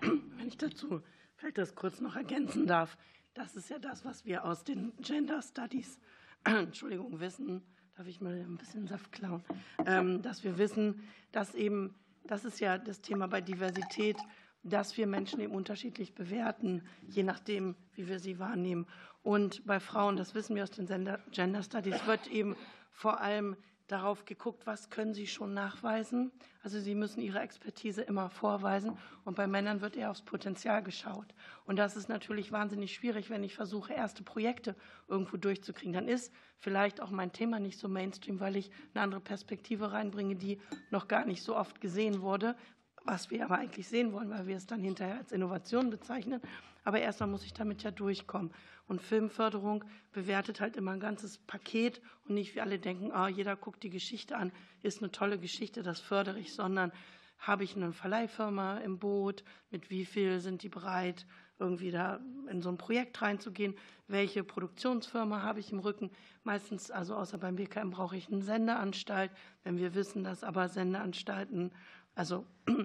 [0.00, 1.02] Wenn ich dazu
[1.36, 2.96] vielleicht das kurz noch ergänzen darf,
[3.34, 6.00] das ist ja das, was wir aus den Gender Studies,
[6.44, 7.62] Entschuldigung, wissen,
[7.96, 9.42] darf ich mal ein bisschen Saft klauen,
[9.86, 14.16] ähm, dass wir wissen, dass eben, das ist ja das Thema bei Diversität,
[14.62, 18.86] dass wir Menschen eben unterschiedlich bewerten, je nachdem, wie wir sie wahrnehmen.
[19.22, 20.86] Und bei Frauen, das wissen wir aus den
[21.30, 22.56] Gender Studies, wird eben
[22.92, 23.56] vor allem
[23.88, 26.32] darauf geguckt, was können sie schon nachweisen.
[26.62, 28.96] Also sie müssen ihre Expertise immer vorweisen.
[29.24, 31.34] Und bei Männern wird eher aufs Potenzial geschaut.
[31.66, 34.74] Und das ist natürlich wahnsinnig schwierig, wenn ich versuche, erste Projekte
[35.08, 35.92] irgendwo durchzukriegen.
[35.92, 40.36] Dann ist vielleicht auch mein Thema nicht so Mainstream, weil ich eine andere Perspektive reinbringe,
[40.36, 40.58] die
[40.90, 42.56] noch gar nicht so oft gesehen wurde,
[43.04, 46.40] was wir aber eigentlich sehen wollen, weil wir es dann hinterher als Innovation bezeichnen.
[46.84, 48.52] Aber erstmal muss ich damit ja durchkommen.
[48.88, 53.56] Und Filmförderung bewertet halt immer ein ganzes Paket und nicht wie alle denken, ah, jeder
[53.56, 54.52] guckt die Geschichte an,
[54.82, 56.92] ist eine tolle Geschichte, das fördere ich, sondern
[57.38, 61.26] habe ich eine Verleihfirma im Boot, mit wie viel sind die bereit,
[61.58, 63.74] irgendwie da in so ein Projekt reinzugehen,
[64.08, 66.10] welche Produktionsfirma habe ich im Rücken.
[66.44, 69.30] Meistens, also außer beim BKM, brauche ich eine Sendeanstalt.
[69.62, 71.72] Wenn wir wissen, dass aber Sendeanstalten
[72.14, 72.46] also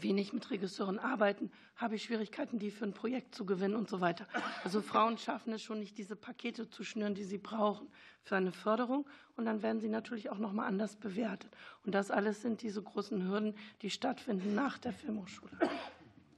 [0.00, 4.00] wenig mit Regisseuren arbeiten, habe ich Schwierigkeiten, die für ein Projekt zu gewinnen und so
[4.00, 4.26] weiter.
[4.62, 7.88] Also Frauen schaffen es schon nicht, diese Pakete zu schnüren, die sie brauchen
[8.22, 9.06] für eine Förderung.
[9.36, 11.50] Und dann werden sie natürlich auch nochmal anders bewertet.
[11.84, 15.52] Und das alles sind diese großen Hürden, die stattfinden nach der Filmhochschule.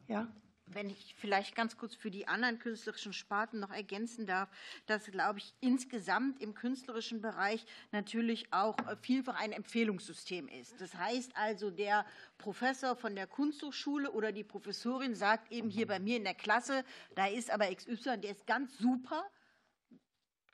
[0.09, 0.29] Ja?
[0.75, 4.49] Wenn ich vielleicht ganz kurz für die anderen künstlerischen Sparten noch ergänzen darf,
[4.87, 10.81] dass, glaube ich, insgesamt im künstlerischen Bereich natürlich auch äh, vielfach ein Empfehlungssystem ist.
[10.81, 12.05] Das heißt also, der
[12.39, 16.85] Professor von der Kunsthochschule oder die Professorin sagt eben hier bei mir in der Klasse,
[17.15, 19.25] da ist aber XY, der ist ganz super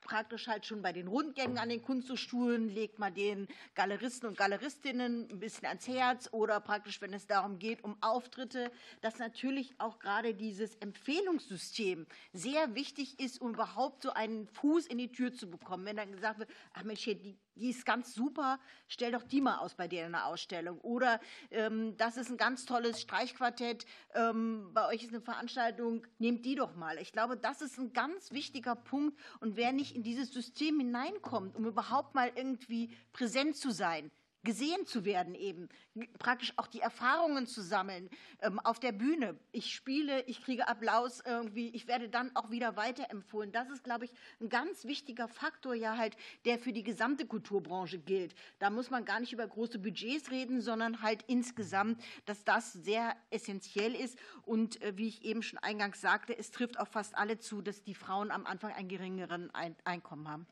[0.09, 5.29] praktisch halt schon bei den Rundgängen an den Kunsthochschulen, legt man den Galeristen und Galeristinnen
[5.29, 8.71] ein bisschen ans Herz oder praktisch, wenn es darum geht, um Auftritte,
[9.01, 14.97] dass natürlich auch gerade dieses Empfehlungssystem sehr wichtig ist, um überhaupt so einen Fuß in
[14.97, 15.85] die Tür zu bekommen.
[15.85, 19.41] Wenn dann gesagt wird, ach Mensch, hier, die die ist ganz super, stell doch die
[19.41, 20.79] mal aus bei dir in der Ausstellung.
[20.79, 21.19] Oder
[21.51, 26.55] ähm, das ist ein ganz tolles Streichquartett, ähm, bei euch ist eine Veranstaltung, nehmt die
[26.55, 26.97] doch mal.
[26.97, 29.19] Ich glaube, das ist ein ganz wichtiger Punkt.
[29.39, 34.11] Und wer nicht in dieses System hineinkommt, um überhaupt mal irgendwie präsent zu sein,
[34.43, 35.69] gesehen zu werden eben,
[36.17, 38.09] praktisch auch die Erfahrungen zu sammeln
[38.41, 39.37] ähm, auf der Bühne.
[39.51, 43.51] Ich spiele, ich kriege Applaus irgendwie, ich werde dann auch wieder weiterempfohlen.
[43.51, 47.99] Das ist, glaube ich, ein ganz wichtiger Faktor ja halt, der für die gesamte Kulturbranche
[47.99, 48.33] gilt.
[48.59, 53.15] Da muss man gar nicht über große Budgets reden, sondern halt insgesamt, dass das sehr
[53.29, 54.17] essentiell ist.
[54.45, 57.83] Und äh, wie ich eben schon eingangs sagte, es trifft auf fast alle zu, dass
[57.83, 59.51] die Frauen am Anfang ein geringeren
[59.83, 60.47] Einkommen haben.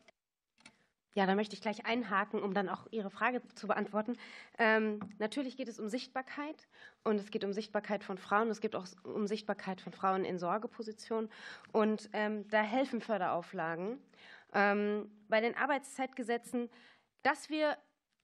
[1.18, 4.18] Ja, da möchte ich gleich einhaken, um dann auch Ihre Frage zu beantworten.
[4.60, 6.68] Ähm, natürlich geht es um Sichtbarkeit
[7.04, 8.50] und es geht um Sichtbarkeit von Frauen.
[8.50, 11.32] Es geht auch um Sichtbarkeit von Frauen in Sorgepositionen.
[11.72, 13.98] Und ähm, da helfen Förderauflagen.
[14.54, 16.70] Ähm, bei den Arbeitszeitgesetzen,
[17.24, 17.78] dass wir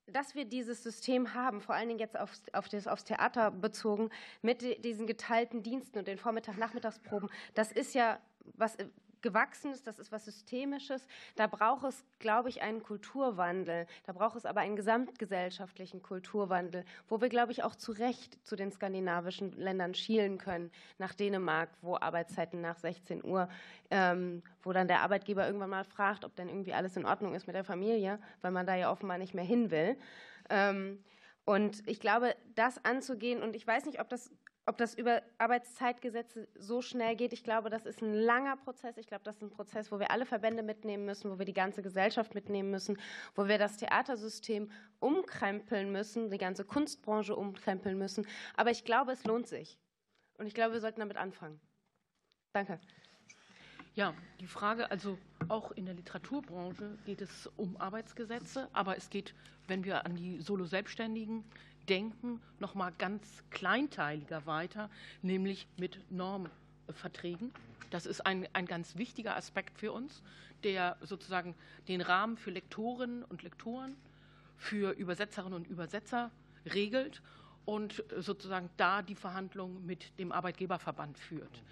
[0.06, 4.10] dass wir dieses System haben, vor allen Dingen jetzt aufs, auf das, aufs Theater bezogen,
[4.42, 8.20] mit diesen geteilten Diensten und den Vormittag-Nachmittagsproben, das ist ja
[8.56, 8.78] was
[9.24, 11.08] Gewachsenes, das ist was Systemisches.
[11.36, 13.88] Da braucht es, glaube ich, einen Kulturwandel.
[14.06, 18.56] Da braucht es aber einen gesamtgesellschaftlichen Kulturwandel, wo wir, glaube ich, auch zu Recht zu
[18.56, 23.50] den skandinavischen Ländern schielen können, nach Dänemark, wo Arbeitszeiten nach 16 Uhr,
[23.90, 27.48] ähm, wo dann der Arbeitgeber irgendwann mal fragt, ob denn irgendwie alles in Ordnung ist
[27.48, 29.98] mit der Familie, weil man da ja offenbar nicht mehr hin will.
[30.50, 31.04] Ähm,
[31.46, 34.32] und ich glaube, das anzugehen, und ich weiß nicht, ob das
[34.66, 38.98] ob das über Arbeitszeitgesetze so schnell geht, ich glaube, das ist ein langer Prozess.
[38.98, 41.54] Ich glaube, das ist ein Prozess, wo wir alle Verbände mitnehmen müssen, wo wir die
[41.54, 42.98] ganze Gesellschaft mitnehmen müssen,
[43.36, 48.26] wo wir das Theatersystem umkrempeln müssen, die ganze Kunstbranche umkrempeln müssen.
[48.56, 49.78] Aber ich glaube, es lohnt sich.
[50.38, 51.60] Und ich glaube, wir sollten damit anfangen.
[52.54, 52.80] Danke.
[53.96, 55.20] Ja, die Frage, also
[55.50, 59.36] auch in der Literaturbranche geht es um Arbeitsgesetze, aber es geht,
[59.68, 61.44] wenn wir an die Solo-Selbstständigen
[61.90, 64.90] denken noch mal ganz kleinteiliger weiter,
[65.22, 67.52] nämlich mit Normverträgen.
[67.90, 70.24] Das ist ein, ein ganz wichtiger Aspekt für uns,
[70.64, 71.56] der sozusagen
[71.88, 73.96] den Rahmen für Lektorinnen und Lektoren,
[74.58, 76.32] für Übersetzerinnen und Übersetzer
[76.74, 77.22] regelt
[77.66, 81.64] und sozusagen da die Verhandlungen mit dem Arbeitgeberverband führt.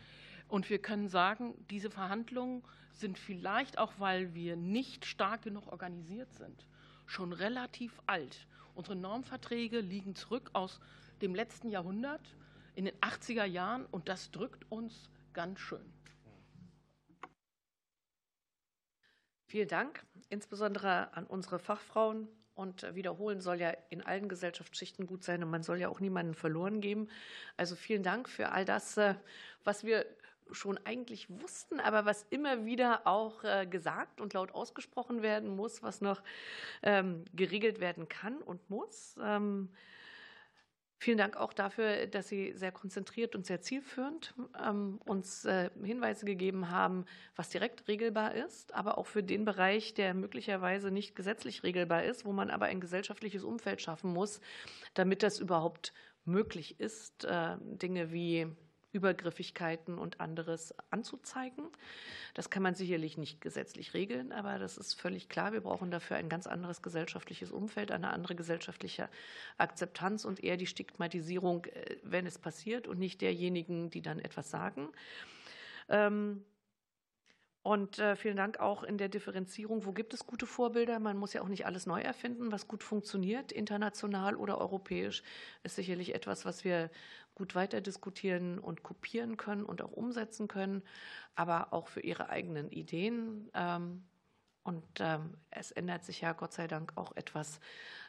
[0.47, 6.33] Und wir können sagen, diese Verhandlungen sind vielleicht auch, weil wir nicht stark genug organisiert
[6.33, 6.67] sind,
[7.05, 8.45] schon relativ alt.
[8.75, 10.79] Unsere Normverträge liegen zurück aus
[11.21, 12.35] dem letzten Jahrhundert,
[12.75, 15.93] in den 80er Jahren, und das drückt uns ganz schön.
[19.45, 22.29] Vielen Dank, insbesondere an unsere Fachfrauen.
[22.53, 26.35] Und wiederholen soll ja in allen Gesellschaftsschichten gut sein und man soll ja auch niemanden
[26.35, 27.09] verloren geben.
[27.57, 29.15] Also vielen Dank für all das, äh,
[29.63, 30.05] was wir
[30.51, 35.83] schon eigentlich wussten, aber was immer wieder auch äh, gesagt und laut ausgesprochen werden muss,
[35.83, 36.21] was noch
[36.83, 39.15] ähm, geregelt werden kann und muss.
[39.21, 39.69] Ähm,
[40.97, 46.25] vielen Dank auch dafür, dass Sie sehr konzentriert und sehr zielführend ähm, uns äh, Hinweise
[46.25, 47.05] gegeben haben,
[47.35, 52.25] was direkt regelbar ist, aber auch für den Bereich, der möglicherweise nicht gesetzlich regelbar ist,
[52.25, 54.41] wo man aber ein gesellschaftliches Umfeld schaffen muss,
[54.93, 55.93] damit das überhaupt
[56.25, 57.25] möglich ist.
[57.25, 58.47] Äh, Dinge wie
[58.91, 61.65] Übergriffigkeiten und anderes anzuzeigen.
[62.33, 65.53] Das kann man sicherlich nicht gesetzlich regeln, aber das ist völlig klar.
[65.53, 69.09] Wir brauchen dafür ein ganz anderes gesellschaftliches Umfeld, eine andere gesellschaftliche
[69.57, 74.49] Akzeptanz und eher die Stigmatisierung, äh, wenn es passiert und nicht derjenigen, die dann etwas
[74.49, 74.89] sagen.
[77.63, 79.85] Und äh, vielen Dank auch in der Differenzierung.
[79.85, 80.99] Wo gibt es gute Vorbilder?
[80.99, 82.51] Man muss ja auch nicht alles neu erfinden.
[82.51, 85.21] Was gut funktioniert, international oder europäisch,
[85.61, 86.89] ist sicherlich etwas, was wir
[87.35, 90.81] gut weiter diskutieren und kopieren können und auch umsetzen können,
[91.35, 93.49] aber auch für ihre eigenen Ideen.
[93.53, 94.03] Ähm,
[94.63, 97.59] und ähm, es ändert sich ja Gott sei Dank auch etwas,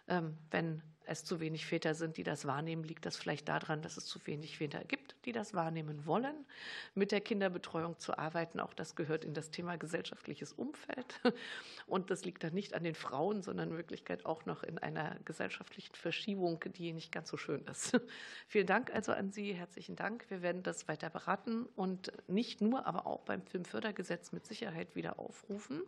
[0.09, 3.97] ähm, wenn es zu wenig Väter sind, die das wahrnehmen, liegt das vielleicht daran, dass
[3.97, 6.35] es zu wenig Väter gibt, die das wahrnehmen wollen,
[6.95, 8.61] mit der Kinderbetreuung zu arbeiten.
[8.61, 11.21] Auch das gehört in das Thema gesellschaftliches Umfeld.
[11.87, 15.19] Und das liegt dann nicht an den Frauen, sondern in Wirklichkeit auch noch in einer
[15.25, 17.99] gesellschaftlichen Verschiebung, die nicht ganz so schön ist.
[18.49, 20.25] Vielen Dank also an Sie, herzlichen Dank.
[20.29, 25.19] Wir werden das weiter beraten und nicht nur, aber auch beim Filmfördergesetz mit Sicherheit wieder
[25.19, 25.83] aufrufen.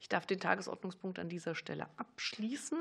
[0.00, 2.78] Ich darf den Tagesordnungspunkt an dieser Stelle abschließen.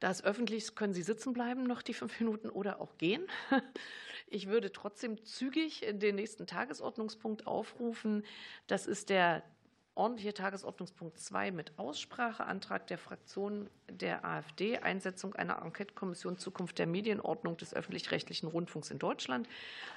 [0.00, 3.26] Da es öffentlich ist, können Sie sitzen bleiben, noch die fünf Minuten oder auch gehen.
[4.28, 8.24] Ich würde trotzdem zügig den nächsten Tagesordnungspunkt aufrufen.
[8.66, 9.44] Das ist der
[9.96, 17.56] ordentliche Tagesordnungspunkt 2 mit Ausspracheantrag der Fraktion der AfD, Einsetzung einer Enquetekommission Zukunft der Medienordnung
[17.56, 19.48] des öffentlich-rechtlichen Rundfunks in Deutschland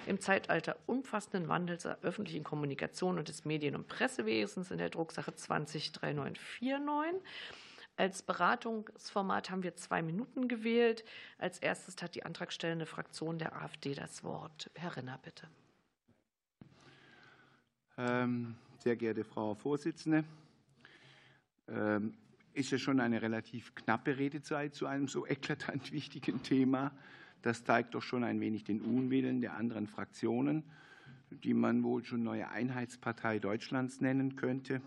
[0.07, 5.35] im Zeitalter umfassenden Wandels der öffentlichen Kommunikation und des Medien- und Pressewesens in der Drucksache
[5.35, 7.21] 203949.
[7.99, 11.03] Als Beratungsformat haben wir zwei Minuten gewählt.
[11.37, 14.71] Als erstes hat die antragstellende Fraktion der AfD das Wort.
[14.73, 15.49] Herr Renner, bitte.
[17.97, 20.23] Ähm sehr geehrte Frau Vorsitzende,
[21.67, 22.13] ähm,
[22.53, 26.93] ist ja schon eine relativ knappe Redezeit zu einem so eklatant wichtigen Thema.
[27.41, 30.63] Das zeigt doch schon ein wenig den Unwillen der anderen Fraktionen,
[31.31, 34.81] die man wohl schon neue Einheitspartei Deutschlands nennen könnte,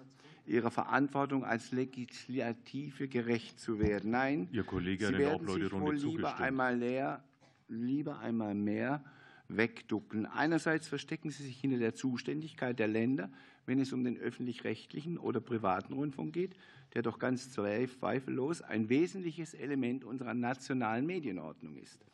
[0.47, 4.11] ihrer Verantwortung als Legislative gerecht zu werden.
[4.11, 7.23] Nein, Ihr Kollege Sie werden sich wohl lieber einmal, leer,
[7.69, 9.05] lieber einmal mehr
[9.49, 10.27] wegducken.
[10.27, 13.31] Einerseits verstecken Sie sich hinter der Zuständigkeit der Länder,
[13.67, 16.57] wenn es um den öffentlich-rechtlichen oder privaten Rundfunk geht,
[16.95, 22.05] der doch ganz zweifellos ein wesentliches Element unserer nationalen Medienordnung ist.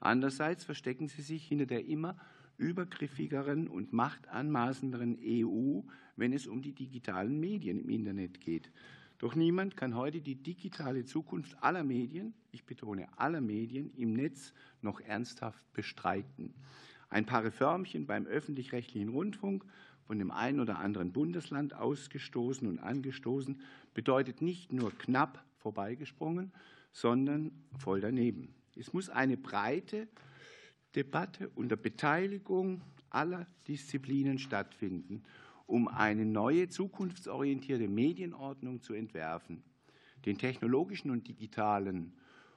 [0.00, 2.16] Andererseits verstecken Sie sich hinter der immer
[2.58, 5.80] übergriffigeren und machtanmaßenderen EU,
[6.16, 8.70] wenn es um die digitalen Medien im Internet geht.
[9.18, 14.52] Doch niemand kann heute die digitale Zukunft aller Medien, ich betone aller Medien, im Netz
[14.80, 16.54] noch ernsthaft bestreiten.
[17.10, 19.64] Ein paar Reformchen beim öffentlich-rechtlichen Rundfunk,
[20.06, 23.60] von dem einen oder anderen Bundesland ausgestoßen und angestoßen,
[23.92, 26.52] bedeutet nicht nur knapp vorbeigesprungen,
[26.92, 28.54] sondern voll daneben.
[28.76, 30.06] Es muss eine breite
[30.94, 35.22] Debatte unter Beteiligung aller Disziplinen stattfinden,
[35.66, 39.62] um eine neue zukunftsorientierte Medienordnung zu entwerfen,
[40.24, 42.12] den technologischen und digitalen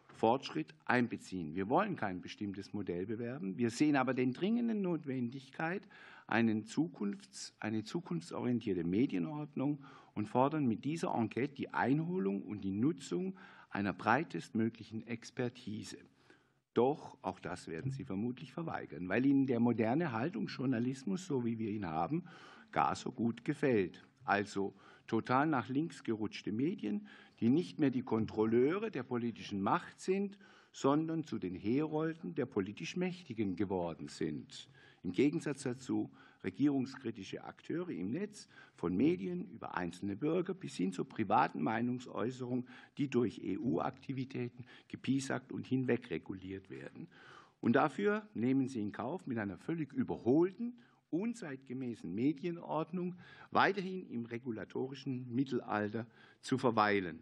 [0.07, 1.55] Fortschritt einbeziehen.
[1.55, 3.57] Wir wollen kein bestimmtes Modell bewerben.
[3.57, 5.87] Wir sehen aber den dringenden Notwendigkeit,
[6.27, 9.83] eine zukunftsorientierte Medienordnung
[10.13, 13.35] und fordern mit dieser Enquete die Einholung und die Nutzung
[13.69, 15.97] einer breitestmöglichen Expertise.
[16.73, 21.69] Doch auch das werden Sie vermutlich verweigern, weil Ihnen der moderne Haltungsjournalismus, so wie wir
[21.69, 22.23] ihn haben,
[22.71, 24.05] gar so gut gefällt.
[24.23, 24.73] Also
[25.07, 27.07] total nach links gerutschte Medien,
[27.41, 30.37] die nicht mehr die Kontrolleure der politischen Macht sind,
[30.71, 34.69] sondern zu den Herolden der politisch Mächtigen geworden sind.
[35.03, 36.09] Im Gegensatz dazu
[36.43, 42.65] regierungskritische Akteure im Netz, von Medien über einzelne Bürger bis hin zur privaten Meinungsäußerung,
[42.97, 47.07] die durch EU-Aktivitäten gepiesackt und hinwegreguliert werden.
[47.59, 50.79] Und dafür nehmen sie in Kauf, mit einer völlig überholten,
[51.11, 53.15] unzeitgemäßen Medienordnung
[53.51, 56.07] weiterhin im regulatorischen Mittelalter
[56.41, 57.19] zu verweilen.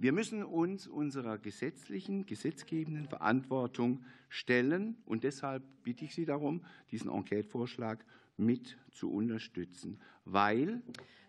[0.00, 4.96] Wir müssen uns unserer gesetzlichen, gesetzgebenden Verantwortung stellen.
[5.04, 7.98] Und deshalb bitte ich Sie darum, diesen Enquete-Vorschlag
[8.38, 10.82] mit zu unterstützen, weil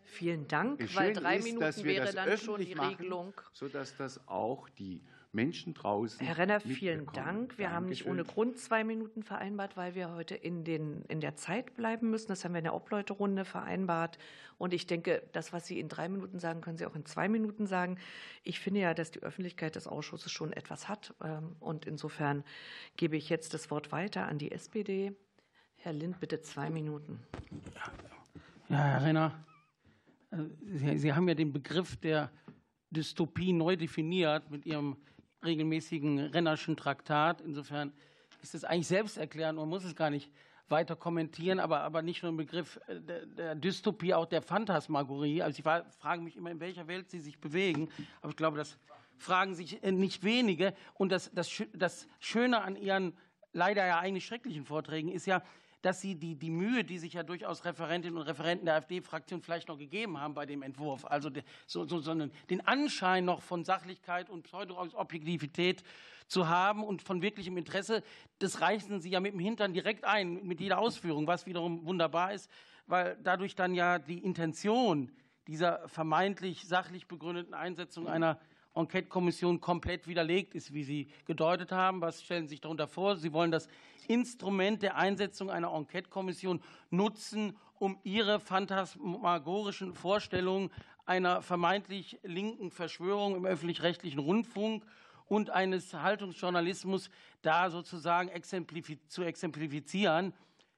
[0.03, 3.33] Vielen Dank, weil drei ist, Minuten wäre dann schon die machen, Regelung.
[3.51, 5.01] sodass das auch die
[5.33, 6.25] Menschen draußen.
[6.25, 7.05] Herr Renner, vielen.
[7.13, 7.57] Dank.
[7.57, 8.11] Wir haben nicht Dankeschön.
[8.11, 12.27] ohne Grund zwei Minuten vereinbart, weil wir heute in, den, in der Zeit bleiben müssen.
[12.27, 14.17] Das haben wir in der Obleuterunde vereinbart.
[14.57, 17.29] Und ich denke, das, was Sie in drei Minuten sagen, können Sie auch in zwei
[17.29, 17.97] Minuten sagen.
[18.43, 21.13] Ich finde ja, dass die Öffentlichkeit des Ausschusses schon etwas hat.
[21.23, 22.43] Ähm, Und insofern
[22.97, 25.13] gebe ich jetzt das Wort weiter an die SPD.
[25.77, 27.19] Herr Lind, bitte zwei Minuten.
[28.67, 29.45] Ja, Herr Renner,
[30.31, 32.29] äh, Sie, Sie haben ja den Begriff der
[32.91, 34.97] Dystopie neu definiert mit Ihrem
[35.43, 37.41] regelmäßigen Rennerschen Traktat.
[37.41, 37.93] Insofern
[38.41, 40.31] ist es eigentlich selbsterklärend, man muss es gar nicht
[40.71, 45.43] weiter kommentieren, aber, aber nicht nur im Begriff äh, der, der Dystopie, auch der Phantasmagorie.
[45.43, 47.89] Also ich war, frage mich immer, in welcher Welt Sie sich bewegen,
[48.21, 48.77] aber ich glaube, das
[49.17, 50.73] fragen sich äh, nicht wenige.
[50.95, 53.13] Und das, das, das Schöne an Ihren
[53.53, 55.43] leider ja eigentlich schrecklichen Vorträgen ist ja,
[55.81, 59.67] dass Sie die, die Mühe, die sich ja durchaus Referentinnen und Referenten der AfD-Fraktion vielleicht
[59.67, 63.41] noch gegeben haben bei dem Entwurf, also de, so, so, so einen, den Anschein noch
[63.41, 65.83] von Sachlichkeit und Pseudo-Objektivität
[66.27, 68.03] zu haben und von wirklichem Interesse,
[68.39, 72.33] das reißen Sie ja mit dem Hintern direkt ein, mit jeder Ausführung, was wiederum wunderbar
[72.33, 72.49] ist,
[72.87, 75.11] weil dadurch dann ja die Intention
[75.47, 78.39] dieser vermeintlich sachlich begründeten Einsetzung einer
[78.73, 82.01] Enquete-Kommission komplett widerlegt ist, wie Sie gedeutet haben.
[82.01, 83.17] Was stellen Sie sich darunter vor?
[83.17, 83.67] Sie wollen das
[84.07, 90.69] Instrument der Einsetzung einer Enquete-Kommission nutzen, um Ihre phantasmagorischen Vorstellungen
[91.05, 94.85] einer vermeintlich linken Verschwörung im öffentlich-rechtlichen Rundfunk
[95.25, 97.09] und eines Haltungsjournalismus
[97.41, 98.29] da sozusagen
[99.07, 100.33] zu exemplifizieren.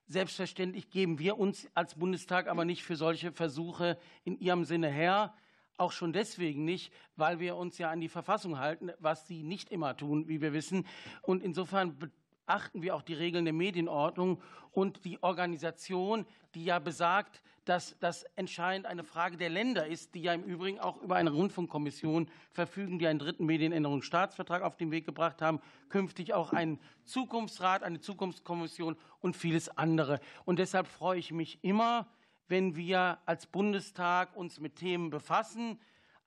[0.07, 5.33] Selbstverständlich geben wir uns als Bundestag aber nicht für solche Versuche in Ihrem Sinne her.
[5.77, 9.71] Auch schon deswegen nicht, weil wir uns ja an die Verfassung halten, was Sie nicht
[9.71, 10.85] immer tun, wie wir wissen.
[11.21, 11.97] Und insofern
[12.45, 14.41] beachten wir auch die Regeln der Medienordnung
[14.71, 20.21] und die Organisation, die ja besagt, dass das entscheidend eine Frage der Länder ist, die
[20.21, 25.05] ja im Übrigen auch über eine Rundfunkkommission verfügen, die einen dritten Medienänderungsstaatsvertrag auf den Weg
[25.05, 30.19] gebracht haben, künftig auch einen Zukunftsrat, eine Zukunftskommission und vieles andere.
[30.45, 32.07] Und deshalb freue ich mich immer,
[32.47, 35.79] wenn wir als Bundestag uns mit Themen befassen.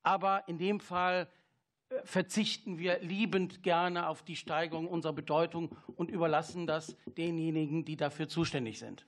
[0.02, 1.28] Aber in dem Fall
[1.88, 7.96] äh, verzichten wir liebend gerne auf die Steigerung unserer Bedeutung und überlassen das denjenigen, die
[7.96, 9.06] dafür zuständig sind.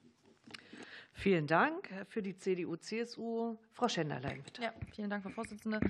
[1.12, 3.56] Vielen Dank für die CDU-CSU.
[3.72, 4.62] Frau Schenderlein, bitte.
[4.62, 5.80] Ja, vielen Dank, Frau Vorsitzende.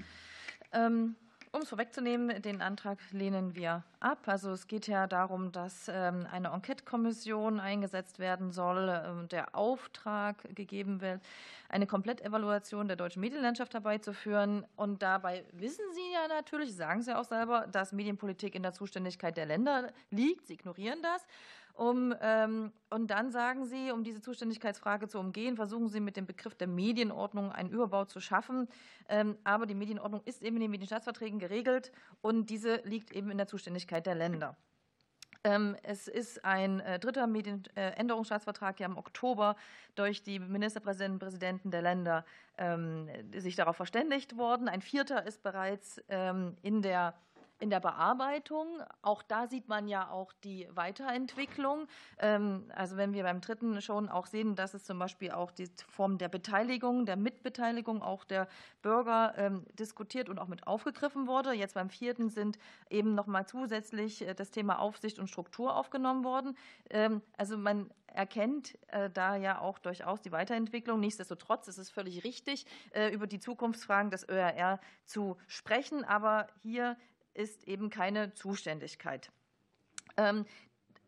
[0.73, 1.17] Ähm,
[1.53, 4.19] um es vorwegzunehmen, den Antrag lehnen wir ab.
[4.27, 10.37] Also es geht ja darum, dass ähm, eine Enquete-Kommission eingesetzt werden soll, ähm, der Auftrag
[10.55, 11.21] gegeben wird,
[11.69, 14.65] eine Komplettevaluation der deutschen Medienlandschaft herbeizuführen.
[14.77, 19.37] Und dabei wissen Sie ja natürlich, sagen Sie auch selber, dass Medienpolitik in der Zuständigkeit
[19.37, 20.47] der Länder liegt.
[20.47, 21.27] Sie ignorieren das.
[21.79, 26.27] Um, ähm, und dann sagen Sie, um diese Zuständigkeitsfrage zu umgehen, versuchen Sie mit dem
[26.27, 28.67] Begriff der Medienordnung einen Überbau zu schaffen.
[29.09, 33.39] Ähm, aber die Medienordnung ist eben in den Medienstaatsverträgen geregelt und diese liegt eben in
[33.39, 34.57] der Zuständigkeit der Länder.
[35.45, 39.55] Ähm, es ist ein äh, dritter Medienänderungsstaatsvertrag ja im Oktober
[39.95, 42.25] durch die Ministerpräsidenten und Präsidenten der Länder
[42.57, 44.69] ähm, sich darauf verständigt worden.
[44.69, 47.15] Ein vierter ist bereits ähm, in der
[47.59, 48.67] in der Bearbeitung.
[49.03, 51.87] Auch da sieht man ja auch die Weiterentwicklung.
[52.19, 55.69] Ähm, also wenn wir beim dritten schon auch sehen, dass es zum Beispiel auch die
[55.89, 58.49] Form der Beteiligung, der Mitbeteiligung auch der
[58.83, 61.53] Bürger ähm, diskutiert und auch mit aufgegriffen wurde.
[61.53, 62.59] Jetzt beim vierten sind
[62.91, 66.57] eben nochmal zusätzlich äh, das Thema Aufsicht und Struktur aufgenommen worden.
[66.91, 71.01] Ähm, also man erkennt äh, da ja auch durchaus die Weiterentwicklung.
[71.01, 76.05] Nichtsdestotrotz ist es völlig richtig, äh, über die Zukunftsfragen des ÖRR zu sprechen.
[76.05, 76.97] Aber hier
[77.39, 79.31] ist eben keine Zuständigkeit.
[80.17, 80.45] Ähm,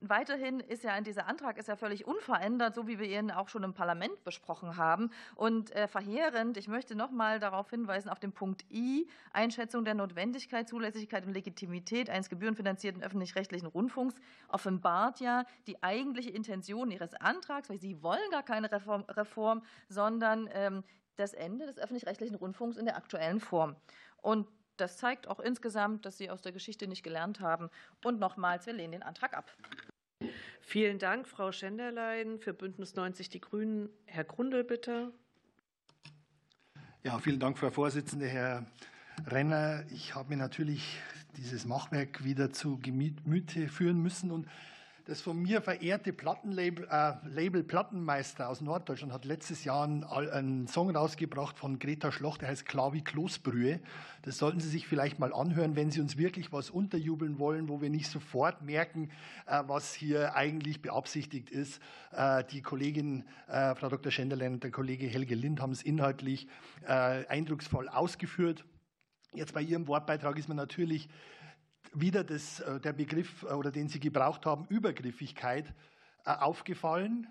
[0.02, 3.64] Weiterhin ist ja dieser Antrag ist ja völlig unverändert, so wie wir ihn auch schon
[3.64, 5.10] im Parlament besprochen haben.
[5.34, 9.92] Und äh, verheerend, ich möchte noch mal darauf hinweisen, auf den Punkt I, Einschätzung der
[9.92, 14.14] Notwendigkeit, Zulässigkeit und Legitimität eines gebührenfinanzierten öffentlich-rechtlichen Rundfunks
[14.48, 20.48] offenbart ja die eigentliche Intention Ihres Antrags, weil Sie wollen gar keine Reform, Reform sondern
[20.54, 20.82] ähm,
[21.16, 23.76] das Ende des öffentlich-rechtlichen Rundfunks in der aktuellen Form.
[24.22, 24.48] Und
[24.80, 27.70] das zeigt auch insgesamt, dass Sie aus der Geschichte nicht gelernt haben.
[28.04, 29.52] Und nochmals, wir lehnen den Antrag ab.
[30.60, 32.38] Vielen Dank, Frau Schenderlein.
[32.38, 35.12] Für Bündnis 90 Die Grünen, Herr Grundl, bitte.
[37.02, 38.26] Ja, vielen Dank, Frau Vorsitzende.
[38.26, 38.66] Herr
[39.26, 41.00] Renner, ich habe mir natürlich
[41.36, 44.46] dieses Machwerk wieder zu Gemüte führen müssen und
[45.06, 50.66] das von mir verehrte Plattenlabel äh, Label Plattenmeister aus Norddeutschland hat letztes Jahr einen, einen,
[50.68, 53.80] Song rausgebracht von Greta Schloch, der heißt Klar wie Kloßbrühe.
[54.22, 57.80] Das sollten Sie sich vielleicht mal anhören, wenn Sie uns wirklich was unterjubeln wollen, wo
[57.80, 59.10] wir nicht sofort merken,
[59.46, 61.80] äh, was hier eigentlich beabsichtigt ist.
[62.12, 64.12] Äh, die Kollegin äh, Frau Dr.
[64.12, 66.46] Schenderlein und der Kollege Helge Lind haben es inhaltlich
[66.86, 68.64] äh, eindrucksvoll ausgeführt.
[69.32, 71.08] Jetzt bei Ihrem Wortbeitrag ist man natürlich
[71.92, 75.66] wieder das, äh, der Begriff, äh, oder den Sie gebraucht haben, Übergriffigkeit,
[76.24, 77.26] äh, aufgefallen.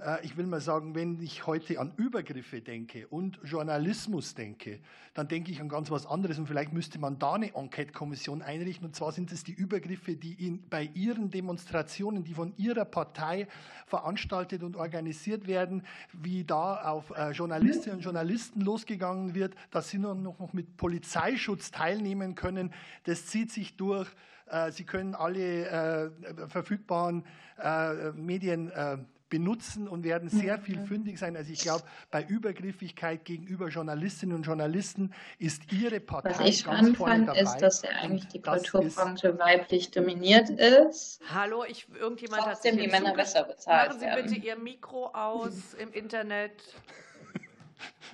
[0.00, 4.80] Äh, ich will mal sagen, wenn ich heute an Übergriffe denke und Journalismus denke,
[5.14, 6.38] dann denke ich an ganz was anderes.
[6.38, 8.86] Und vielleicht müsste man da eine Enquete-Kommission einrichten.
[8.86, 13.46] Und zwar sind es die Übergriffe, die in, bei Ihren Demonstrationen, die von Ihrer Partei
[13.86, 19.98] veranstaltet und organisiert werden, wie da auf äh, Journalistinnen und Journalisten losgegangen wird, dass sie
[19.98, 22.72] nur noch mit Polizeischutz teilnehmen können.
[23.04, 24.08] Das zieht sich durch.
[24.46, 26.12] Äh, sie können alle
[26.48, 27.24] verfügbaren
[28.14, 28.72] Medien
[29.30, 31.36] benutzen und werden sehr viel fündig sein.
[31.36, 36.98] Also ich glaube, bei Übergriffigkeit gegenüber Journalistinnen und Journalisten ist Ihre Partei Was ich spannend
[36.98, 37.40] fand, dabei.
[37.40, 41.20] ist, dass ja eigentlich die Kulturbranche weiblich dominiert ist.
[41.32, 44.26] Hallo, ich, irgendjemand Trotzdem hat sich die Männer besser bezahlt Machen Sie werden.
[44.26, 46.52] bitte Ihr Mikro aus im Internet.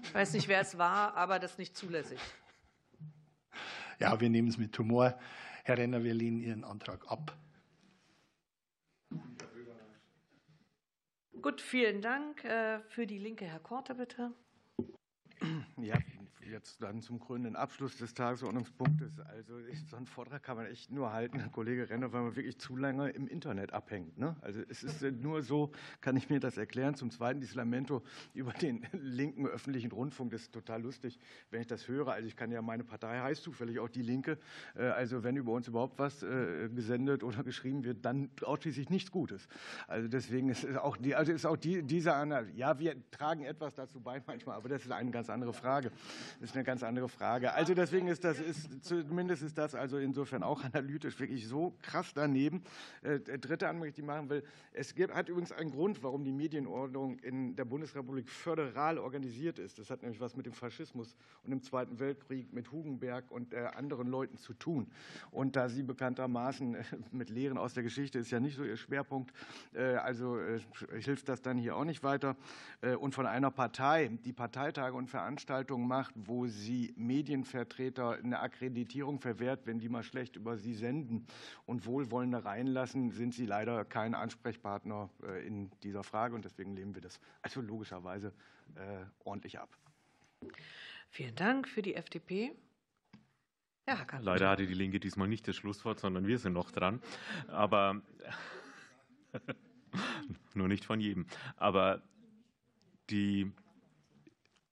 [0.05, 2.21] Ich weiß nicht, wer es war, aber das ist nicht zulässig.
[3.99, 5.19] Ja, wir nehmen es mit Humor.
[5.65, 7.35] Herr Renner, wir lehnen Ihren Antrag ab.
[11.47, 12.43] Gut, vielen Dank.
[12.43, 14.33] Äh, für die Linke, Herr Korte, bitte.
[15.77, 15.95] Ja,
[16.49, 19.21] jetzt dann zum krönenden Abschluss des Tagesordnungspunktes.
[19.21, 19.55] Also
[19.89, 22.77] so einen Vortrag kann man echt nur halten, Herr Kollege Renner, weil man wirklich zu
[22.77, 24.19] lange im Internet abhängt.
[24.19, 24.37] Ne?
[24.41, 26.95] Also es ist nur so, kann ich mir das erklären.
[26.95, 28.03] Zum Zweiten dieses Lamento
[28.35, 31.19] über den linken öffentlichen Rundfunk, das ist total lustig,
[31.51, 32.09] wenn ich das höre.
[32.09, 34.39] Also ich kann ja, meine Partei heißt zufällig auch die Linke.
[34.75, 39.11] Äh, also wenn über uns überhaupt was äh, gesendet oder geschrieben wird, dann ausschließlich nichts
[39.11, 39.49] Gutes.
[39.87, 44.01] Also deswegen ist auch, die, also ist auch die, dieser, ja, wir tragen etwas dazu
[44.01, 45.91] bei manchmal, aber das ist eine ganz andere Frage.
[46.41, 47.55] Ist eine ganz andere Frage.
[47.55, 52.13] Also deswegen ist das, ist, zumindest ist das also insofern auch analytisch wirklich so krass
[52.15, 52.63] daneben.
[53.03, 56.33] Äh, dritte Anmerkung, die ich machen will, es gibt, hat übrigens einen Grund, warum die
[56.33, 59.79] Medienordnung in der Bundesrepublik föderal organisiert ist.
[59.79, 63.69] Das hat nämlich was mit dem Faschismus und dem Zweiten Weltkrieg, mit Hugenberg und äh,
[63.75, 64.91] anderen Leuten zu tun.
[65.31, 68.77] Und da Sie bekanntermaßen äh, mit Lehren aus der Geschichte ist ja nicht so Ihr
[68.77, 69.33] Schwerpunkt,
[69.75, 70.39] also
[71.01, 72.37] hilft das dann hier auch nicht weiter.
[73.01, 79.67] Und von einer Partei, die Parteitage und Veranstaltungen macht, wo sie Medienvertreter eine Akkreditierung verwehrt,
[79.67, 81.27] wenn die mal schlecht über sie senden
[81.65, 86.35] und Wohlwollende reinlassen, sind sie leider kein Ansprechpartner äh, in dieser Frage.
[86.35, 88.33] Und deswegen lehnen wir das also logischerweise
[89.25, 89.79] ordentlich ab.
[91.09, 92.53] Vielen Dank für die FDP.
[93.89, 97.01] Ja, Leider hatte die Linke diesmal nicht das Schlusswort, sondern wir sind noch dran.
[97.47, 98.03] Aber
[100.55, 101.27] nur nicht von jedem.
[101.57, 102.03] Aber
[103.11, 103.53] die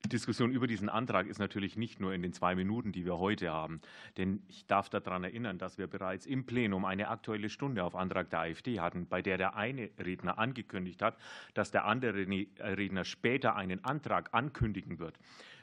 [0.08, 3.50] Diskussion über diesen Antrag ist natürlich nicht nur in den zwei Minuten, die wir heute
[3.50, 3.80] haben.
[4.16, 8.30] Denn ich darf daran erinnern, dass wir bereits im Plenum eine aktuelle Stunde auf Antrag
[8.30, 11.16] der AfD hatten, bei der der eine Redner angekündigt hat,
[11.54, 15.18] dass der andere Redner später einen Antrag ankündigen wird.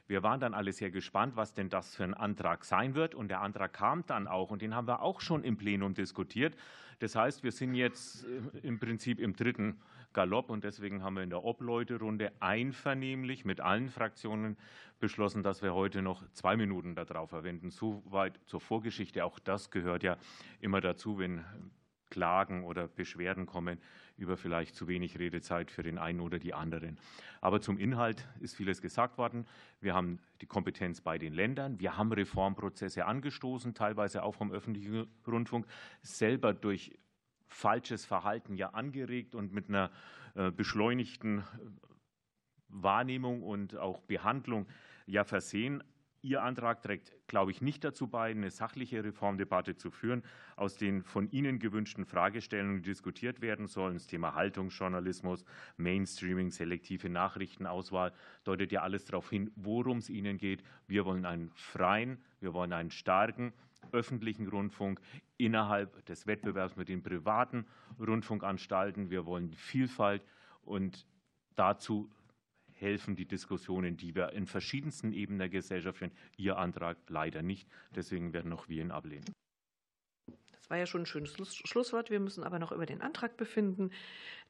[0.08, 3.16] Wir waren dann alle sehr gespannt, was denn das für ein Antrag sein wird.
[3.16, 6.56] Und der Antrag kam dann auch und den haben wir auch schon im Plenum diskutiert.
[7.00, 9.80] Das heißt, wir sind jetzt äh, im Prinzip im dritten
[10.14, 14.58] Galopp und deswegen haben wir in der Obleuterunde einvernehmlich mit allen Fraktionen
[15.00, 17.72] beschlossen, dass wir heute noch zwei Minuten darauf verwenden.
[17.72, 19.26] Soweit zur Vorgeschichte.
[19.26, 20.18] Auch das gehört ja
[20.60, 21.44] immer dazu, wenn
[22.12, 23.80] Klagen oder Beschwerden kommen
[24.18, 27.00] über vielleicht zu wenig Redezeit für den einen oder die anderen.
[27.40, 29.48] Aber zum Inhalt ist vieles gesagt worden.
[29.80, 31.80] Wir haben die Kompetenz bei den Ländern.
[31.80, 35.66] Wir haben Reformprozesse angestoßen, teilweise auch vom öffentlichen Rundfunk,
[36.04, 37.00] selber durch
[37.52, 39.92] falsches Verhalten ja angeregt und mit einer
[40.36, 41.44] äh, beschleunigten
[42.70, 44.68] Wahrnehmung und auch Behandlung
[45.06, 45.84] ja versehen.
[46.24, 50.24] Ihr Antrag trägt, glaube ich, nicht dazu bei, eine sachliche Reformdebatte zu führen,
[50.56, 53.96] aus den von Ihnen gewünschten Fragestellungen diskutiert werden sollen.
[53.96, 55.44] Das Thema Haltungsjournalismus,
[55.78, 58.14] Mainstreaming, selektive Nachrichtenauswahl
[58.44, 60.64] deutet ja alles darauf hin, worum es Ihnen geht.
[60.88, 63.52] Wir wollen einen freien, wir wollen einen starken
[63.92, 65.02] öffentlichen Rundfunk
[65.38, 67.66] innerhalb des Wettbewerbs mit den privaten
[68.00, 69.10] Rundfunkanstalten.
[69.10, 70.24] Wir wollen Vielfalt
[70.62, 71.06] und
[71.56, 72.10] dazu
[72.74, 76.12] helfen die Diskussionen, die wir in verschiedensten Ebenen der Gesellschaft führen.
[76.36, 77.70] Ihr Antrag leider nicht.
[77.96, 79.26] Deswegen werden auch wir ihn ablehnen.
[80.52, 82.10] Das war ja schon ein schönes Schlusswort.
[82.10, 83.92] Wir müssen aber noch über den Antrag befinden.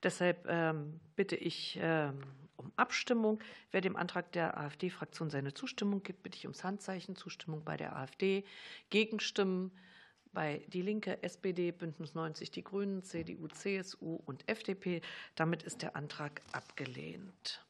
[0.01, 2.21] Deshalb ähm, bitte ich ähm,
[2.61, 3.39] um Abstimmung.
[3.71, 7.15] Wer dem Antrag der AfD-Fraktion seine Zustimmung gibt, bitte ich ums Handzeichen.
[7.15, 8.43] Zustimmung bei der AfD.
[8.89, 9.71] Gegenstimmen
[10.33, 15.01] bei Die Linke, SPD, Bündnis 90, die Grünen, CDU, CSU und FDP.
[15.35, 17.65] Damit ist der Antrag abgelehnt.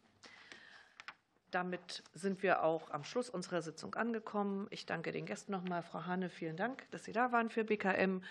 [1.50, 4.68] Damit sind wir auch am Schluss unserer Sitzung angekommen.
[4.70, 5.84] Ich danke den Gästen nochmal.
[5.84, 8.22] Frau Hane, vielen Dank, dass Sie da waren für BKM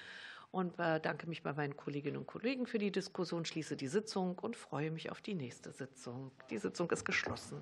[0.50, 4.56] und bedanke mich bei meinen Kolleginnen und Kollegen für die Diskussion, schließe die Sitzung und
[4.56, 6.32] freue mich auf die nächste Sitzung.
[6.50, 7.60] Die Sitzung ist geschlossen.